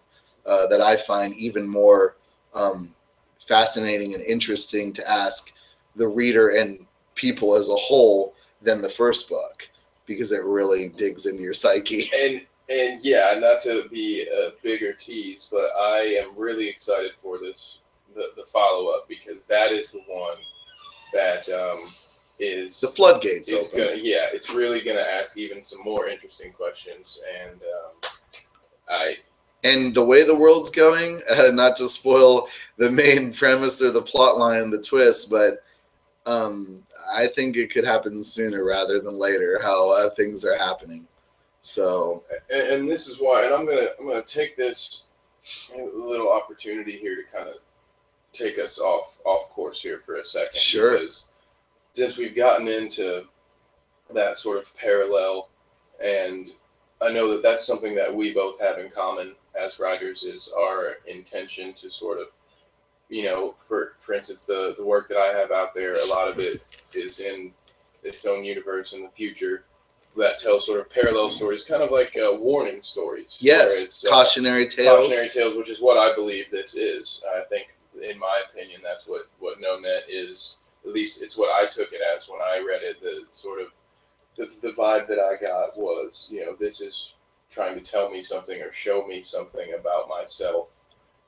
uh, 0.46 0.66
that 0.68 0.80
I 0.80 0.96
find 0.96 1.34
even 1.34 1.68
more. 1.68 2.16
Um, 2.54 2.94
fascinating 3.38 4.14
and 4.14 4.24
interesting 4.24 4.92
to 4.94 5.08
ask 5.08 5.54
the 5.94 6.08
reader 6.08 6.56
and 6.56 6.86
people 7.14 7.54
as 7.54 7.68
a 7.68 7.76
whole 7.76 8.34
than 8.62 8.80
the 8.80 8.88
first 8.88 9.28
book 9.28 9.68
because 10.06 10.32
it 10.32 10.44
really 10.44 10.88
digs 10.90 11.26
into 11.26 11.42
your 11.42 11.52
psyche. 11.52 12.04
And 12.18 12.42
and 12.68 13.00
yeah, 13.04 13.38
not 13.38 13.62
to 13.62 13.88
be 13.90 14.22
a 14.22 14.50
bigger 14.60 14.92
tease, 14.92 15.46
but 15.50 15.70
I 15.78 15.98
am 16.20 16.36
really 16.36 16.68
excited 16.68 17.12
for 17.22 17.38
this 17.38 17.78
the, 18.14 18.30
the 18.36 18.44
follow 18.46 18.88
up 18.88 19.08
because 19.08 19.44
that 19.44 19.70
is 19.70 19.92
the 19.92 20.00
one 20.08 20.36
that 21.12 21.48
um, 21.50 21.78
is 22.40 22.80
The 22.80 22.88
floodgates 22.88 23.52
is 23.52 23.68
open. 23.68 23.86
gonna 23.86 24.00
yeah, 24.00 24.26
it's 24.32 24.54
really 24.54 24.80
gonna 24.80 25.00
ask 25.00 25.38
even 25.38 25.62
some 25.62 25.82
more 25.84 26.08
interesting 26.08 26.52
questions 26.52 27.20
and 27.40 27.60
um, 27.62 28.10
I 28.88 29.16
And 29.62 29.94
the 29.94 30.04
way 30.04 30.24
the 30.24 30.34
world's 30.34 30.70
going, 30.70 31.22
uh, 31.30 31.50
not 31.52 31.76
to 31.76 31.88
spoil 31.88 32.48
the 32.78 32.90
main 32.90 33.32
premise 33.32 33.80
or 33.80 33.90
the 33.90 34.02
plot 34.02 34.38
line, 34.38 34.70
the 34.70 34.82
twist, 34.82 35.30
but 35.30 35.62
um, 36.26 36.84
I 37.12 37.26
think 37.26 37.56
it 37.56 37.70
could 37.70 37.84
happen 37.84 38.22
sooner 38.22 38.64
rather 38.64 39.00
than 39.00 39.18
later. 39.18 39.60
How 39.62 39.90
uh, 39.90 40.10
things 40.10 40.44
are 40.44 40.56
happening. 40.56 41.06
So 41.60 42.22
and, 42.50 42.68
and 42.68 42.88
this 42.88 43.08
is 43.08 43.18
why, 43.18 43.44
and 43.44 43.54
I'm 43.54 43.66
gonna 43.66 43.88
I'm 43.98 44.06
gonna 44.06 44.22
take 44.22 44.56
this 44.56 45.04
little 45.74 46.32
opportunity 46.32 46.96
here 46.96 47.16
to 47.16 47.22
kind 47.36 47.48
of 47.48 47.56
take 48.32 48.58
us 48.58 48.78
off 48.78 49.18
off 49.24 49.50
course 49.50 49.80
here 49.80 50.02
for 50.04 50.16
a 50.16 50.24
second. 50.24 50.60
Sure. 50.60 50.92
Because 50.92 51.28
since 51.94 52.18
we've 52.18 52.36
gotten 52.36 52.68
into 52.68 53.24
that 54.12 54.38
sort 54.38 54.58
of 54.58 54.74
parallel, 54.76 55.48
and 56.02 56.50
I 57.00 57.10
know 57.10 57.28
that 57.30 57.42
that's 57.42 57.66
something 57.66 57.94
that 57.94 58.14
we 58.14 58.32
both 58.32 58.60
have 58.60 58.78
in 58.78 58.90
common 58.90 59.34
as 59.60 59.78
writers 59.78 60.22
is 60.22 60.52
our 60.56 60.96
intention 61.06 61.72
to 61.74 61.90
sort 61.90 62.18
of, 62.18 62.26
you 63.08 63.24
know, 63.24 63.54
for 63.66 63.94
for 63.98 64.14
instance, 64.14 64.44
the 64.44 64.74
the 64.76 64.84
work 64.84 65.08
that 65.08 65.18
I 65.18 65.36
have 65.38 65.52
out 65.52 65.74
there, 65.74 65.92
a 65.92 66.08
lot 66.08 66.28
of 66.28 66.38
it 66.38 66.66
is 66.92 67.20
in 67.20 67.52
its 68.02 68.24
own 68.26 68.44
universe 68.44 68.92
in 68.92 69.02
the 69.02 69.08
future 69.10 69.64
that 70.16 70.38
tell 70.38 70.60
sort 70.60 70.80
of 70.80 70.90
parallel 70.90 71.30
stories, 71.30 71.62
kind 71.64 71.82
of 71.82 71.90
like 71.90 72.16
uh, 72.16 72.34
warning 72.34 72.82
stories. 72.82 73.36
yes, 73.38 74.04
uh, 74.04 74.10
cautionary 74.10 74.66
tales. 74.66 75.04
cautionary 75.04 75.28
tales, 75.28 75.56
which 75.56 75.70
is 75.70 75.80
what 75.80 75.98
I 75.98 76.14
believe 76.14 76.46
this 76.50 76.74
is. 76.74 77.20
I 77.36 77.42
think, 77.48 77.68
in 78.00 78.18
my 78.18 78.42
opinion, 78.48 78.80
that's 78.82 79.06
what 79.06 79.28
what 79.38 79.60
NoNet 79.60 80.02
is. 80.08 80.58
At 80.84 80.92
least 80.92 81.22
it's 81.22 81.36
what 81.36 81.52
I 81.60 81.66
took 81.66 81.92
it 81.92 82.00
as 82.16 82.28
when 82.28 82.40
I 82.40 82.64
read 82.66 82.82
it. 82.82 83.00
The 83.00 83.24
sort 83.28 83.60
of 83.60 83.68
the, 84.36 84.50
the 84.62 84.74
vibe 84.74 85.08
that 85.08 85.18
I 85.18 85.40
got 85.40 85.76
was, 85.76 86.28
you 86.30 86.44
know, 86.44 86.56
this 86.58 86.80
is 86.80 87.14
trying 87.50 87.74
to 87.74 87.80
tell 87.80 88.10
me 88.10 88.22
something 88.22 88.60
or 88.60 88.72
show 88.72 89.06
me 89.06 89.22
something 89.22 89.74
about 89.78 90.08
myself. 90.08 90.70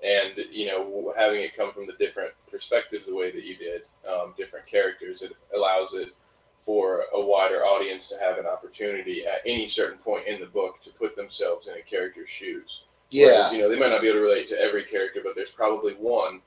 And 0.02 0.34
you 0.50 0.66
know, 0.66 1.12
having 1.16 1.40
it 1.40 1.56
come 1.56 1.72
from 1.72 1.86
the 1.86 1.94
different 1.94 2.32
perspectives, 2.50 3.06
the 3.06 3.14
way 3.14 3.30
that 3.32 3.44
you 3.44 3.56
did, 3.56 3.82
um, 4.08 4.34
different 4.36 4.66
characters, 4.66 5.22
it 5.22 5.32
allows 5.54 5.94
it 5.94 6.14
for 6.60 7.04
a 7.14 7.20
wider 7.20 7.64
audience 7.64 8.08
to 8.08 8.18
have 8.18 8.38
an 8.38 8.46
opportunity 8.46 9.26
at 9.26 9.40
any 9.46 9.66
certain 9.66 9.98
point 9.98 10.26
in 10.26 10.40
the 10.40 10.46
book 10.46 10.80
to 10.82 10.90
put 10.90 11.16
themselves 11.16 11.68
in 11.68 11.74
a 11.76 11.82
character's 11.82 12.28
shoes. 12.28 12.84
yeah, 13.10 13.26
Whereas, 13.26 13.52
you 13.52 13.58
know, 13.60 13.68
they 13.68 13.78
might 13.78 13.90
not 13.90 14.02
be 14.02 14.08
able 14.08 14.18
to 14.18 14.24
relate 14.24 14.48
to 14.48 14.60
every 14.60 14.84
character, 14.84 15.20
but 15.24 15.34
there's 15.34 15.50
probably 15.50 15.94
one 15.94 16.42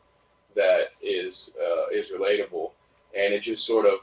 that 0.55 0.89
is 1.01 1.51
uh, 1.59 1.87
is 1.91 2.11
relatable, 2.11 2.71
and 3.17 3.33
it 3.33 3.41
just 3.41 3.65
sort 3.65 3.85
of 3.85 3.99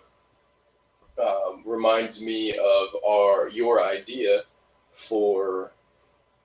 um, 1.20 1.62
reminds 1.64 2.22
me 2.22 2.52
of 2.52 2.88
our 3.06 3.48
your 3.48 3.84
idea 3.84 4.42
for 4.92 5.72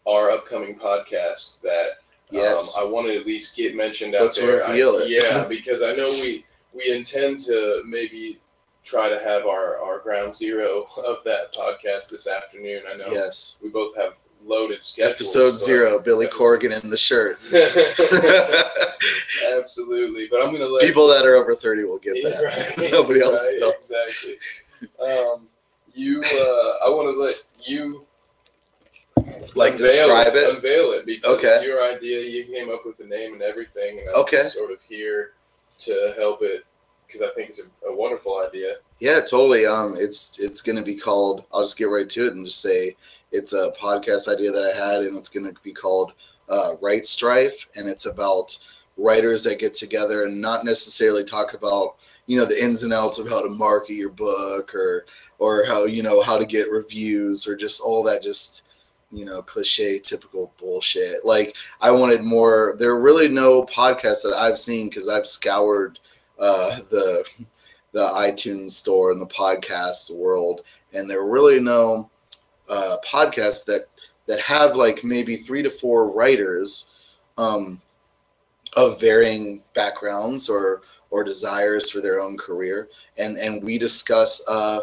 our 0.08 0.32
upcoming 0.32 0.78
podcast 0.78 1.62
that 1.62 2.03
yes. 2.30 2.78
um, 2.78 2.88
I 2.88 2.90
want 2.90 3.08
to 3.08 3.18
at 3.20 3.26
least 3.26 3.56
get 3.56 3.76
mentioned 3.76 4.16
out 4.16 4.22
Let's 4.24 4.38
there. 4.40 4.64
I- 4.66 4.70
reveal 4.72 4.98
it. 4.98 5.10
Yeah, 5.10 5.46
because 5.50 5.82
I 5.82 5.94
know 5.96 6.10
we 6.22 6.46
we 6.74 6.92
intend 6.92 7.40
to 7.42 7.84
maybe 7.86 8.40
try 8.84 9.08
to 9.08 9.18
have 9.20 9.46
our, 9.46 9.78
our 9.78 10.00
ground 10.00 10.34
zero 10.36 10.86
of 11.06 11.24
that 11.24 11.54
podcast 11.54 12.10
this 12.10 12.28
afternoon. 12.28 12.82
I 12.92 12.98
know 12.98 13.08
yes. 13.12 13.60
we 13.64 13.70
both 13.70 13.96
have 13.96 14.18
loaded 14.46 14.84
schedules. 14.84 15.14
Episode 15.14 15.56
zero, 15.58 16.00
Billy 16.00 16.26
Episode- 16.26 16.60
Corgan 16.60 16.84
in 16.84 16.90
the 16.90 16.98
shirt. 16.98 17.40
Absolutely, 19.58 20.28
but 20.30 20.42
I'm 20.42 20.52
gonna 20.52 20.66
let 20.66 20.84
People 20.84 21.08
that 21.08 21.26
are 21.26 21.36
over 21.36 21.56
30 21.56 21.84
will 21.86 22.00
get 22.00 22.16
that. 22.24 22.42
right, 22.44 22.92
Nobody 22.92 23.22
else 23.22 23.48
right, 23.48 23.58
will. 23.62 23.72
Exactly. 23.72 24.34
Um, 25.00 25.48
you, 25.94 26.20
uh, 26.22 26.86
I 26.86 26.90
want 26.90 27.16
to 27.16 27.22
let 27.22 27.42
you 27.66 28.06
Like, 29.56 29.74
unveil 29.74 29.78
describe 29.78 30.36
it? 30.36 30.56
Unveil 30.56 30.92
it 30.94 31.06
because 31.06 31.34
Okay. 31.40 31.50
it's 31.50 31.66
your 31.66 31.84
idea. 31.84 32.22
You 32.22 32.46
came 32.46 32.70
up 32.70 32.86
with 32.86 32.98
the 32.98 33.06
name 33.06 33.34
and 33.34 33.42
everything, 33.42 34.00
and 34.00 34.10
I'm 34.10 34.22
Okay. 34.22 34.44
sort 34.44 34.72
of 34.72 34.82
here 34.82 35.34
to 35.80 36.14
help 36.18 36.42
it 36.42 36.66
because 37.06 37.22
I 37.22 37.30
think 37.36 37.50
it's 37.50 37.62
a, 37.62 37.88
a 37.88 37.96
wonderful 37.96 38.40
idea. 38.40 38.76
Yeah, 39.00 39.20
totally. 39.20 39.66
Um, 39.66 39.96
it's 39.98 40.40
it's 40.40 40.62
gonna 40.62 40.82
be 40.84 40.96
called. 40.96 41.46
I'll 41.54 41.62
just 41.62 41.78
get 41.78 41.86
right 41.90 42.10
to 42.10 42.26
it 42.28 42.34
and 42.34 42.46
just 42.46 42.62
say 42.62 42.96
it's 43.32 43.54
a 43.54 43.72
podcast 43.80 44.28
idea 44.28 44.52
that 44.52 44.64
I 44.64 44.76
had, 44.76 45.04
and 45.04 45.16
it's 45.18 45.30
gonna 45.30 45.52
be 45.64 45.72
called 45.74 46.14
uh, 46.50 46.76
Right 46.82 47.06
Strife, 47.06 47.68
and 47.76 47.88
it's 47.88 48.06
about 48.08 48.58
writers 48.98 49.44
that 49.44 49.60
get 49.60 49.74
together 49.74 50.24
and 50.24 50.40
not 50.40 50.66
necessarily 50.66 51.24
talk 51.24 51.54
about 51.56 51.96
you 52.28 52.38
know 52.38 52.46
the 52.46 52.64
ins 52.64 52.84
and 52.84 52.94
outs 52.94 53.18
of 53.20 53.28
how 53.28 53.42
to 53.42 53.50
market 53.50 53.94
your 53.96 54.10
book 54.10 54.74
or 54.76 55.06
or 55.40 55.66
how 55.66 55.86
you 55.86 56.04
know 56.04 56.22
how 56.22 56.38
to 56.38 56.46
get 56.46 56.72
reviews 56.72 57.48
or 57.48 57.56
just 57.56 57.82
all 57.82 58.04
that 58.04 58.22
just 58.22 58.68
you 59.14 59.26
know 59.26 59.42
cliche 59.42 60.00
typical 60.00 60.52
bullshit. 60.58 61.24
Like 61.24 61.56
i 61.82 61.92
wanted 61.92 62.24
more 62.24 62.76
there 62.80 62.92
are 62.92 63.02
really 63.02 63.28
no 63.28 63.64
podcasts 63.66 64.24
that 64.24 64.36
i've 64.38 64.58
seen 64.58 64.90
because 64.90 65.08
i've 65.08 65.28
scoured 65.28 66.00
uh 66.40 66.80
the 66.90 67.24
the 67.92 68.08
itunes 68.08 68.72
store 68.72 69.12
and 69.12 69.22
the 69.22 69.28
podcast 69.28 70.14
world 70.16 70.62
and 70.94 71.10
there 71.10 71.22
are 71.22 71.30
really 71.30 71.60
no 71.60 72.10
uh 72.70 72.98
podcasts 73.06 73.64
that 73.66 73.86
that 74.26 74.40
have 74.42 74.76
like 74.76 75.04
maybe 75.04 75.38
three 75.38 75.62
to 75.62 75.70
four 75.70 76.12
writers 76.12 76.92
um 77.38 77.82
of 78.76 79.00
varying 79.00 79.62
backgrounds 79.76 80.50
or 80.50 80.82
or 81.10 81.24
desires 81.24 81.92
for 81.92 82.02
their 82.02 82.20
own 82.20 82.38
career. 82.38 82.90
And 83.18 83.38
and 83.38 83.64
we 83.64 83.78
discuss 83.78 84.44
uh 84.48 84.82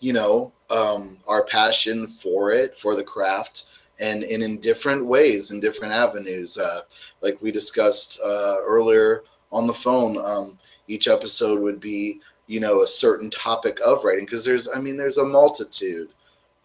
you 0.00 0.12
know 0.12 0.52
um 0.70 1.18
our 1.26 1.44
passion 1.44 2.06
for 2.06 2.50
it 2.50 2.76
for 2.76 2.94
the 2.94 3.02
craft 3.02 3.64
and, 4.00 4.22
and 4.22 4.42
in 4.42 4.60
different 4.60 5.04
ways 5.04 5.50
in 5.50 5.60
different 5.60 5.92
avenues. 5.92 6.58
Uh 6.58 6.80
like 7.22 7.40
we 7.40 7.50
discussed 7.50 8.20
uh 8.24 8.56
earlier 8.62 9.24
on 9.50 9.66
the 9.66 9.74
phone 9.74 10.18
um 10.24 10.58
each 10.88 11.08
episode 11.08 11.60
would 11.60 11.80
be 11.80 12.20
you 12.46 12.60
know 12.60 12.82
a 12.82 12.86
certain 12.86 13.30
topic 13.30 13.78
of 13.84 14.04
writing 14.04 14.24
because 14.24 14.44
there's 14.44 14.68
i 14.74 14.80
mean 14.80 14.96
there's 14.96 15.18
a 15.18 15.24
multitude 15.24 16.08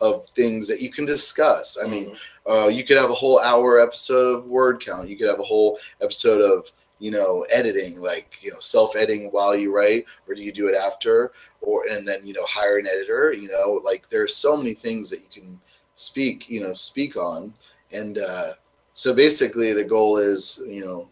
of 0.04 0.28
things 0.30 0.68
that 0.68 0.82
you 0.82 0.92
can 0.92 1.06
discuss. 1.06 1.78
I 1.84 1.88
mean 1.88 2.13
uh, 2.50 2.68
you 2.68 2.84
could 2.84 2.98
have 2.98 3.10
a 3.10 3.16
whole 3.16 3.39
hour 3.39 3.80
episode 3.80 4.36
of 4.36 4.46
word 4.46 4.82
count. 4.82 5.08
You 5.08 5.18
could 5.18 5.30
have 5.30 5.39
a 5.39 5.44
whole 5.44 5.80
episode 6.02 6.42
of 6.42 6.70
you 7.04 7.12
know 7.12 7.46
editing, 7.52 8.00
like 8.00 8.38
you 8.42 8.50
know 8.50 8.60
self 8.62 8.96
editing 8.96 9.28
while 9.32 9.54
you 9.54 9.76
write, 9.76 10.06
or 10.26 10.34
do 10.34 10.42
you 10.42 10.54
do 10.54 10.70
it 10.70 10.76
after, 10.76 11.34
or 11.60 11.86
and 11.89 12.08
then 12.08 12.22
you 12.24 12.32
know 12.32 12.46
hire 12.46 12.78
an 12.78 12.88
editor. 12.88 13.34
You 13.34 13.50
know, 13.50 13.82
like 13.84 14.08
there's 14.08 14.38
so 14.38 14.56
many 14.56 14.74
things 14.74 15.10
that 15.10 15.20
you 15.20 15.28
can 15.30 15.60
speak, 15.96 16.50
you 16.50 16.62
know, 16.62 16.72
speak 16.72 17.18
on, 17.18 17.56
and 17.92 18.20
uh, 18.20 18.54
so 18.94 19.13
basically 19.13 19.74
the 19.74 19.84
goal 19.84 20.16
is 20.16 20.63
you 20.66 20.86
know, 20.86 21.10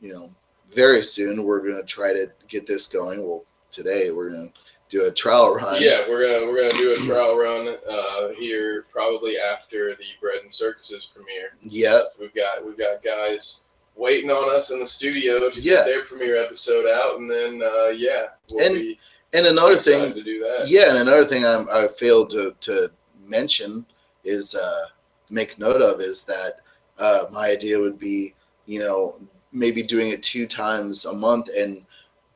you 0.00 0.14
know, 0.14 0.30
very 0.72 1.02
soon 1.02 1.44
we're 1.44 1.60
gonna 1.60 1.82
try 1.82 2.14
to 2.14 2.32
get 2.48 2.66
this 2.66 2.86
going. 2.86 3.22
Well, 3.22 3.44
today 3.70 4.10
we're 4.10 4.30
gonna 4.30 4.52
do 4.88 5.04
a 5.04 5.10
trial 5.10 5.54
run. 5.54 5.82
Yeah, 5.82 6.08
we're 6.08 6.26
gonna 6.26 6.50
we're 6.50 6.70
gonna 6.70 6.82
do 6.82 6.92
a 6.92 7.06
trial 7.06 7.38
run 7.38 7.76
uh, 7.86 8.28
here 8.34 8.86
probably 8.90 9.36
after 9.36 9.90
the 9.90 10.06
Bread 10.22 10.40
and 10.42 10.54
Circuses 10.54 11.10
premiere. 11.14 11.50
Yep. 11.60 12.14
We've 12.18 12.34
got 12.34 12.64
we've 12.64 12.78
got 12.78 13.02
guys 13.02 13.64
waiting 13.98 14.30
on 14.30 14.54
us 14.54 14.70
in 14.70 14.78
the 14.80 14.86
studio 14.86 15.50
to 15.50 15.60
Yeah. 15.60 15.76
get 15.76 15.84
their 15.86 16.04
premiere 16.04 16.40
episode 16.42 16.86
out, 16.88 17.18
and 17.18 17.30
then 17.30 17.62
uh, 17.62 17.88
yeah, 17.88 18.28
we'll 18.50 18.64
And 18.64 18.74
be 18.76 18.98
And 19.34 19.46
another 19.46 19.76
thing 19.76 20.14
to 20.14 20.22
do 20.22 20.38
that. 20.40 20.68
Yeah, 20.68 20.88
and 20.88 20.98
another 20.98 21.24
thing 21.24 21.44
I'm, 21.44 21.68
I 21.70 21.86
failed 21.88 22.30
to, 22.30 22.54
to 22.60 22.90
mention 23.18 23.84
is 24.24 24.54
uh, 24.54 24.84
make 25.28 25.58
note 25.58 25.82
of 25.82 26.00
is 26.00 26.22
that 26.24 26.52
uh, 26.98 27.24
my 27.30 27.50
idea 27.50 27.78
would 27.78 27.98
be, 27.98 28.34
you 28.66 28.80
know, 28.80 29.16
maybe 29.52 29.82
doing 29.82 30.08
it 30.10 30.22
two 30.22 30.46
times 30.46 31.04
a 31.04 31.12
month, 31.12 31.48
and 31.58 31.84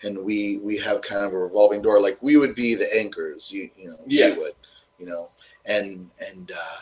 and 0.05 0.25
we 0.25 0.59
we 0.59 0.77
have 0.79 1.01
kind 1.01 1.25
of 1.25 1.33
a 1.33 1.39
revolving 1.39 1.81
door. 1.81 2.01
Like 2.01 2.19
we 2.23 2.37
would 2.37 2.55
be 2.55 2.75
the 2.75 2.89
anchors, 2.99 3.53
you 3.53 3.71
you 3.77 3.89
know, 3.89 3.97
Yeah. 4.07 4.33
we 4.33 4.39
would, 4.39 4.53
you 4.99 5.07
know, 5.07 5.31
and 5.65 6.11
and 6.29 6.51
uh, 6.51 6.81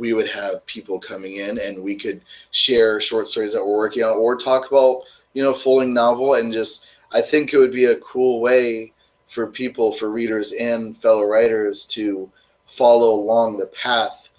we 0.00 0.14
would 0.14 0.28
have 0.28 0.64
people 0.64 0.98
coming 0.98 1.36
in, 1.36 1.58
and 1.58 1.84
we 1.84 1.94
could 1.94 2.22
share 2.52 2.98
short 3.00 3.28
stories 3.28 3.52
that 3.52 3.64
we're 3.64 3.76
working 3.76 4.02
on, 4.02 4.16
or 4.16 4.34
talk 4.34 4.70
about 4.70 5.02
you 5.34 5.42
know 5.42 5.52
fulling 5.52 5.92
novel, 5.92 6.34
and 6.34 6.54
just 6.54 6.88
I 7.12 7.20
think 7.20 7.52
it 7.52 7.58
would 7.58 7.70
be 7.70 7.84
a 7.84 8.00
cool 8.00 8.40
way 8.40 8.94
for 9.28 9.46
people, 9.46 9.92
for 9.92 10.10
readers 10.10 10.54
and 10.54 10.96
fellow 10.96 11.24
writers 11.24 11.84
to 11.86 12.32
follow 12.66 13.12
along 13.12 13.58
the 13.58 13.66
path 13.66 14.30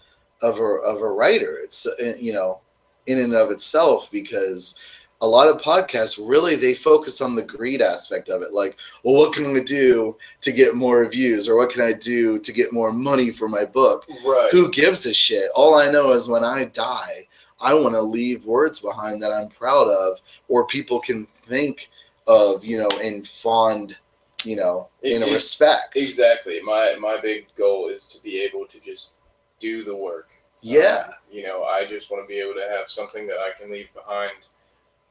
of 0.41 0.57
a 0.57 0.63
of 0.63 1.01
a 1.01 1.11
writer. 1.11 1.59
It's 1.63 1.87
you 2.19 2.33
know, 2.33 2.61
in 3.05 3.19
and 3.19 3.35
of 3.35 3.51
itself 3.51 4.09
because 4.11 4.79
a 5.21 5.27
lot 5.27 5.47
of 5.47 5.57
podcasts 5.61 6.19
really 6.21 6.55
they 6.55 6.73
focus 6.73 7.21
on 7.21 7.35
the 7.35 7.43
greed 7.43 7.81
aspect 7.81 8.29
of 8.29 8.41
it. 8.41 8.51
Like 8.53 8.79
well 9.03 9.15
what 9.15 9.33
can 9.33 9.55
i 9.55 9.59
do 9.59 10.17
to 10.41 10.51
get 10.51 10.75
more 10.75 11.05
views? 11.05 11.47
Or 11.47 11.55
what 11.57 11.69
can 11.69 11.81
i 11.83 11.93
do 11.93 12.39
to 12.39 12.51
get 12.51 12.73
more 12.73 12.91
money 12.91 13.31
for 13.31 13.47
my 13.47 13.65
book? 13.65 14.05
Right. 14.25 14.49
who 14.51 14.69
gives 14.71 15.05
a 15.05 15.13
shit? 15.13 15.49
All 15.55 15.75
i 15.75 15.89
know 15.91 16.11
is 16.11 16.27
when 16.27 16.43
i 16.43 16.65
die 16.65 17.27
i 17.59 17.73
want 17.73 17.93
to 17.93 18.01
leave 18.01 18.45
words 18.45 18.79
behind 18.79 19.21
that 19.21 19.31
i'm 19.31 19.47
proud 19.49 19.87
of 19.87 20.19
or 20.47 20.65
people 20.65 20.99
can 20.99 21.27
think 21.27 21.89
of 22.27 22.65
you 22.65 22.75
know 22.77 22.89
in 23.03 23.23
fond 23.23 23.95
you 24.43 24.55
know 24.55 24.87
in 25.03 25.21
It- 25.21 25.31
respect. 25.31 25.95
Exactly. 25.95 26.59
My 26.63 26.95
my 26.99 27.19
big 27.21 27.45
goal 27.55 27.89
is 27.89 28.07
to 28.07 28.21
be 28.23 28.41
able 28.41 28.65
to 28.65 28.79
just 28.79 29.11
do 29.59 29.83
the 29.83 29.95
work. 29.95 30.29
yeah. 30.61 31.03
Um, 31.07 31.13
you 31.31 31.43
know, 31.43 31.63
I 31.63 31.85
just 31.85 32.09
want 32.09 32.23
to 32.23 32.27
be 32.27 32.39
able 32.39 32.55
to 32.55 32.67
have 32.75 32.89
something 32.89 33.27
that 33.27 33.37
I 33.37 33.51
can 33.59 33.71
leave 33.71 33.93
behind 33.93 34.31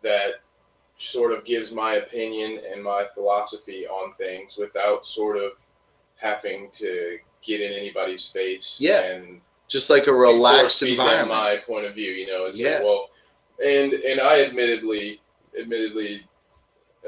that 0.03 0.41
sort 0.97 1.33
of 1.33 1.45
gives 1.45 1.73
my 1.73 1.95
opinion 1.95 2.61
and 2.73 2.83
my 2.83 3.07
philosophy 3.15 3.87
on 3.87 4.13
things 4.15 4.57
without 4.59 5.07
sort 5.07 5.37
of 5.37 5.53
having 6.17 6.69
to 6.73 7.19
get 7.43 7.61
in 7.63 7.73
anybody's 7.73 8.27
face 8.27 8.77
Yeah. 8.79 9.03
and 9.05 9.41
just 9.69 9.89
like 9.89 10.07
a 10.09 10.13
relaxed 10.13 10.81
feed 10.81 10.99
them 10.99 11.07
environment. 11.09 11.29
my 11.31 11.57
point 11.67 11.87
of 11.87 11.95
view. 11.95 12.11
You 12.13 12.27
know, 12.27 12.47
it's 12.47 12.59
Yeah. 12.59 12.75
like, 12.77 12.85
well, 12.85 13.11
and 13.65 13.93
and 13.93 14.21
I 14.21 14.43
admittedly, 14.43 15.21
admittedly, 15.59 16.27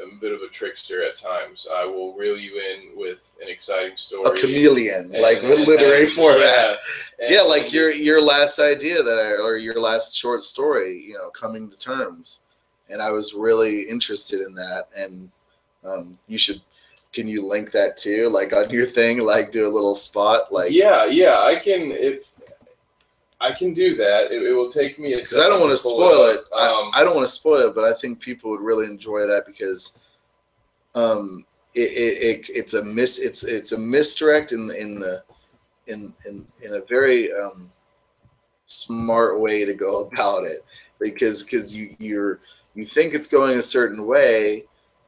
am 0.01 0.13
a 0.17 0.21
bit 0.21 0.33
of 0.33 0.41
a 0.41 0.49
trickster 0.49 1.03
at 1.05 1.17
times. 1.17 1.69
I 1.71 1.85
will 1.85 2.15
reel 2.15 2.39
you 2.39 2.59
in 2.59 2.97
with 2.97 3.27
an 3.43 3.49
exciting 3.51 3.97
story. 3.99 4.25
A 4.25 4.41
chameleon, 4.41 5.11
and- 5.13 5.23
like 5.23 5.43
with 5.43 5.51
and- 5.59 5.67
literary 5.67 6.05
and- 6.05 6.13
format. 6.13 6.79
Yeah, 7.19 7.31
Yeah, 7.31 7.43
like 7.43 7.73
your 7.75 7.91
your 7.91 8.23
last 8.23 8.59
idea 8.59 9.03
that 9.03 9.19
I, 9.19 9.33
or 9.43 9.57
your 9.59 9.75
last 9.79 10.17
short 10.17 10.45
story, 10.45 11.03
you 11.07 11.15
know, 11.15 11.29
coming 11.31 11.69
to 11.69 11.77
terms, 11.77 12.45
and 12.89 13.01
I 13.01 13.11
was 13.11 13.35
really 13.35 13.83
interested 13.83 14.41
in 14.41 14.55
that. 14.55 14.89
And 14.97 15.31
um, 15.85 16.19
you 16.29 16.39
should, 16.39 16.61
can 17.13 17.29
you 17.29 17.47
link 17.47 17.71
that 17.73 17.97
too, 17.97 18.29
like 18.29 18.53
on 18.53 18.71
your 18.71 18.87
thing, 18.87 19.21
like 19.21 19.53
do 19.53 19.67
a 19.67 19.69
little 19.69 19.95
spot, 19.95 20.53
like 20.53 20.73
yeah, 20.73 21.05
yeah, 21.05 21.41
I 21.41 21.57
can 21.57 21.93
if 21.93 22.31
I 23.41 23.53
can 23.53 23.75
do 23.75 23.97
that. 23.97 24.31
It, 24.31 24.43
it 24.43 24.53
will 24.53 24.71
take 24.71 24.99
me 24.99 25.15
because 25.15 25.39
I 25.39 25.49
don't 25.49 25.61
want 25.61 25.73
to 25.73 25.77
spoil 25.77 26.31
it. 26.31 26.39
Um, 26.39 26.91
I, 26.95 27.01
I 27.01 27.05
don't 27.05 27.17
want 27.17 27.27
to 27.27 27.33
spoil 27.33 27.69
it, 27.69 27.75
but 27.75 27.85
I 27.85 27.93
think 27.93 28.21
people 28.21 28.51
would 28.51 28.61
really 28.61 28.87
enjoy 28.87 29.21
that 29.21 29.45
because 29.47 30.05
um, 30.95 31.45
it, 31.75 31.81
it, 31.81 32.23
it 32.23 32.51
it's 32.51 32.75
a 32.75 32.85
mis 32.85 33.19
it's 33.19 33.45
it's 33.45 33.73
a 33.73 33.79
misdirect 33.79 34.53
in 34.53 34.71
in 34.79 35.01
the 35.01 35.25
in 35.89 36.15
in 36.27 36.47
in 36.63 36.75
a 36.75 36.83
very 36.83 37.33
um, 37.33 37.73
smart 38.65 39.41
way 39.41 39.65
to 39.65 39.75
go 39.75 40.03
about 40.05 40.45
it 40.45 40.65
because 41.01 41.43
because 41.43 41.75
you 41.77 41.95
you're 41.99 42.41
you 42.75 42.85
think 42.85 43.15
it's 43.15 43.27
going 43.27 43.59
a 43.59 43.63
certain 43.63 44.07
way. 44.07 44.65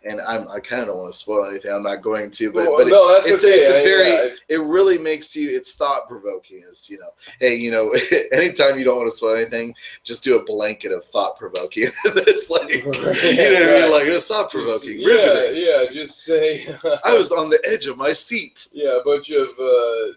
And 0.06 0.20
I'm, 0.20 0.46
I 0.48 0.60
kind 0.60 0.82
of 0.82 0.88
don't 0.88 0.98
want 0.98 1.12
to 1.14 1.18
spoil 1.18 1.46
anything. 1.46 1.72
I'm 1.72 1.82
not 1.82 2.02
going 2.02 2.30
to, 2.32 2.52
but, 2.52 2.66
well, 2.66 2.76
but 2.76 2.86
it- 2.88 2.90
no, 2.90 3.16
it's 3.24 3.42
okay. 3.42 3.54
it's 3.54 3.70
a 3.70 3.82
very 3.82 4.10
yeah, 4.10 4.34
it 4.50 4.60
really 4.60 4.98
makes 4.98 5.34
you 5.34 5.56
it's 5.56 5.76
thought 5.76 6.06
provoking 6.08 6.62
is 6.70 6.90
you 6.90 6.98
know 6.98 7.08
hey 7.40 7.54
you 7.54 7.70
know 7.70 7.90
anytime 8.32 8.78
you 8.78 8.84
don't 8.84 8.98
want 8.98 9.06
to 9.10 9.16
spoil 9.16 9.36
anything 9.36 9.74
just 10.02 10.22
do 10.22 10.38
a 10.38 10.44
blanket 10.44 10.92
of 10.92 11.02
thought 11.06 11.38
provoking 11.38 11.84
it's 12.04 12.50
like 12.50 12.70
you 12.70 12.82
know 12.82 12.90
what 12.90 13.16
I 13.16 13.30
mean 13.32 13.90
like 13.92 14.04
it's 14.04 14.26
thought 14.26 14.50
provoking 14.50 14.96
yeah, 14.98 15.48
yeah, 15.48 15.86
just 15.90 16.22
say 16.22 16.66
I 17.02 17.14
was 17.14 17.32
on 17.32 17.48
the 17.48 17.58
edge 17.66 17.86
of 17.86 17.96
my 17.96 18.12
seat 18.12 18.68
yeah, 18.74 18.98
a 19.00 19.02
bunch 19.04 19.30
of 19.30 19.48
uh, 19.58 20.12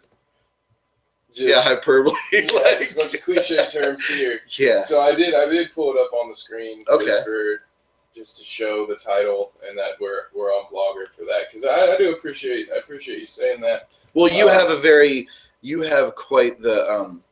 just, 1.37 1.47
yeah 1.49 1.61
hyperbole 1.61 2.13
yeah, 2.33 2.41
just 2.41 2.91
a 2.93 2.95
bunch 2.99 3.13
like 3.13 3.21
cliche 3.21 3.65
terms 3.67 4.05
here. 4.17 4.39
yeah 4.57 4.81
So 4.81 5.01
I 5.01 5.13
did, 5.15 5.33
I 5.35 5.47
did 5.49 5.71
pull 5.73 5.93
it 5.93 5.99
up 5.99 6.11
on 6.13 6.29
the 6.29 6.35
screen 6.35 6.79
Okay. 6.89 7.05
just 7.05 7.23
for 7.25 7.59
just 8.15 8.37
to 8.39 8.43
show 8.43 8.85
the 8.87 8.95
title 8.95 9.51
and 9.67 9.77
that 9.77 9.91
we're 10.01 10.23
we're 10.35 10.49
on 10.49 10.65
Blogger 10.73 11.07
for 11.15 11.23
that 11.25 11.43
because 11.51 11.65
I, 11.65 11.93
I 11.93 11.97
do 11.97 12.13
appreciate 12.13 12.69
I 12.73 12.77
appreciate 12.79 13.19
you 13.19 13.27
saying 13.27 13.61
that. 13.61 13.89
well 14.15 14.31
you 14.31 14.47
Uh, 14.49 14.53
have 14.53 14.69
a 14.71 14.79
very 14.79 15.27
you 15.61 15.81
have 15.81 16.15
quite 16.15 16.59
the 16.59 16.89
um 16.89 17.23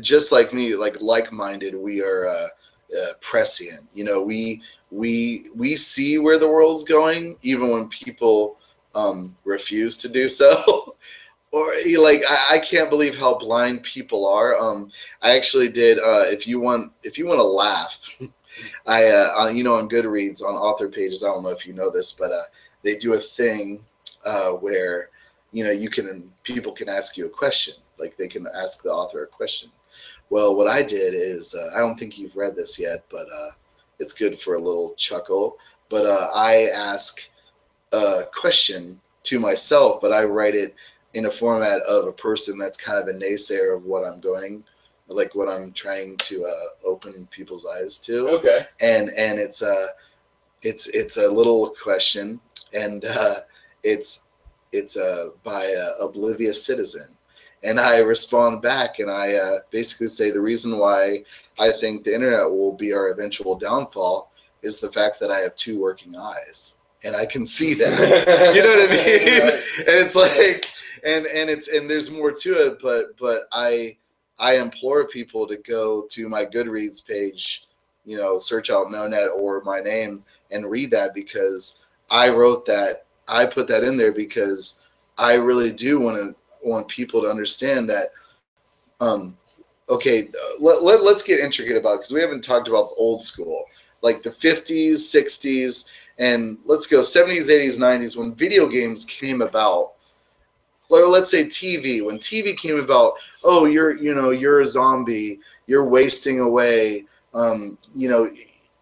just 0.00 0.32
like 0.32 0.52
me 0.52 0.74
like 0.74 1.00
like-minded 1.00 1.74
we 1.74 2.02
are 2.02 2.26
uh, 2.26 2.46
uh 2.98 3.12
prescient 3.20 3.88
you 3.94 4.04
know 4.04 4.22
we 4.22 4.62
we 4.90 5.46
we 5.54 5.74
see 5.76 6.18
where 6.18 6.38
the 6.38 6.48
world's 6.48 6.84
going 6.84 7.36
even 7.42 7.70
when 7.70 7.88
people 7.88 8.58
um 8.94 9.34
refuse 9.44 9.96
to 9.96 10.08
do 10.08 10.28
so 10.28 10.91
or 11.52 11.74
eh, 11.74 11.98
like 11.98 12.22
I, 12.28 12.56
I 12.56 12.58
can't 12.58 12.90
believe 12.90 13.16
how 13.16 13.38
blind 13.38 13.82
people 13.82 14.26
are. 14.26 14.56
Um 14.56 14.88
i 15.22 15.36
actually 15.36 15.68
did 15.68 15.98
uh 15.98 16.24
if 16.26 16.46
you 16.46 16.60
want 16.60 16.92
if 17.02 17.18
you 17.18 17.26
want 17.26 17.38
to 17.38 17.44
laugh 17.44 17.98
i 18.86 19.06
uh 19.06 19.48
you 19.48 19.62
know 19.64 19.74
on 19.74 19.88
goodreads 19.88 20.42
on 20.42 20.54
author 20.54 20.88
pages 20.88 21.22
i 21.22 21.28
don't 21.28 21.42
know 21.42 21.50
if 21.50 21.66
you 21.66 21.72
know 21.72 21.90
this 21.90 22.12
but 22.12 22.32
uh 22.32 22.42
they 22.82 22.96
do 22.96 23.14
a 23.14 23.18
thing 23.18 23.84
uh 24.24 24.50
where 24.50 25.10
you 25.52 25.64
know 25.64 25.70
you 25.70 25.88
can 25.90 26.32
people 26.42 26.72
can 26.72 26.88
ask 26.88 27.16
you 27.16 27.26
a 27.26 27.30
question. 27.30 27.74
Like 27.98 28.16
they 28.16 28.26
can 28.26 28.46
ask 28.54 28.82
the 28.82 28.90
author 28.90 29.22
a 29.22 29.26
question. 29.26 29.70
Well 30.30 30.56
what 30.56 30.66
i 30.66 30.82
did 30.82 31.14
is 31.14 31.54
uh, 31.54 31.76
i 31.76 31.80
don't 31.80 31.96
think 31.96 32.18
you've 32.18 32.36
read 32.36 32.56
this 32.56 32.80
yet 32.80 33.04
but 33.10 33.26
uh 33.32 33.50
it's 33.98 34.14
good 34.14 34.36
for 34.38 34.54
a 34.54 34.58
little 34.58 34.94
chuckle. 34.94 35.58
But 35.88 36.06
i 36.34 36.68
ask 36.68 37.28
a 37.92 38.24
question 38.34 39.00
to 39.24 39.38
myself 39.38 40.00
but 40.00 40.12
i 40.12 40.24
write 40.24 40.54
it 40.54 40.74
in 41.14 41.26
a 41.26 41.30
format 41.30 41.80
of 41.82 42.06
a 42.06 42.12
person 42.12 42.58
that's 42.58 42.78
kind 42.78 42.98
of 42.98 43.08
a 43.08 43.18
naysayer 43.18 43.76
of 43.76 43.84
what 43.84 44.04
i'm 44.04 44.20
going 44.20 44.64
like 45.08 45.34
what 45.34 45.48
i'm 45.48 45.72
trying 45.72 46.16
to 46.18 46.44
uh, 46.44 46.88
open 46.88 47.28
people's 47.30 47.66
eyes 47.66 47.98
to 47.98 48.28
Okay. 48.28 48.66
and 48.80 49.10
and 49.16 49.38
it's 49.38 49.62
a 49.62 49.88
it's 50.62 50.86
it's 50.88 51.16
a 51.18 51.28
little 51.28 51.70
question 51.82 52.40
and 52.74 53.04
uh, 53.04 53.36
it's 53.82 54.22
it's 54.72 54.96
uh, 54.96 55.28
by 55.44 55.64
a 55.64 56.02
oblivious 56.02 56.64
citizen 56.64 57.06
and 57.62 57.78
i 57.78 57.98
respond 57.98 58.62
back 58.62 59.00
and 59.00 59.10
i 59.10 59.34
uh, 59.34 59.58
basically 59.70 60.08
say 60.08 60.30
the 60.30 60.40
reason 60.40 60.78
why 60.78 61.22
i 61.60 61.70
think 61.70 62.04
the 62.04 62.14
internet 62.14 62.48
will 62.48 62.72
be 62.72 62.92
our 62.94 63.08
eventual 63.10 63.54
downfall 63.56 64.32
is 64.62 64.80
the 64.80 64.90
fact 64.90 65.20
that 65.20 65.30
i 65.30 65.40
have 65.40 65.54
two 65.56 65.78
working 65.78 66.16
eyes 66.16 66.78
and 67.04 67.14
i 67.16 67.26
can 67.26 67.44
see 67.44 67.74
that 67.74 67.92
you 68.54 68.62
know 68.62 68.70
what 68.70 68.88
I 68.88 68.94
mean? 68.94 69.42
Right. 69.42 69.52
And 69.52 69.96
it's 70.04 70.14
like, 70.14 70.66
and 71.04 71.26
and 71.26 71.50
it's 71.50 71.68
and 71.68 71.88
there's 71.88 72.10
more 72.10 72.32
to 72.32 72.52
it, 72.66 72.78
but 72.80 73.16
but 73.18 73.42
I 73.52 73.96
I 74.38 74.58
implore 74.58 75.06
people 75.06 75.46
to 75.46 75.56
go 75.56 76.06
to 76.10 76.28
my 76.28 76.44
Goodreads 76.44 77.06
page, 77.06 77.66
you 78.04 78.16
know, 78.16 78.38
search 78.38 78.70
out 78.70 78.86
NoNet 78.86 79.36
or 79.36 79.62
my 79.62 79.80
name 79.80 80.24
and 80.50 80.70
read 80.70 80.90
that 80.90 81.14
because 81.14 81.84
I 82.10 82.28
wrote 82.28 82.64
that. 82.66 83.06
I 83.28 83.46
put 83.46 83.66
that 83.68 83.84
in 83.84 83.96
there 83.96 84.12
because 84.12 84.82
I 85.18 85.34
really 85.34 85.72
do 85.72 86.00
want 86.00 86.16
to 86.16 86.34
want 86.62 86.88
people 86.88 87.22
to 87.22 87.28
understand 87.28 87.88
that. 87.88 88.08
Um, 89.00 89.36
okay, 89.88 90.28
let, 90.60 90.82
let, 90.82 91.02
let's 91.02 91.22
get 91.22 91.40
intricate 91.40 91.76
about 91.76 91.98
because 91.98 92.12
we 92.12 92.20
haven't 92.20 92.44
talked 92.44 92.68
about 92.68 92.90
old 92.96 93.22
school, 93.22 93.64
like 94.00 94.22
the 94.22 94.30
50s, 94.30 94.92
60s, 94.92 95.90
and 96.18 96.58
let's 96.64 96.86
go 96.86 97.00
70s 97.00 97.50
80s 97.50 97.78
90s 97.78 98.16
when 98.16 98.34
video 98.34 98.66
games 98.66 99.04
came 99.04 99.42
about 99.42 99.92
or 101.00 101.08
let's 101.08 101.30
say 101.30 101.44
tv 101.44 102.04
when 102.04 102.18
tv 102.18 102.56
came 102.56 102.78
about 102.78 103.14
oh 103.44 103.64
you're 103.64 103.96
you 103.96 104.14
know 104.14 104.30
you're 104.30 104.60
a 104.60 104.66
zombie 104.66 105.38
you're 105.66 105.84
wasting 105.84 106.40
away 106.40 107.04
um, 107.34 107.78
you 107.94 108.08
know 108.10 108.28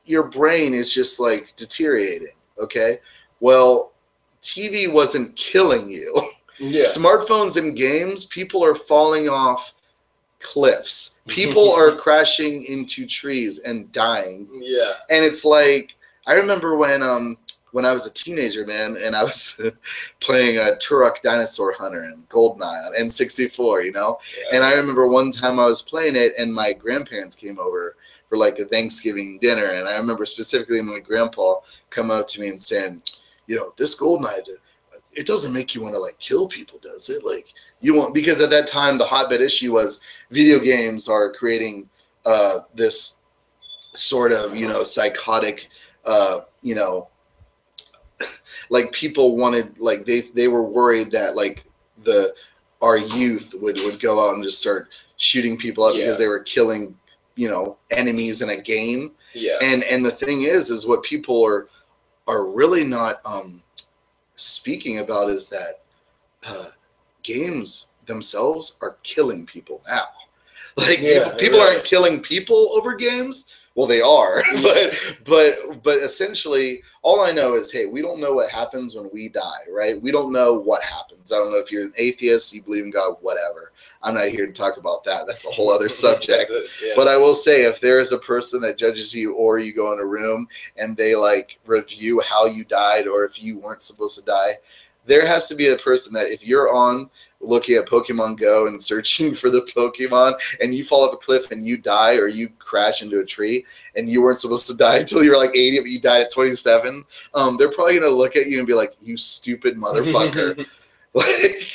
your 0.06 0.24
brain 0.24 0.74
is 0.74 0.92
just 0.92 1.20
like 1.20 1.54
deteriorating 1.56 2.34
okay 2.58 2.98
well 3.40 3.92
tv 4.42 4.92
wasn't 4.92 5.34
killing 5.36 5.88
you 5.88 6.14
Yeah. 6.62 6.82
smartphones 6.82 7.56
and 7.56 7.74
games 7.74 8.26
people 8.26 8.62
are 8.62 8.74
falling 8.74 9.30
off 9.30 9.72
cliffs 10.40 11.20
people 11.26 11.72
are 11.72 11.96
crashing 11.96 12.62
into 12.64 13.06
trees 13.06 13.60
and 13.60 13.90
dying 13.92 14.46
Yeah. 14.62 14.92
and 15.10 15.24
it's 15.24 15.44
like 15.44 15.96
I 16.26 16.34
remember 16.34 16.76
when 16.76 17.02
um 17.02 17.36
when 17.72 17.84
I 17.84 17.92
was 17.92 18.06
a 18.06 18.12
teenager, 18.12 18.66
man, 18.66 18.96
and 18.96 19.14
I 19.14 19.22
was 19.22 19.60
playing 20.20 20.58
a 20.58 20.76
Turok 20.76 21.22
Dinosaur 21.22 21.72
Hunter 21.72 22.02
and 22.02 22.28
Goldeneye 22.28 22.86
on 22.86 22.94
N64, 22.94 23.84
you 23.84 23.92
know. 23.92 24.18
yeah. 24.38 24.56
And 24.56 24.64
I 24.64 24.74
remember 24.74 25.06
one 25.06 25.30
time 25.30 25.58
I 25.58 25.66
was 25.66 25.82
playing 25.82 26.16
it, 26.16 26.32
and 26.38 26.52
my 26.52 26.72
grandparents 26.72 27.36
came 27.36 27.58
over 27.58 27.96
for 28.28 28.38
like 28.38 28.58
a 28.58 28.64
Thanksgiving 28.64 29.38
dinner, 29.40 29.66
and 29.66 29.88
I 29.88 29.96
remember 29.98 30.24
specifically 30.24 30.80
my 30.82 31.00
grandpa 31.00 31.56
come 31.90 32.10
up 32.10 32.26
to 32.28 32.40
me 32.40 32.48
and 32.48 32.60
saying, 32.60 33.02
you 33.46 33.56
know, 33.56 33.72
this 33.76 33.98
Goldeneye. 33.98 34.42
It 35.12 35.26
doesn't 35.26 35.52
make 35.52 35.74
you 35.74 35.82
want 35.82 35.94
to 35.94 35.98
like 35.98 36.20
kill 36.20 36.46
people, 36.46 36.78
does 36.80 37.10
it? 37.10 37.24
Like 37.24 37.48
you 37.80 37.94
want 37.94 38.14
because 38.14 38.40
at 38.40 38.50
that 38.50 38.68
time 38.68 38.96
the 38.96 39.04
hotbed 39.04 39.40
issue 39.40 39.72
was 39.72 40.06
video 40.30 40.60
games 40.60 41.08
are 41.08 41.32
creating 41.32 41.90
uh, 42.24 42.60
this 42.76 43.22
sort 43.92 44.30
of 44.30 44.56
you 44.56 44.68
know 44.68 44.84
psychotic 44.84 45.68
uh, 46.06 46.40
you 46.62 46.74
know, 46.74 47.08
like 48.70 48.90
people 48.92 49.36
wanted, 49.36 49.78
like 49.78 50.04
they 50.06 50.20
they 50.34 50.48
were 50.48 50.62
worried 50.62 51.10
that 51.10 51.36
like 51.36 51.64
the 52.04 52.34
our 52.80 52.96
youth 52.96 53.54
would 53.60 53.78
would 53.80 54.00
go 54.00 54.26
out 54.26 54.34
and 54.34 54.42
just 54.44 54.58
start 54.60 54.88
shooting 55.16 55.58
people 55.58 55.84
up 55.84 55.94
Yeah. 55.94 56.02
because 56.04 56.18
they 56.18 56.28
were 56.28 56.40
killing, 56.40 56.96
you 57.36 57.48
know, 57.48 57.76
enemies 57.90 58.40
in 58.40 58.50
a 58.50 58.56
game. 58.56 59.12
yeah. 59.34 59.58
And 59.60 59.84
and 59.84 60.04
the 60.04 60.10
thing 60.10 60.42
is, 60.42 60.70
is 60.70 60.86
what 60.86 61.02
people 61.02 61.44
are 61.44 61.68
are 62.26 62.46
really 62.50 62.84
not 62.84 63.16
um 63.26 63.62
speaking 64.36 64.98
about 65.00 65.28
is 65.28 65.48
that 65.48 65.80
uh, 66.48 66.66
games 67.22 67.92
themselves 68.06 68.78
are 68.80 68.96
killing 69.02 69.44
people 69.46 69.82
now. 69.88 70.04
Like 70.76 71.00
Yeah, 71.00 71.24
people, 71.24 71.38
people 71.38 71.58
right. 71.58 71.74
aren't 71.74 71.84
killing 71.84 72.22
people 72.22 72.70
over 72.76 72.94
games. 72.94 73.59
Well, 73.76 73.86
they 73.86 74.00
are, 74.00 74.42
Yeah. 74.54 74.62
but 74.62 75.18
but 75.24 75.82
but 75.84 75.98
essentially, 75.98 76.82
all 77.02 77.20
I 77.20 77.30
know 77.32 77.54
is, 77.54 77.70
hey, 77.70 77.86
we 77.86 78.02
don't 78.02 78.20
know 78.20 78.32
what 78.32 78.50
happens 78.50 78.96
when 78.96 79.08
we 79.12 79.28
die, 79.28 79.62
right? 79.72 80.00
We 80.00 80.10
don't 80.10 80.32
know 80.32 80.54
what 80.54 80.82
happens. 80.82 81.32
I 81.32 81.36
don't 81.36 81.52
know 81.52 81.58
if 81.58 81.70
you're 81.70 81.84
an 81.84 81.94
atheist, 81.96 82.52
you 82.52 82.62
believe 82.62 82.84
in 82.84 82.90
God, 82.90 83.16
whatever. 83.20 83.72
I'm 84.02 84.14
not 84.14 84.28
here 84.28 84.46
to 84.46 84.52
talk 84.52 84.76
about 84.76 85.04
that. 85.04 85.26
That's 85.26 85.46
a 85.46 85.50
whole 85.52 85.70
other 85.70 85.88
subject. 86.04 86.50
It, 86.50 86.66
yeah. 86.84 86.92
But 86.96 87.06
I 87.06 87.16
will 87.16 87.34
say, 87.34 87.62
if 87.62 87.80
there 87.80 88.00
is 88.00 88.12
a 88.12 88.18
person 88.18 88.60
that 88.62 88.76
judges 88.76 89.14
you, 89.14 89.34
or 89.34 89.58
you 89.58 89.72
go 89.72 89.92
in 89.92 90.00
a 90.00 90.06
room 90.06 90.48
and 90.76 90.96
they 90.96 91.14
like 91.14 91.60
review 91.64 92.20
how 92.26 92.46
you 92.46 92.64
died, 92.64 93.06
or 93.06 93.24
if 93.24 93.40
you 93.42 93.60
weren't 93.60 93.82
supposed 93.82 94.18
to 94.18 94.24
die, 94.24 94.58
there 95.06 95.24
has 95.26 95.48
to 95.48 95.54
be 95.54 95.68
a 95.68 95.76
person 95.76 96.12
that 96.14 96.28
if 96.28 96.44
you're 96.44 96.74
on 96.74 97.08
looking 97.40 97.76
at 97.76 97.86
Pokemon 97.86 98.38
Go 98.38 98.66
and 98.66 98.80
searching 98.82 99.34
for 99.40 99.50
the 99.50 99.62
Pokemon 99.62 100.34
and 100.60 100.74
you 100.74 100.84
fall 100.84 101.06
off 101.06 101.14
a 101.14 101.16
cliff 101.16 101.50
and 101.50 101.64
you 101.64 101.76
die 101.76 102.14
or 102.16 102.26
you 102.28 102.48
crash 102.58 103.02
into 103.02 103.20
a 103.20 103.24
tree 103.24 103.64
and 103.96 104.08
you 104.08 104.22
weren't 104.22 104.38
supposed 104.38 104.66
to 104.66 104.76
die 104.76 104.98
until 104.98 105.24
you 105.24 105.30
were 105.30 105.36
like 105.36 105.56
80 105.56 105.80
but 105.80 105.88
you 105.88 106.00
died 106.00 106.22
at 106.22 106.32
27, 106.32 107.04
um, 107.34 107.56
they're 107.56 107.70
probably 107.70 107.94
gonna 107.98 108.08
look 108.08 108.36
at 108.36 108.46
you 108.46 108.58
and 108.58 108.66
be 108.66 108.74
like, 108.74 108.92
"You 109.00 109.16
stupid 109.16 109.76
motherfucker." 109.76 110.66
like 111.14 111.72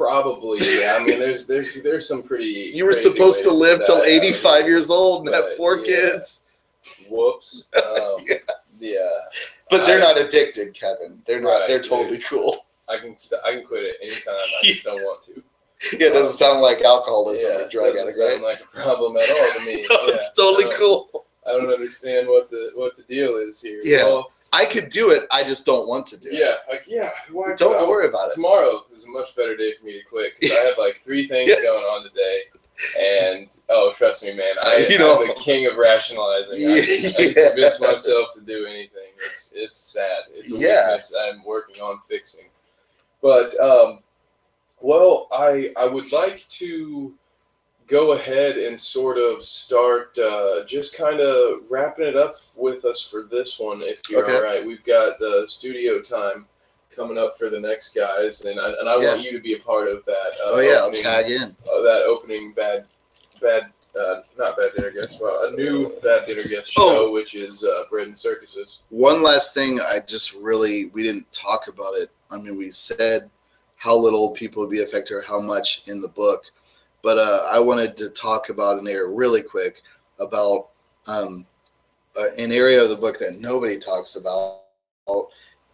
Probably, 0.00 0.58
yeah. 0.80 0.96
I 0.98 1.04
mean, 1.04 1.18
there's 1.18 1.46
there's 1.46 1.82
there's 1.82 2.08
some 2.08 2.22
pretty. 2.22 2.70
you 2.72 2.86
were 2.86 2.92
supposed 2.94 3.42
to 3.42 3.50
live 3.50 3.82
till 3.84 3.96
happen. 3.96 4.10
85 4.10 4.64
years 4.66 4.90
old 4.90 5.26
and 5.26 5.34
have 5.34 5.54
four 5.58 5.76
yeah. 5.78 5.84
kids. 5.84 6.46
Whoops. 7.10 7.66
Um, 7.76 8.16
Yeah. 8.26 8.36
yeah. 8.78 9.08
But 9.68 9.84
they're 9.84 9.98
I- 9.98 10.00
not 10.00 10.18
addicted, 10.18 10.72
Kevin. 10.72 11.20
They're 11.26 11.42
not. 11.42 11.50
Right, 11.50 11.68
they're 11.68 11.80
dude. 11.82 11.90
totally 11.90 12.18
cool. 12.20 12.64
I 12.90 12.98
can 12.98 13.16
st- 13.16 13.40
I 13.44 13.52
can 13.54 13.64
quit 13.66 13.84
it 13.84 13.96
anytime. 14.02 14.34
I 14.36 14.64
just 14.66 14.84
don't 14.84 15.02
want 15.02 15.22
to. 15.24 15.42
Yeah, 15.98 16.08
it 16.08 16.12
doesn't 16.12 16.36
sound 16.36 16.60
like 16.60 16.82
alcoholism 16.82 17.52
yeah, 17.54 17.64
or 17.64 17.68
drug 17.70 17.94
doesn't 17.94 18.02
addict, 18.02 18.16
sound 18.18 18.30
right? 18.32 18.42
like 18.42 18.60
a 18.60 18.66
problem 18.82 19.16
at 19.16 19.30
all 19.30 19.52
to 19.60 19.64
me. 19.64 19.86
No, 19.90 19.96
Yeah, 20.08 20.14
it's 20.14 20.30
totally 20.36 20.66
I 20.70 20.76
cool. 20.76 21.24
I 21.46 21.52
don't 21.52 21.72
understand 21.72 22.28
what 22.28 22.50
the 22.50 22.72
what 22.74 22.98
the 22.98 23.02
deal 23.04 23.36
is 23.36 23.62
here. 23.62 23.80
Yeah. 23.82 24.04
Well, 24.04 24.30
I 24.52 24.66
could 24.66 24.90
do 24.90 25.08
it. 25.10 25.26
I 25.32 25.42
just 25.42 25.64
don't 25.64 25.88
want 25.88 26.06
to 26.08 26.20
do 26.20 26.28
it. 26.28 26.34
yeah. 26.34 26.56
Like 26.70 26.84
yeah. 26.86 27.08
Why 27.32 27.54
Don't 27.56 27.82
I- 27.82 27.88
worry 27.88 28.08
about 28.08 28.26
it. 28.28 28.34
Tomorrow 28.34 28.82
is 28.92 29.06
a 29.06 29.10
much 29.10 29.34
better 29.34 29.56
day 29.56 29.72
for 29.72 29.86
me 29.86 29.92
to 29.94 30.04
quit 30.04 30.32
because 30.38 30.54
I 30.54 30.60
have 30.66 30.76
like 30.76 30.96
three 30.96 31.26
things 31.26 31.48
Yeah. 31.50 31.62
going 31.62 31.84
on 31.84 32.02
today, 32.06 32.42
and 33.00 33.48
oh, 33.70 33.94
trust 33.96 34.22
me, 34.22 34.34
man, 34.34 34.56
I, 34.62 34.86
You 34.90 34.96
I'm 34.96 35.00
know. 35.00 35.26
the 35.26 35.32
king 35.40 35.64
of 35.66 35.76
rationalizing. 35.78 36.60
I, 36.68 36.80
can- 36.82 37.30
I 37.30 37.32
convince 37.52 37.80
myself 37.80 38.34
to 38.34 38.42
do 38.44 38.66
anything. 38.66 39.12
It's 39.16 39.52
it's 39.56 39.78
sad. 39.78 40.24
It's 40.34 40.52
a 40.52 40.58
Yeah. 40.58 40.88
weakness 40.90 41.14
I'm 41.18 41.42
working 41.42 41.80
on 41.80 42.00
fixing. 42.06 42.44
But 43.22 43.58
um, 43.60 44.00
well, 44.80 45.28
I 45.32 45.72
I 45.76 45.86
would 45.86 46.10
like 46.12 46.46
to 46.50 47.14
go 47.86 48.12
ahead 48.12 48.56
and 48.56 48.78
sort 48.78 49.18
of 49.18 49.44
start 49.44 50.16
uh, 50.18 50.64
just 50.64 50.96
kind 50.96 51.18
of 51.20 51.68
wrapping 51.68 52.06
it 52.06 52.16
up 52.16 52.36
with 52.54 52.84
us 52.84 53.02
for 53.02 53.24
this 53.24 53.58
one, 53.58 53.82
if 53.82 54.00
you're 54.08 54.22
Okay. 54.22 54.36
all 54.36 54.42
right. 54.42 54.64
We've 54.64 54.84
got 54.84 55.18
the 55.18 55.44
studio 55.48 56.00
time 56.00 56.46
coming 56.94 57.18
up 57.18 57.36
for 57.36 57.50
the 57.50 57.58
next 57.58 57.92
guys, 57.94 58.42
and 58.44 58.60
I, 58.60 58.68
and 58.78 58.88
I 58.88 59.00
Yeah. 59.00 59.08
want 59.14 59.22
you 59.22 59.32
to 59.32 59.40
be 59.40 59.54
a 59.54 59.58
part 59.58 59.88
of 59.88 60.04
that. 60.06 60.32
Uh, 60.44 60.50
Oh 60.52 60.60
yeah, 60.60 60.76
I'll 60.76 60.92
tag 60.92 61.28
in. 61.30 61.42
uh, 61.42 61.80
that 61.82 62.02
opening 62.06 62.52
bad 62.52 62.86
bad. 63.40 63.72
Uh, 63.98 64.22
not 64.38 64.56
bad 64.56 64.70
dinner 64.72 64.92
guest. 64.92 65.18
Well, 65.20 65.48
a 65.48 65.50
new 65.56 65.92
bad 66.00 66.24
dinner 66.24 66.44
guest 66.44 66.72
Oh. 66.78 66.94
show, 66.94 67.10
which 67.12 67.34
is 67.34 67.64
uh, 67.64 67.82
Bread 67.90 68.06
and 68.06 68.16
Circuses. 68.16 68.78
One 68.90 69.20
last 69.20 69.52
thing, 69.52 69.80
I 69.80 69.98
just 70.06 70.34
really 70.34 70.86
we 70.86 71.02
didn't 71.02 71.30
talk 71.32 71.66
about 71.66 71.94
it. 71.94 72.10
I 72.32 72.36
mean, 72.38 72.56
we 72.56 72.70
said 72.70 73.30
how 73.76 73.96
little 73.96 74.30
people 74.32 74.62
would 74.62 74.70
be 74.70 74.82
affected 74.82 75.14
or 75.14 75.22
how 75.22 75.40
much 75.40 75.88
in 75.88 76.00
the 76.00 76.08
book, 76.08 76.44
but 77.02 77.18
uh, 77.18 77.48
I 77.50 77.58
wanted 77.58 77.96
to 77.98 78.08
talk 78.10 78.50
about 78.50 78.80
an 78.80 78.88
area 78.88 79.08
really 79.08 79.42
quick 79.42 79.82
about 80.18 80.68
um, 81.06 81.46
uh, 82.18 82.28
an 82.38 82.52
area 82.52 82.82
of 82.82 82.90
the 82.90 82.96
book 82.96 83.18
that 83.18 83.38
nobody 83.40 83.78
talks 83.78 84.16
about, 84.16 84.60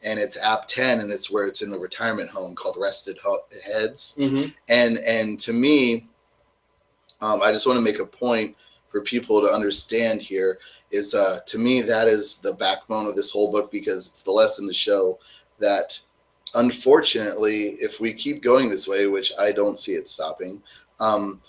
and 0.05 0.19
it's 0.21 0.43
App 0.43 0.67
Ten, 0.67 1.01
and 1.01 1.11
it's 1.11 1.31
where 1.31 1.47
it's 1.47 1.63
in 1.63 1.71
the 1.71 1.79
retirement 1.79 2.31
home 2.31 2.55
called 2.55 2.77
Rested 2.79 3.19
Heads. 3.67 4.17
Mm-hmm. 4.19 4.51
and 4.69 4.99
and 4.99 5.41
to 5.41 5.53
me 5.53 6.09
um, 7.21 7.41
i 7.43 7.51
just 7.51 7.67
want 7.67 7.77
to 7.79 7.83
make 7.83 7.99
a 7.99 8.07
point 8.07 8.55
for 8.89 9.01
people 9.01 9.43
to 9.43 9.49
understand 9.49 10.23
here 10.23 10.59
is 10.91 11.15
uh, 11.15 11.41
to 11.47 11.59
me 11.59 11.83
that 11.83 12.09
is 12.09 12.39
the 12.39 12.55
backbone 12.55 13.07
of 13.07 13.17
this 13.17 13.31
whole 13.31 13.51
book 13.51 13.71
because 13.71 14.09
it's 14.09 14.23
the 14.23 14.31
lesson 14.31 14.67
to 14.67 14.73
show 14.73 15.19
that 15.59 15.99
unfortunately 16.57 17.77
if 17.81 18.01
we 18.01 18.13
keep 18.13 18.43
going 18.43 18.69
this 18.69 18.89
way 18.89 19.07
which 19.07 19.33
i 19.39 19.53
don't 19.53 19.79
see 19.79 19.93
it 19.93 20.09
stopping 20.09 20.63
um, 20.99 21.41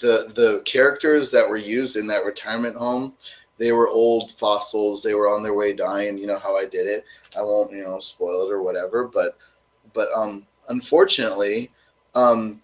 the 0.00 0.32
the 0.34 0.62
characters 0.64 1.30
that 1.30 1.48
were 1.48 1.56
used 1.56 1.96
in 1.96 2.06
that 2.06 2.24
retirement 2.24 2.76
home 2.76 3.14
they 3.58 3.72
were 3.72 3.88
old 3.88 4.32
fossils. 4.32 5.02
They 5.02 5.14
were 5.14 5.28
on 5.28 5.42
their 5.42 5.54
way 5.54 5.72
dying. 5.72 6.16
You 6.16 6.28
know 6.28 6.38
how 6.38 6.56
i 6.56 6.64
did 6.64 6.86
it. 6.86 7.04
I 7.36 7.42
won't 7.42 7.72
you 7.72 7.82
know 7.82 7.98
spoil 7.98 8.46
it 8.46 8.52
or 8.52 8.62
whatever 8.62 9.04
but 9.04 9.36
but 9.92 10.08
um 10.16 10.46
unfortunately 10.68 11.70
um 12.14 12.62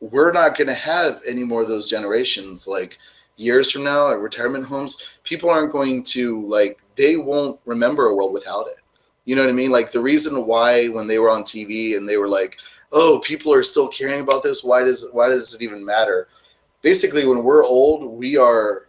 we're 0.00 0.32
not 0.32 0.56
going 0.56 0.68
to 0.68 0.74
have 0.74 1.22
any 1.26 1.42
more 1.42 1.62
of 1.62 1.68
those 1.68 1.88
generations. 1.88 2.68
Like 2.68 2.98
years 3.36 3.70
from 3.70 3.82
now 3.82 4.10
at 4.10 4.18
retirement 4.18 4.64
homes 4.64 5.18
people 5.24 5.50
aren't 5.50 5.72
going 5.72 6.02
to 6.02 6.46
like 6.46 6.80
they 6.96 7.16
won't 7.16 7.58
remember 7.66 8.06
a 8.06 8.14
world 8.14 8.32
without 8.32 8.66
it 8.68 8.82
you 9.26 9.36
know 9.36 9.42
what 9.42 9.50
i 9.50 9.52
mean 9.52 9.70
like 9.70 9.92
the 9.92 10.00
reason 10.00 10.46
why 10.46 10.86
when 10.88 11.06
they 11.06 11.18
were 11.18 11.30
on 11.30 11.42
tv 11.42 11.96
and 11.96 12.08
they 12.08 12.16
were 12.16 12.28
like 12.28 12.58
oh 12.92 13.20
people 13.24 13.52
are 13.52 13.62
still 13.62 13.88
caring 13.88 14.20
about 14.20 14.42
this 14.42 14.64
why 14.64 14.82
does 14.82 15.08
why 15.12 15.28
does 15.28 15.54
it 15.54 15.60
even 15.62 15.84
matter 15.84 16.28
basically 16.80 17.26
when 17.26 17.42
we're 17.44 17.64
old 17.64 18.04
we 18.18 18.36
are 18.38 18.86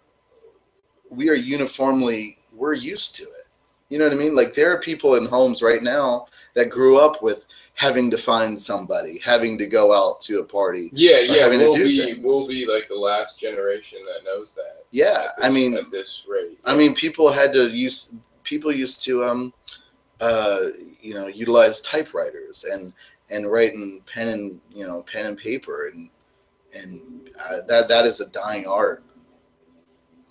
we 1.10 1.30
are 1.30 1.36
uniformly 1.36 2.38
we're 2.54 2.74
used 2.74 3.16
to 3.16 3.24
it 3.24 3.48
you 3.90 3.98
know 3.98 4.06
what 4.06 4.14
i 4.14 4.18
mean 4.18 4.36
like 4.36 4.54
there 4.54 4.72
are 4.72 4.80
people 4.80 5.16
in 5.16 5.26
homes 5.26 5.62
right 5.62 5.82
now 5.84 6.26
that 6.54 6.70
grew 6.70 6.98
up 6.98 7.22
with 7.24 7.48
having 7.74 8.10
to 8.12 8.18
find 8.18 8.60
somebody 8.60 9.20
having 9.24 9.58
to 9.58 9.66
go 9.68 9.94
out 9.94 10.20
to 10.20 10.40
a 10.40 10.44
party 10.44 10.90
Yeah, 10.94 11.20
yeah. 11.20 11.44
having 11.44 11.60
We'll 11.60 11.74
do 11.74 11.84
be 11.86 12.04
things. 12.04 12.20
we'll 12.24 12.48
be 12.48 12.66
like 12.66 12.88
the 12.88 12.96
last 12.96 13.40
generation 13.40 14.00
that 14.06 14.24
knows 14.26 14.54
that. 14.54 14.86
yeah 14.92 15.28
at 15.42 15.46
i 15.46 15.50
mean 15.50 15.76
at 15.78 15.90
this 15.92 16.26
rate. 16.28 16.60
I 16.66 16.76
mean, 16.76 16.94
people 16.94 17.32
had 17.32 17.54
to 17.54 17.70
use 17.70 18.14
people 18.44 18.72
used 18.72 19.02
to 19.06 19.24
um, 19.24 19.54
uh, 20.22 20.60
you 21.00 21.14
know, 21.14 21.28
utilize 21.28 21.82
typewriters 21.82 22.66
and 22.66 22.94
and 23.30 23.52
write 23.52 23.74
in 23.74 24.02
pen 24.06 24.30
and 24.30 24.62
you 24.74 24.86
know 24.86 25.04
pen 25.04 25.26
and 25.26 25.38
paper 25.38 25.88
and 25.88 26.10
and 26.76 27.30
uh, 27.40 27.62
that 27.68 27.88
that 27.90 28.06
is 28.06 28.20
a 28.22 28.30
dying 28.30 28.66
art. 28.68 29.04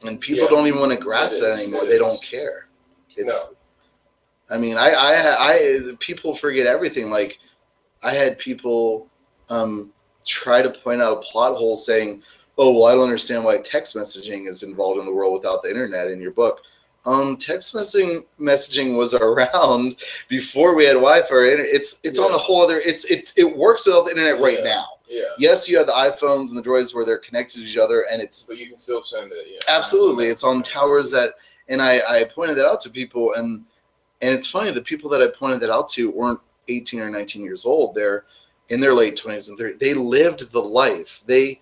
And 0.04 0.20
people 0.20 0.44
Yeah, 0.44 0.50
don't 0.50 0.66
even 0.66 0.80
want 0.80 0.92
to 0.92 0.98
grasp 0.98 1.40
that 1.40 1.52
is, 1.52 1.62
anymore. 1.62 1.84
it 1.84 1.88
They 1.88 1.98
don't 1.98 2.22
care. 2.22 2.68
It's. 3.16 3.54
I 4.48 4.58
mean, 4.58 4.76
I, 4.76 4.90
I, 4.90 5.36
I, 5.40 5.80
people 5.98 6.32
forget 6.32 6.68
everything. 6.68 7.10
Like, 7.10 7.40
I 8.04 8.12
had 8.12 8.38
people 8.38 9.08
um, 9.48 9.92
try 10.24 10.62
to 10.62 10.70
point 10.70 11.02
out 11.02 11.16
a 11.16 11.20
plot 11.22 11.56
hole 11.56 11.74
saying, 11.74 12.22
oh 12.58 12.72
well 12.72 12.86
i 12.86 12.94
don't 12.94 13.04
understand 13.04 13.44
why 13.44 13.58
text 13.58 13.94
messaging 13.94 14.46
is 14.46 14.62
involved 14.62 15.00
in 15.00 15.06
the 15.06 15.12
world 15.14 15.32
without 15.32 15.62
the 15.62 15.70
internet 15.70 16.10
in 16.10 16.20
your 16.20 16.32
book 16.32 16.62
um 17.06 17.36
text 17.36 17.74
messaging 17.74 18.22
messaging 18.40 18.96
was 18.96 19.14
around 19.28 19.96
before 20.28 20.74
we 20.74 20.84
had 20.84 20.94
wi-fi 20.94 21.34
or 21.34 21.44
internet. 21.46 21.66
it's 21.72 21.98
it's 22.04 22.18
on 22.18 22.30
Yeah. 22.30 22.36
a 22.36 22.38
whole 22.38 22.62
other 22.62 22.78
it's 22.84 23.04
it 23.06 23.32
it 23.36 23.56
works 23.56 23.86
without 23.86 24.04
the 24.06 24.10
internet 24.12 24.40
right 24.40 24.58
Yeah. 24.58 24.64
now 24.74 24.86
Yeah, 25.06 25.22
yes 25.38 25.68
you 25.68 25.76
have 25.78 25.86
the 25.86 25.92
iphones 25.92 26.50
and 26.50 26.58
the 26.58 26.62
droids 26.62 26.94
where 26.94 27.04
they're 27.04 27.18
connected 27.18 27.58
to 27.58 27.64
each 27.64 27.76
other 27.76 28.04
and 28.10 28.20
it's 28.20 28.46
but 28.46 28.58
you 28.58 28.68
can 28.68 28.78
still 28.78 29.02
send 29.02 29.30
it. 29.32 29.46
Yeah, 29.48 29.58
absolutely 29.68 30.26
it's 30.26 30.44
on 30.44 30.62
towers 30.62 31.10
that 31.12 31.34
and 31.68 31.80
i 31.80 32.00
i 32.10 32.24
pointed 32.24 32.56
that 32.58 32.66
out 32.66 32.80
to 32.80 32.90
people 32.90 33.32
and 33.34 33.64
and 34.22 34.34
it's 34.34 34.48
funny 34.50 34.70
the 34.72 34.82
people 34.82 35.08
that 35.10 35.22
i 35.22 35.28
pointed 35.28 35.60
that 35.60 35.70
out 35.70 35.88
to 35.90 36.10
weren't 36.10 36.40
18 36.68 37.00
or 37.00 37.10
19 37.10 37.42
years 37.44 37.64
old 37.64 37.94
they're 37.94 38.24
in 38.70 38.80
their 38.80 38.94
late 38.94 39.16
20s 39.16 39.48
and 39.48 39.58
30s 39.58 39.78
they 39.78 39.94
lived 39.94 40.50
the 40.50 40.60
life 40.60 41.22
they 41.26 41.60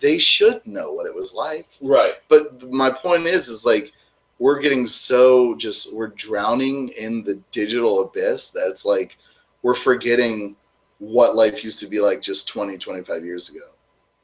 they 0.00 0.18
should 0.18 0.60
know 0.66 0.90
what 0.92 1.06
it 1.06 1.14
was 1.14 1.32
like 1.32 1.68
Right. 1.80 2.14
but 2.28 2.62
my 2.70 2.90
point 2.90 3.26
is 3.26 3.48
is 3.48 3.64
like 3.64 3.92
we're 4.38 4.58
getting 4.60 4.86
so 4.86 5.54
just 5.56 5.92
we're 5.94 6.08
drowning 6.08 6.88
in 6.98 7.22
the 7.22 7.40
digital 7.50 8.02
abyss 8.04 8.50
that 8.50 8.68
it's 8.68 8.84
like 8.84 9.16
we're 9.62 9.74
forgetting 9.74 10.56
what 10.98 11.34
life 11.36 11.62
used 11.64 11.78
to 11.80 11.86
be 11.86 11.98
like 12.00 12.20
just 12.20 12.48
20 12.48 12.76
25 12.78 13.24
years 13.24 13.50
ago 13.50 13.64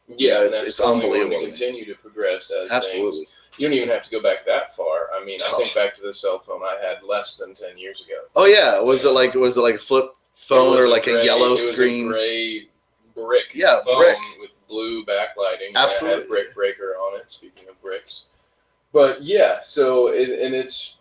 Yeah, 0.09 0.37
and 0.39 0.45
it's- 0.47 0.63
it's 0.63 0.81
unbelievable 0.81 1.41
to 1.41 1.47
continue 1.49 1.85
to 1.87 1.95
progress 1.95 2.51
as 2.51 2.71
absolutely 2.71 3.25
things. 3.25 3.29
You 3.59 3.69
don't 3.69 3.77
even 3.77 3.89
have 3.91 4.01
to 4.03 4.11
go 4.11 4.23
back 4.23 4.47
that 4.47 4.75
far. 4.75 5.11
I 5.15 5.23
mean, 5.27 5.39
I 5.43 5.51
Oh. 5.53 5.59
think 5.59 5.75
back 5.75 5.95
to 5.97 6.03
the 6.03 6.15
cell 6.15 6.39
phone 6.39 6.63
I 6.63 6.79
had 6.83 7.03
less 7.03 7.37
than 7.37 7.55
ten 7.55 7.77
years 7.77 8.05
ago. 8.05 8.21
oh 8.37 8.47
yeah 8.47 8.81
was 8.81 9.05
it 9.05 9.11
like 9.11 9.35
was 9.35 9.57
it 9.57 9.61
like 9.61 9.75
a 9.77 9.79
flip 9.79 10.07
phone 10.35 10.79
or 10.79 10.89
like 10.89 11.07
a 11.07 11.13
gray- 11.13 11.25
yellow 11.27 11.49
it 11.49 11.53
was 11.53 11.69
screen 11.73 12.09
a 12.09 12.11
gray 12.11 12.69
brick 13.15 13.51
Yeah, 13.55 13.81
phone 13.85 13.99
brick. 13.99 14.19
with 14.41 14.51
blue 14.69 15.05
backlighting. 15.05 15.75
Absolutely. 15.75 16.21
Had 16.21 16.29
brick 16.29 16.55
breaker 16.55 16.95
on 16.97 17.21
it. 17.21 17.31
Speaking 17.31 17.69
of 17.69 17.79
bricks, 17.83 18.25
but 18.93 19.23
yeah, 19.23 19.59
so 19.63 20.09
it, 20.09 20.29
and 20.29 20.55
it's 20.55 20.97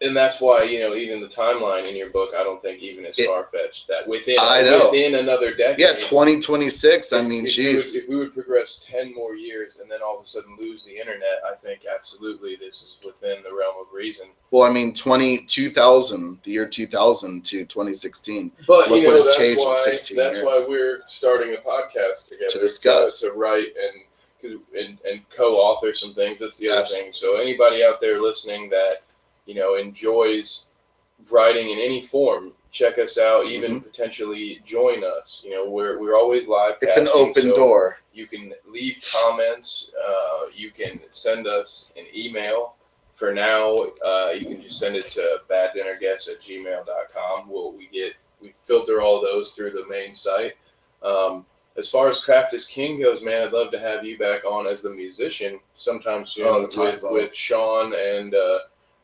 and 0.00 0.14
that's 0.14 0.40
why 0.40 0.64
you 0.64 0.80
know 0.80 0.94
even 0.94 1.20
the 1.20 1.26
timeline 1.26 1.88
in 1.88 1.94
your 1.96 2.10
book 2.10 2.30
I 2.36 2.42
don't 2.42 2.60
think 2.60 2.82
even 2.82 3.06
is 3.06 3.18
far 3.24 3.44
fetched 3.44 3.86
that 3.88 4.06
within 4.08 4.36
I 4.40 4.60
know. 4.62 4.90
within 4.90 5.14
another 5.14 5.54
decade. 5.54 5.78
yeah 5.80 5.92
2026 5.96 7.12
i 7.12 7.22
mean 7.22 7.46
if 7.46 7.56
we, 7.56 7.64
would, 7.66 7.76
jeez 7.76 7.96
if 7.96 8.08
we 8.08 8.16
would 8.16 8.32
progress 8.34 8.84
10 8.90 9.14
more 9.14 9.36
years 9.36 9.78
and 9.80 9.88
then 9.90 10.00
all 10.04 10.18
of 10.18 10.24
a 10.24 10.28
sudden 10.28 10.56
lose 10.60 10.84
the 10.84 10.98
internet, 10.98 11.40
I 11.50 11.54
think 11.54 11.82
absolutely 11.86 12.56
this 12.56 12.82
is 12.82 12.98
within 13.06 13.42
the 13.44 13.50
realm 13.54 13.76
of 13.80 13.86
reason. 13.94 14.26
well 14.50 14.68
i 14.68 14.72
mean 14.74 14.92
20 14.92 15.38
2000 15.46 16.40
the 16.42 16.50
year 16.50 16.66
2000 16.66 17.44
to 17.44 17.58
2016 17.64 18.50
But 18.66 18.88
Look 18.90 18.98
you 18.98 19.02
know 19.04 19.08
what 19.10 19.16
has 19.16 19.26
that's 19.26 19.38
changed 19.38 19.60
in 19.60 19.66
why 19.68 19.74
16 19.84 20.16
that's 20.16 20.36
years. 20.38 20.44
why 20.44 20.64
we're 20.68 21.02
starting 21.06 21.54
a 21.54 21.58
podcast 21.58 22.28
together 22.30 22.48
To 22.50 22.58
discuss. 22.58 23.20
to, 23.20 23.30
write 23.32 23.68
and 23.68 24.02
'cause- 24.44 24.60
and 24.76 24.98
and 25.04 25.28
co-author 25.30 25.92
some 25.92 26.14
things. 26.14 26.40
That's 26.40 26.58
the 26.58 26.70
other 26.70 26.82
Abs- 26.82 26.98
thing. 26.98 27.12
So 27.12 27.36
anybody 27.36 27.84
out 27.84 28.00
there 28.00 28.20
listening 28.20 28.68
that 28.70 29.02
you 29.46 29.54
know 29.54 29.74
enjoys 29.76 30.66
writing 31.30 31.70
in 31.70 31.78
any 31.78 32.02
form, 32.02 32.52
check 32.70 32.98
us 32.98 33.18
out. 33.18 33.46
Even 33.46 33.80
Mhm. 33.80 33.84
potentially 33.84 34.60
join 34.64 35.02
us. 35.04 35.42
You 35.44 35.52
know, 35.52 35.64
we're 35.64 35.98
we're 35.98 36.16
always 36.16 36.46
live. 36.48 36.76
It's 36.82 36.96
an 36.96 37.08
open 37.14 37.42
so 37.50 37.56
door. 37.56 37.98
You 38.12 38.26
can 38.26 38.54
leave 38.66 39.02
comments. 39.12 39.90
Uh, 40.06 40.46
you 40.54 40.70
can 40.70 41.00
send 41.10 41.46
us 41.46 41.92
an 41.96 42.06
email. 42.14 42.76
For 43.14 43.32
now, 43.32 43.72
uh, 44.04 44.30
you 44.36 44.46
can 44.46 44.60
just 44.62 44.78
send 44.80 44.96
it 44.96 45.08
to 45.10 45.40
baddinnerguests 45.48 46.28
at 46.28 46.40
gmail.com. 46.40 47.48
We'll, 47.48 47.70
we 47.72 47.86
get 47.86 48.14
we 48.40 48.52
filter 48.64 49.00
all 49.00 49.20
those 49.22 49.52
through 49.52 49.70
the 49.70 49.86
main 49.86 50.14
site. 50.14 50.54
Um, 51.02 51.46
as 51.76 51.88
far 51.88 52.08
as 52.08 52.24
Craft 52.24 52.54
is 52.54 52.66
King 52.66 53.00
goes, 53.00 53.22
man, 53.22 53.42
I'd 53.46 53.52
love 53.52 53.70
to 53.72 53.78
have 53.78 54.04
you 54.04 54.16
back 54.16 54.44
on 54.44 54.66
as 54.66 54.80
the 54.80 54.90
musician 54.90 55.58
sometime 55.74 56.24
soon 56.24 56.46
Oh, 56.46 56.60
with, 56.60 57.00
with 57.02 57.34
Sean 57.34 57.94
and 57.94 58.34
uh, 58.34 58.58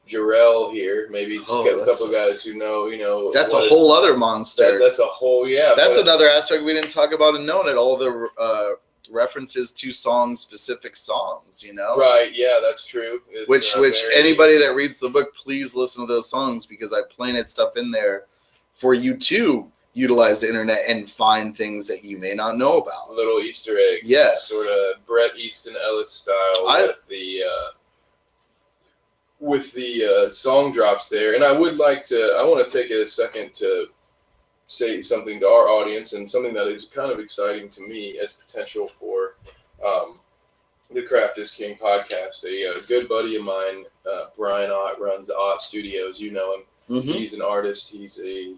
Jarrell 0.07 0.73
here. 0.73 1.09
Maybe 1.11 1.41
Oh, 1.49 1.65
get 1.65 1.75
a 1.81 1.85
couple 1.85 2.11
guys 2.13 2.43
who 2.45 2.55
know, 2.55 2.87
you 2.87 2.99
know. 2.99 3.33
That's 3.33 3.55
a 3.55 3.59
whole 3.59 3.91
other 3.93 4.13
That, 4.13 4.19
monster. 4.19 4.79
that's 4.79 5.01
a 5.01 5.05
whole 5.07 5.49
yeah. 5.49 5.73
That's 5.77 5.97
but- 5.97 6.03
another 6.03 6.27
aspect 6.29 6.63
we 6.63 6.73
didn't 6.73 6.91
talk 6.91 7.13
about 7.13 7.35
in 7.35 7.45
knowing 7.45 7.69
it. 7.69 7.77
All 7.77 7.97
the 7.97 8.29
uh, 8.41 8.69
references 9.13 9.73
to 9.73 9.91
song 9.91 10.37
specific 10.37 10.95
songs, 10.97 11.65
you 11.67 11.75
know? 11.75 11.97
Right. 11.97 12.31
Yeah, 12.33 12.59
that's 12.63 12.87
true. 12.87 13.21
It's, 13.31 13.49
Which, 13.49 13.77
uh, 13.77 13.81
which 13.81 14.03
very- 14.03 14.15
anybody 14.29 14.59
that 14.59 14.77
reads 14.77 15.01
the 15.01 15.09
book, 15.09 15.35
please 15.35 15.75
listen 15.75 16.07
to 16.07 16.13
those 16.13 16.31
songs 16.31 16.67
because 16.67 16.93
I 16.93 17.01
planted 17.11 17.49
stuff 17.49 17.77
in 17.77 17.91
there 17.91 18.27
for 18.75 18.95
you 18.95 19.17
to 19.17 19.67
utilize 19.95 20.41
the 20.41 20.49
internet 20.49 20.81
and 20.89 21.11
find 21.11 21.57
things 21.57 21.87
that 21.89 22.05
you 22.05 22.17
may 22.19 22.33
not 22.35 22.57
know 22.57 22.79
about. 22.79 23.11
little 23.13 23.41
Easter 23.41 23.77
eggs. 23.79 24.09
Yes. 24.09 24.49
Sort 24.49 24.79
of 24.97 25.07
Bret 25.07 25.37
Easton 25.37 25.75
Ellis 25.85 26.11
style 26.11 26.35
I- 26.69 26.83
with 26.87 27.03
the 27.09 27.43
uh, 27.45 27.71
with 29.41 29.73
the 29.73 30.05
uh, 30.27 30.31
song 30.31 30.71
drops 30.73 31.09
there. 31.09 31.35
And 31.35 31.43
I 31.43 31.53
would 31.53 31.77
like 31.77 32.05
to. 32.05 32.37
I 32.39 32.45
want 32.45 32.67
to 32.67 32.79
take 32.79 32.91
a 32.91 33.07
second 33.07 33.53
to 33.55 33.87
say 34.67 35.01
something 35.03 35.41
to 35.41 35.47
our 35.47 35.69
audience 35.69 36.13
and 36.13 36.29
something 36.29 36.55
that 36.55 36.69
is 36.69 36.85
kind 36.87 37.11
of 37.11 37.19
exciting 37.19 37.69
to 37.71 37.83
me 37.83 38.19
as 38.23 38.35
potential 38.35 38.89
for 39.01 39.35
um, 39.85 40.15
the 40.93 41.03
Craft 41.03 41.39
is 41.39 41.51
King 41.51 41.77
podcast. 41.81 42.45
A, 42.45 42.71
uh 42.73 42.81
good 42.87 43.09
buddy 43.09 43.37
of 43.37 43.43
mine, 43.43 43.85
uh, 44.11 44.27
Brian 44.37 44.71
Ott, 44.71 45.01
runs 45.01 45.27
the 45.29 45.37
Ott 45.37 45.61
Studios. 45.63 46.21
You 46.21 46.31
know 46.33 46.55
him. 46.55 46.63
hmm 46.89 47.01
He's 47.01 47.33
an 47.33 47.43
artist. 47.43 47.91
He's 47.91 48.21
a 48.23 48.55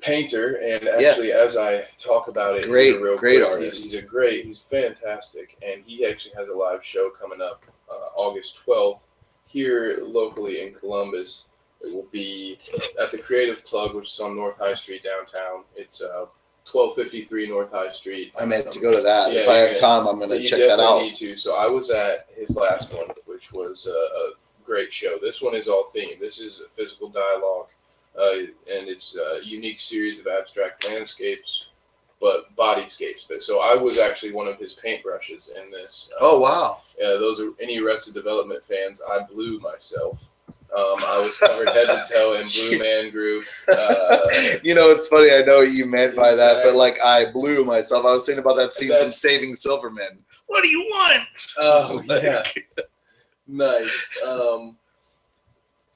painter, 0.00 0.56
and 0.56 0.88
actually, 0.88 1.32
as 1.32 1.56
I 1.56 1.82
talk 1.98 2.28
about 2.28 2.56
it, 2.58 2.66
Great, 2.66 3.00
real 3.00 3.16
great 3.16 3.40
quick, 3.40 3.50
artist. 3.52 3.92
He's, 3.92 4.02
a 4.02 4.06
great. 4.06 4.44
He's 4.46 4.58
fantastic, 4.60 5.56
and 5.62 5.82
he 5.84 6.06
actually 6.06 6.34
has 6.36 6.48
a 6.48 6.54
live 6.54 6.84
show 6.84 7.10
coming 7.10 7.40
up 7.40 7.64
uh, 7.90 8.08
August 8.16 8.56
twelfth 8.56 9.14
here 9.46 9.98
locally 10.02 10.62
in 10.62 10.74
Columbus. 10.74 11.46
It 11.82 11.94
will 11.94 12.08
be 12.12 12.58
at 13.00 13.10
the 13.10 13.18
Creative 13.18 13.64
Plug, 13.64 13.94
which 13.94 14.08
is 14.08 14.20
on 14.20 14.36
North 14.36 14.58
High 14.58 14.74
Street 14.74 15.02
downtown. 15.02 15.64
It's 15.74 16.02
uh, 16.02 16.26
twelve 16.64 16.94
fifty 16.94 17.24
three 17.24 17.48
North 17.48 17.70
High 17.70 17.92
Street. 17.92 18.34
I 18.40 18.44
meant 18.44 18.70
to 18.72 18.80
go 18.80 18.94
to 18.94 19.02
that. 19.02 19.32
Yeah, 19.32 19.40
if 19.40 19.48
I 19.48 19.56
have 19.56 19.76
time, 19.76 20.06
I'm 20.06 20.18
going 20.18 20.30
to 20.30 20.44
check 20.44 20.58
that 20.58 20.78
out. 20.78 21.02
need 21.02 21.14
to. 21.14 21.36
So 21.36 21.56
I 21.56 21.66
was 21.66 21.90
at 21.90 22.26
his 22.36 22.56
last 22.56 22.92
one, 22.92 23.08
which 23.26 23.52
was 23.52 23.86
a, 23.86 23.90
a 23.90 24.32
great 24.64 24.92
show. 24.92 25.18
This 25.20 25.40
one 25.40 25.54
is 25.54 25.68
all 25.68 25.84
themed. 25.94 26.20
This 26.20 26.38
is 26.38 26.60
a 26.60 26.68
physical 26.68 27.08
dialogue, 27.08 27.68
uh, 28.18 28.32
and 28.32 28.88
it's 28.88 29.16
a 29.16 29.40
unique 29.44 29.80
series 29.80 30.18
of 30.20 30.26
abstract 30.26 30.88
landscapes, 30.88 31.66
but 32.20 32.54
bodyscapes. 32.56 33.26
But 33.28 33.42
so 33.42 33.60
I 33.60 33.74
was 33.74 33.98
actually 33.98 34.32
one 34.32 34.48
of 34.48 34.58
his 34.58 34.74
paintbrushes 34.82 35.50
in 35.56 35.70
this. 35.70 36.10
Oh, 36.20 36.38
wow. 36.38 36.78
Yeah, 36.98 37.16
those 37.18 37.40
are 37.40 37.50
any 37.60 37.80
Arrested 37.80 38.14
Development 38.14 38.64
fans. 38.64 39.00
I 39.10 39.20
blew 39.24 39.58
myself. 39.60 40.28
Um, 40.76 40.96
I 41.06 41.18
was 41.18 41.36
covered 41.38 41.68
head 41.70 41.86
to 41.86 42.04
toe 42.12 42.34
in 42.34 42.46
Blue 42.70 42.78
Man 42.78 43.10
Group. 43.10 43.44
Uh, 43.68 44.18
You 44.62 44.74
know, 44.74 44.90
it's 44.90 45.08
funny. 45.08 45.32
I 45.32 45.42
know 45.42 45.58
what 45.58 45.70
you 45.72 45.86
meant 45.86 46.14
by 46.14 46.34
that, 46.34 46.62
but 46.64 46.74
like 46.74 46.98
I 47.04 47.30
blew 47.32 47.64
myself. 47.64 48.04
I 48.06 48.12
was 48.12 48.24
thinking 48.26 48.44
about 48.44 48.56
that 48.56 48.72
scene 48.72 48.88
from 48.96 49.08
Saving 49.08 49.54
Silverman. 49.56 50.24
What 50.46 50.62
do 50.62 50.68
you 50.68 50.80
want? 50.80 51.54
oh 51.58 52.02
Like- 52.06 52.22
yeah, 52.22 52.42
nice. 53.48 54.20
Um, 54.28 54.76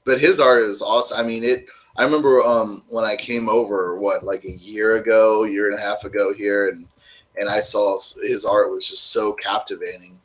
but 0.04 0.18
his 0.18 0.40
art 0.40 0.62
is 0.62 0.82
awesome. 0.82 1.18
I 1.18 1.22
mean, 1.28 1.44
it. 1.44 1.68
I 1.96 2.04
remember 2.04 2.42
um, 2.42 2.82
when 2.90 3.04
I 3.04 3.14
came 3.16 3.48
over, 3.48 3.96
what 3.96 4.24
like 4.24 4.44
a 4.44 4.50
year 4.50 4.96
ago, 4.96 5.44
year 5.44 5.70
and 5.70 5.78
a 5.78 5.82
half 5.82 6.04
ago 6.04 6.32
here, 6.32 6.68
and 6.68 6.88
and 7.36 7.48
I 7.48 7.60
saw 7.60 7.98
his 8.22 8.44
art 8.44 8.70
was 8.70 8.88
just 8.88 9.12
so 9.12 9.32
captivating 9.32 10.20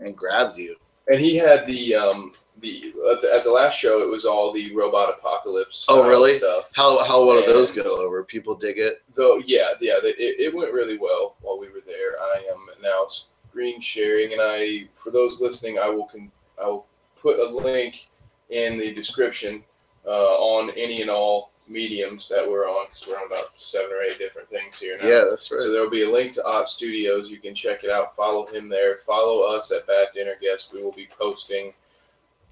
and 0.00 0.16
grabbed 0.16 0.56
you. 0.56 0.76
And 1.08 1.20
he 1.20 1.36
had 1.36 1.66
the 1.66 1.94
um 1.94 2.32
the 2.60 2.94
at, 3.10 3.20
the 3.20 3.32
at 3.34 3.44
the 3.44 3.50
last 3.50 3.78
show 3.78 4.02
it 4.02 4.08
was 4.08 4.24
all 4.24 4.52
the 4.52 4.74
robot 4.74 5.10
apocalypse. 5.18 5.86
Oh, 5.88 6.08
really? 6.08 6.38
Stuff. 6.38 6.72
How 6.74 7.04
how 7.04 7.24
well 7.24 7.40
do 7.40 7.46
those 7.46 7.70
go 7.70 8.04
over? 8.04 8.22
People 8.24 8.54
dig 8.54 8.78
it. 8.78 9.02
Though 9.14 9.38
yeah 9.38 9.72
yeah 9.80 9.98
it, 10.02 10.16
it 10.18 10.54
went 10.54 10.72
really 10.72 10.98
well 10.98 11.36
while 11.40 11.58
we 11.58 11.68
were 11.68 11.82
there. 11.84 12.20
I 12.20 12.42
am 12.50 12.66
now 12.82 13.06
screen 13.06 13.80
sharing, 13.80 14.32
and 14.32 14.40
I 14.42 14.88
for 14.94 15.10
those 15.10 15.40
listening, 15.40 15.78
I 15.78 15.88
will 15.88 16.06
con- 16.06 16.32
I 16.60 16.66
will 16.66 16.86
put 17.16 17.38
a 17.38 17.48
link 17.48 18.08
in 18.50 18.78
the 18.78 18.92
description 18.92 19.64
uh, 20.06 20.34
on 20.36 20.70
any 20.70 21.00
and 21.02 21.10
all 21.10 21.52
mediums 21.68 22.28
that 22.28 22.48
we're 22.48 22.68
on 22.68 22.86
because 22.86 23.06
we're 23.06 23.16
on 23.16 23.26
about 23.26 23.56
seven 23.56 23.90
or 23.92 24.02
eight 24.02 24.18
different 24.18 24.48
things 24.48 24.78
here 24.78 24.98
now. 25.00 25.06
Yeah, 25.06 25.24
that's 25.28 25.50
right. 25.50 25.60
So 25.60 25.72
there 25.72 25.82
will 25.82 25.90
be 25.90 26.02
a 26.02 26.10
link 26.10 26.32
to 26.34 26.44
Ott 26.44 26.68
Studios. 26.68 27.30
You 27.30 27.38
can 27.38 27.54
check 27.54 27.84
it 27.84 27.90
out. 27.90 28.14
Follow 28.14 28.46
him 28.46 28.68
there. 28.68 28.96
Follow 28.96 29.46
us 29.54 29.70
at 29.72 29.86
Bad 29.86 30.08
Dinner 30.14 30.34
Guest. 30.40 30.72
We 30.72 30.82
will 30.82 30.92
be 30.92 31.08
posting 31.16 31.72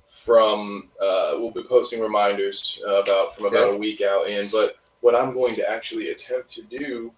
from. 0.06 0.88
Uh, 1.00 1.32
we'll 1.34 1.50
be 1.50 1.62
posting 1.62 2.00
reminders 2.00 2.80
uh, 2.86 3.02
about 3.02 3.34
from 3.34 3.46
about 3.46 3.74
a 3.74 3.76
week 3.76 4.00
out 4.00 4.28
in. 4.28 4.48
But 4.50 4.76
what 5.00 5.14
I'm 5.14 5.34
going 5.34 5.54
to 5.56 5.70
actually 5.70 6.10
attempt 6.10 6.50
to 6.50 6.62
do 6.62 7.12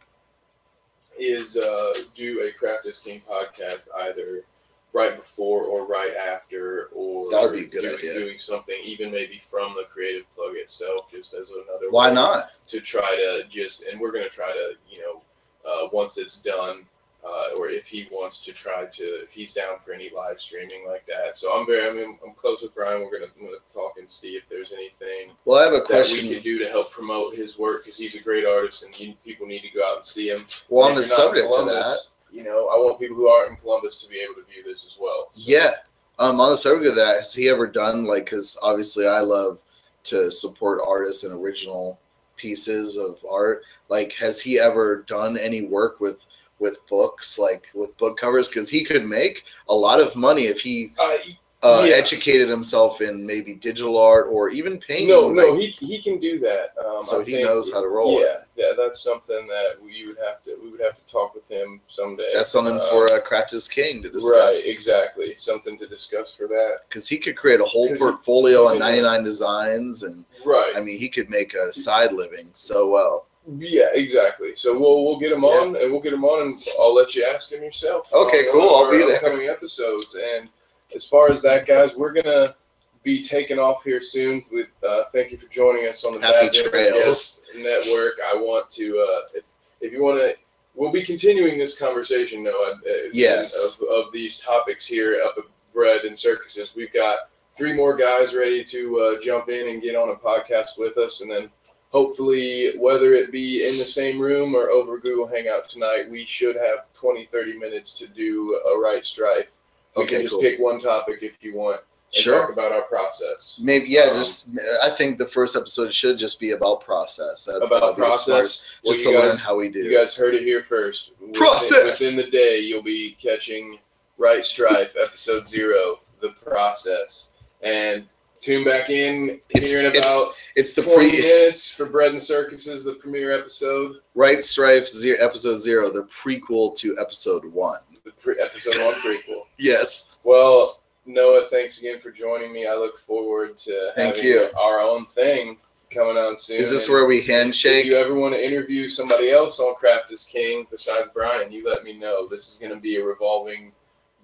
is 1.18 1.56
uh, 1.56 1.92
do 2.14 2.40
a 2.40 2.52
Craft 2.58 2.86
is 2.86 2.98
King 2.98 3.22
podcast 3.28 3.88
either 4.04 4.44
right 4.92 5.16
before 5.16 5.62
or 5.64 5.86
right 5.86 6.14
after, 6.16 6.88
or 6.94 7.30
That 7.30 7.42
would 7.42 7.52
be 7.54 7.64
a 7.64 7.66
good 7.68 7.82
doing, 7.82 7.94
idea. 7.98 8.14
doing 8.14 8.38
something 8.38 8.76
even 8.84 9.10
maybe 9.10 9.38
from 9.38 9.74
the 9.74 9.84
creative 9.90 10.24
plug 10.34 10.52
itself, 10.56 11.10
just 11.10 11.32
as 11.34 11.48
another. 11.50 11.90
Why 11.90 12.10
not? 12.12 12.50
to 12.68 12.80
try 12.80 13.00
to 13.16 13.44
just 13.48 13.84
and 13.86 14.00
we're 14.00 14.12
going 14.12 14.24
to 14.24 14.30
try 14.30 14.50
to 14.50 14.72
you 14.90 15.00
know 15.02 15.22
uh, 15.70 15.88
once 15.92 16.16
it's 16.18 16.40
done 16.40 16.84
uh, 17.24 17.48
or 17.58 17.68
if 17.68 17.86
he 17.86 18.08
wants 18.10 18.42
to 18.44 18.52
try 18.52 18.86
to 18.86 19.02
if 19.22 19.30
he's 19.30 19.52
down 19.52 19.76
for 19.84 19.92
any 19.92 20.10
live 20.16 20.40
streaming 20.40 20.86
like 20.88 21.04
that 21.06 21.36
so 21.36 21.52
i'm 21.54 21.66
very 21.66 21.86
i 21.88 21.92
mean 21.92 22.18
i'm 22.26 22.32
close 22.34 22.62
with 22.62 22.74
brian 22.74 23.00
we're 23.02 23.10
going 23.18 23.22
to, 23.30 23.72
talk 23.72 23.92
and 23.98 24.08
see 24.10 24.30
if 24.36 24.48
there's 24.48 24.72
anything 24.72 25.32
Well, 25.44 25.60
I 25.60 25.64
have 25.64 25.72
a 25.74 25.76
that 25.76 25.82
we 25.82 25.86
question. 25.94 26.28
can 26.32 26.42
do 26.42 26.58
to 26.60 26.68
help 26.68 26.90
promote 26.90 27.34
his 27.34 27.58
work 27.58 27.84
because 27.84 27.98
he's 27.98 28.14
a 28.16 28.22
great 28.22 28.44
artist 28.46 28.82
and 28.84 28.98
you, 28.98 29.14
people 29.24 29.46
need 29.46 29.60
to 29.60 29.70
go 29.70 29.86
out 29.86 29.96
and 29.98 30.04
see 30.04 30.30
him 30.30 30.42
Well, 30.70 30.88
on 30.88 30.94
the 30.96 31.02
subject 31.02 31.46
of 31.54 31.66
that, 31.66 31.96
you 32.32 32.42
know 32.42 32.68
i 32.68 32.76
want 32.76 32.98
people 32.98 33.16
who 33.16 33.28
aren't 33.28 33.50
in 33.50 33.56
columbus 33.56 34.02
to 34.02 34.08
be 34.08 34.20
able 34.20 34.34
to 34.34 34.44
view 34.52 34.64
this 34.64 34.86
as 34.86 34.96
well 35.00 35.30
So, 35.34 35.52
yeah. 35.52 35.70
Um, 36.18 36.40
on 36.40 36.50
the 36.50 36.56
subject 36.56 36.86
of 36.86 36.94
that, 36.96 37.16
has 37.16 37.34
he 37.34 37.48
ever 37.48 37.66
done 37.66 38.04
like? 38.04 38.26
Because 38.26 38.58
obviously, 38.62 39.06
I 39.06 39.20
love 39.20 39.58
to 40.04 40.30
support 40.30 40.80
artists 40.86 41.24
and 41.24 41.42
original 41.42 41.98
pieces 42.36 42.96
of 42.96 43.18
art. 43.28 43.62
Like, 43.88 44.12
has 44.12 44.40
he 44.40 44.60
ever 44.60 45.04
done 45.06 45.38
any 45.38 45.62
work 45.62 46.00
with 46.00 46.26
with 46.58 46.86
books, 46.86 47.38
like 47.38 47.68
with 47.74 47.96
book 47.96 48.18
covers? 48.18 48.46
Because 48.46 48.68
he 48.68 48.84
could 48.84 49.04
make 49.04 49.44
a 49.68 49.74
lot 49.74 50.00
of 50.00 50.14
money 50.14 50.42
if 50.42 50.60
he 50.60 50.92
uh, 51.00 51.16
uh, 51.64 51.84
Yeah. 51.88 51.94
educated 51.94 52.48
himself 52.48 53.00
in 53.00 53.24
maybe 53.26 53.54
digital 53.54 53.96
art 53.98 54.26
or 54.30 54.48
even 54.48 54.78
painting. 54.80 55.08
no 55.08 55.20
like- 55.28 55.36
no 55.36 55.56
he, 55.56 55.66
he 55.66 56.00
can 56.02 56.18
do 56.18 56.38
that 56.40 56.72
um, 56.84 57.02
so 57.02 57.20
I 57.20 57.24
he 57.24 57.42
knows 57.42 57.72
how 57.72 57.80
to 57.80 57.88
roll. 57.88 58.18
it. 58.18 58.22
Yeah, 58.56 58.66
yeah, 58.66 58.72
that's 58.76 59.00
something 59.02 59.46
that 59.46 59.74
we 59.82 60.06
would 60.06 60.18
have 60.24 60.42
to 60.44 60.56
we 60.62 60.70
would 60.70 60.80
have 60.80 60.94
to 60.96 61.06
talk 61.06 61.34
with 61.34 61.46
him 61.48 61.80
someday. 61.88 62.30
That's 62.32 62.50
something 62.50 62.78
Uh, 62.80 62.90
for 62.90 63.12
uh, 63.12 63.20
Craft 63.20 63.52
is 63.52 63.68
King 63.68 64.02
to 64.02 64.10
discuss. 64.10 64.64
right, 64.64 64.72
exactly. 64.74 65.34
Something 65.36 65.78
to 65.78 65.86
discuss 65.86 66.34
for 66.34 66.46
that. 66.48 66.80
Because 66.88 67.08
he 67.08 67.16
could 67.18 67.36
create 67.36 67.60
a 67.60 67.64
whole 67.64 67.88
portfolio 67.96 68.66
on 68.68 68.78
99 68.78 69.22
designs, 69.24 70.02
and 70.02 70.24
Right. 70.44 70.72
I 70.76 70.80
mean, 70.80 70.98
he 70.98 71.08
could 71.08 71.30
make 71.30 71.54
a 71.54 71.72
side 71.72 72.12
living 72.12 72.50
so 72.54 72.88
well. 72.90 73.26
yeah, 73.58 73.88
exactly. 73.94 74.54
So 74.56 74.76
we'll 74.78 75.04
we'll 75.04 75.18
get 75.18 75.32
him 75.32 75.44
on 75.44 75.74
and 75.76 75.90
we'll 75.92 76.00
get 76.00 76.12
him 76.12 76.24
on 76.24 76.38
and 76.48 76.56
I'll 76.80 76.94
let 76.94 77.14
you 77.14 77.24
ask 77.24 77.50
him 77.52 77.62
yourself. 77.62 78.12
Okay, 78.12 78.46
cool. 78.52 78.70
I'll 78.76 78.90
be 78.90 78.98
there. 78.98 79.18
Coming 79.20 79.48
episodes 79.48 80.14
and 80.16 80.48
as 80.94 81.06
far 81.06 81.30
as 81.30 81.42
that, 81.42 81.66
guys, 81.66 81.96
we're 81.96 82.12
gonna 82.12 82.54
be 83.02 83.22
taking 83.22 83.58
off 83.58 83.82
here 83.84 84.00
soon. 84.00 84.44
With 84.50 84.68
uh, 84.86 85.04
thank 85.12 85.32
you 85.32 85.38
for 85.38 85.48
joining 85.48 85.88
us 85.88 86.04
on 86.04 86.18
the 86.20 86.26
Happy 86.26 86.46
Bad 86.46 86.70
trails. 86.70 87.46
Network. 87.58 88.14
I 88.26 88.34
want 88.36 88.70
to 88.72 88.98
uh, 88.98 89.28
if, 89.34 89.44
if 89.80 89.92
you 89.92 90.02
want 90.02 90.20
to. 90.20 90.34
We'll 90.74 90.90
be 90.92 91.02
continuing 91.02 91.58
this 91.58 91.78
conversation, 91.78 92.42
Noah. 92.44 92.80
uh, 92.88 92.92
Yes. 93.12 93.78
Of, 93.82 93.88
of 93.88 94.12
these 94.12 94.38
topics 94.38 94.86
here 94.86 95.20
up 95.22 95.34
at 95.36 95.44
Bread 95.74 96.06
and 96.06 96.18
Circuses. 96.18 96.72
We've 96.74 96.92
got 96.94 97.18
three 97.52 97.74
more 97.74 97.94
guys 97.94 98.34
ready 98.34 98.64
to 98.64 98.98
uh, 98.98 99.20
jump 99.20 99.50
in 99.50 99.68
and 99.68 99.82
get 99.82 99.96
on 99.96 100.08
a 100.08 100.14
podcast 100.14 100.78
with 100.78 100.96
us, 100.96 101.20
and 101.20 101.30
then 101.30 101.50
hopefully, 101.90 102.78
whether 102.78 103.12
it 103.12 103.30
be 103.30 103.68
in 103.68 103.76
the 103.76 103.84
same 103.84 104.18
room 104.18 104.54
or 104.54 104.70
over 104.70 104.98
Google 104.98 105.26
Hangout 105.26 105.68
tonight, 105.68 106.10
we 106.10 106.24
should 106.24 106.56
have 106.56 106.90
20, 106.94 107.26
30 107.26 107.58
minutes 107.58 107.98
to 107.98 108.06
do 108.08 108.58
a 108.74 108.78
right 108.78 109.04
strife. 109.04 109.52
We 109.96 110.02
Okay, 110.04 110.12
can 110.16 110.22
just 110.22 110.34
cool. 110.34 110.42
pick 110.42 110.58
one 110.58 110.80
topic 110.80 111.18
if 111.22 111.42
you 111.44 111.54
want 111.54 111.80
Sure. 112.10 112.40
talk 112.40 112.50
about 112.52 112.72
our 112.72 112.82
process. 112.82 113.58
Maybe 113.62 113.86
yeah. 113.88 114.02
Um, 114.10 114.14
just 114.16 114.50
I 114.82 114.90
think 114.90 115.16
the 115.18 115.26
first 115.26 115.56
episode 115.56 115.92
should 115.94 116.18
just 116.18 116.38
be 116.38 116.50
about 116.50 116.82
process. 116.82 117.46
That'd 117.46 117.62
About 117.62 117.80
probably 117.96 118.04
be 118.04 118.10
the 118.10 118.16
smartest, 118.16 118.60
process. 118.60 118.80
Well, 118.84 118.92
just 118.94 119.06
you 119.06 119.12
to 119.12 119.18
learn 119.18 119.36
how 119.38 119.56
we 119.56 119.68
do. 119.70 119.80
It. 119.80 119.84
You 119.86 119.96
guys 119.96 120.14
heard 120.14 120.34
it 120.34 120.42
here 120.42 120.62
first. 120.62 121.12
Within- 121.20 121.32
Process. 121.34 122.00
Within 122.00 122.24
the 122.24 122.30
day, 122.30 122.58
you'll 122.58 122.82
be 122.82 123.12
catching 123.20 123.78
Right 124.18 124.44
Strife, 124.44 124.94
episode 125.02 125.46
zero, 125.46 126.00
the 126.20 126.30
process. 126.44 127.30
And 127.62 128.06
tune 128.42 128.64
back 128.64 128.90
in 128.90 129.40
It's- 129.50 129.70
here 129.70 129.80
in 129.80 129.86
about 129.86 130.34
it's 130.56 130.74
the 130.74 130.82
20 130.82 131.10
pre 131.10 131.20
minutes 131.22 131.72
for 131.74 131.86
Bread 131.86 132.12
and 132.12 132.20
Circuses, 132.20 132.84
the 132.84 132.92
premiere 132.94 133.32
episode, 133.32 134.00
Right 134.14 134.42
Strife 134.44 134.86
zero, 134.86 135.16
episode 135.24 135.54
zero, 135.54 135.90
the 135.90 136.02
prequel 136.04 136.74
to 136.76 136.94
episode 137.00 137.44
one. 137.46 137.78
the 138.04 138.10
pre- 138.12 138.38
episode 138.40 138.74
one 138.74 138.94
prequel. 138.94 139.44
Yes. 139.58 140.18
Well, 140.24 140.82
Noah, 141.06 141.48
thanks 141.48 141.78
again 141.78 142.00
for 142.00 142.10
joining 142.10 142.52
me. 142.52 142.66
I 142.66 142.74
look 142.74 142.98
forward 142.98 143.56
to 143.58 143.92
Thank 143.96 144.16
having 144.16 144.30
you. 144.30 144.48
our 144.58 144.80
own 144.80 145.06
thing 145.06 145.56
coming 145.90 146.16
on 146.16 146.36
soon. 146.36 146.56
Is 146.58 146.70
this 146.70 146.86
And 146.86 146.94
where 146.94 147.06
we 147.06 147.18
If 147.18 147.26
handshake? 147.26 147.86
you 147.86 147.94
ever 147.94 148.14
want 148.14 148.34
to 148.34 148.44
interview 148.44 148.88
somebody 148.88 149.30
else 149.30 149.58
on 149.60 149.74
Craft 149.76 150.10
is 150.12 150.24
King 150.24 150.66
besides 150.70 151.10
Brian, 151.14 151.50
you 151.52 151.64
let 151.66 151.84
me 151.84 151.92
know. 151.98 152.26
This 152.28 152.52
is 152.54 152.58
going 152.58 152.72
to 152.74 152.80
be 152.80 152.96
a 152.96 153.04
revolving 153.04 153.72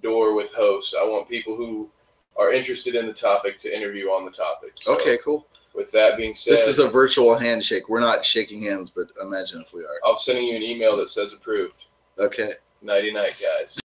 door 0.02 0.34
with 0.34 0.52
hosts. 0.52 0.94
I 0.98 1.04
want 1.04 1.28
people 1.28 1.56
who 1.56 1.88
are 2.38 2.52
interested 2.52 2.94
in 2.94 3.06
the 3.06 3.12
topic 3.12 3.58
to 3.58 3.76
interview 3.76 4.06
on 4.06 4.24
the 4.24 4.30
topic. 4.30 4.72
So 4.76 4.94
okay, 4.94 5.18
cool. 5.24 5.46
With 5.74 5.90
that 5.92 6.16
being 6.16 6.34
said, 6.34 6.52
This 6.52 6.66
is 6.66 6.78
a 6.78 6.88
virtual 6.88 7.36
handshake. 7.36 7.88
We're 7.88 8.00
not 8.00 8.24
shaking 8.24 8.62
hands, 8.62 8.90
but 8.90 9.08
imagine 9.22 9.62
if 9.64 9.72
we 9.72 9.82
are. 9.82 10.00
I'm 10.06 10.18
sending 10.18 10.44
you 10.44 10.56
an 10.56 10.62
email 10.62 10.96
that 10.96 11.10
says 11.10 11.32
approved. 11.32 11.86
Okay. 12.18 12.52
Nighty 12.82 13.12
night, 13.12 13.40
guys. 13.40 13.78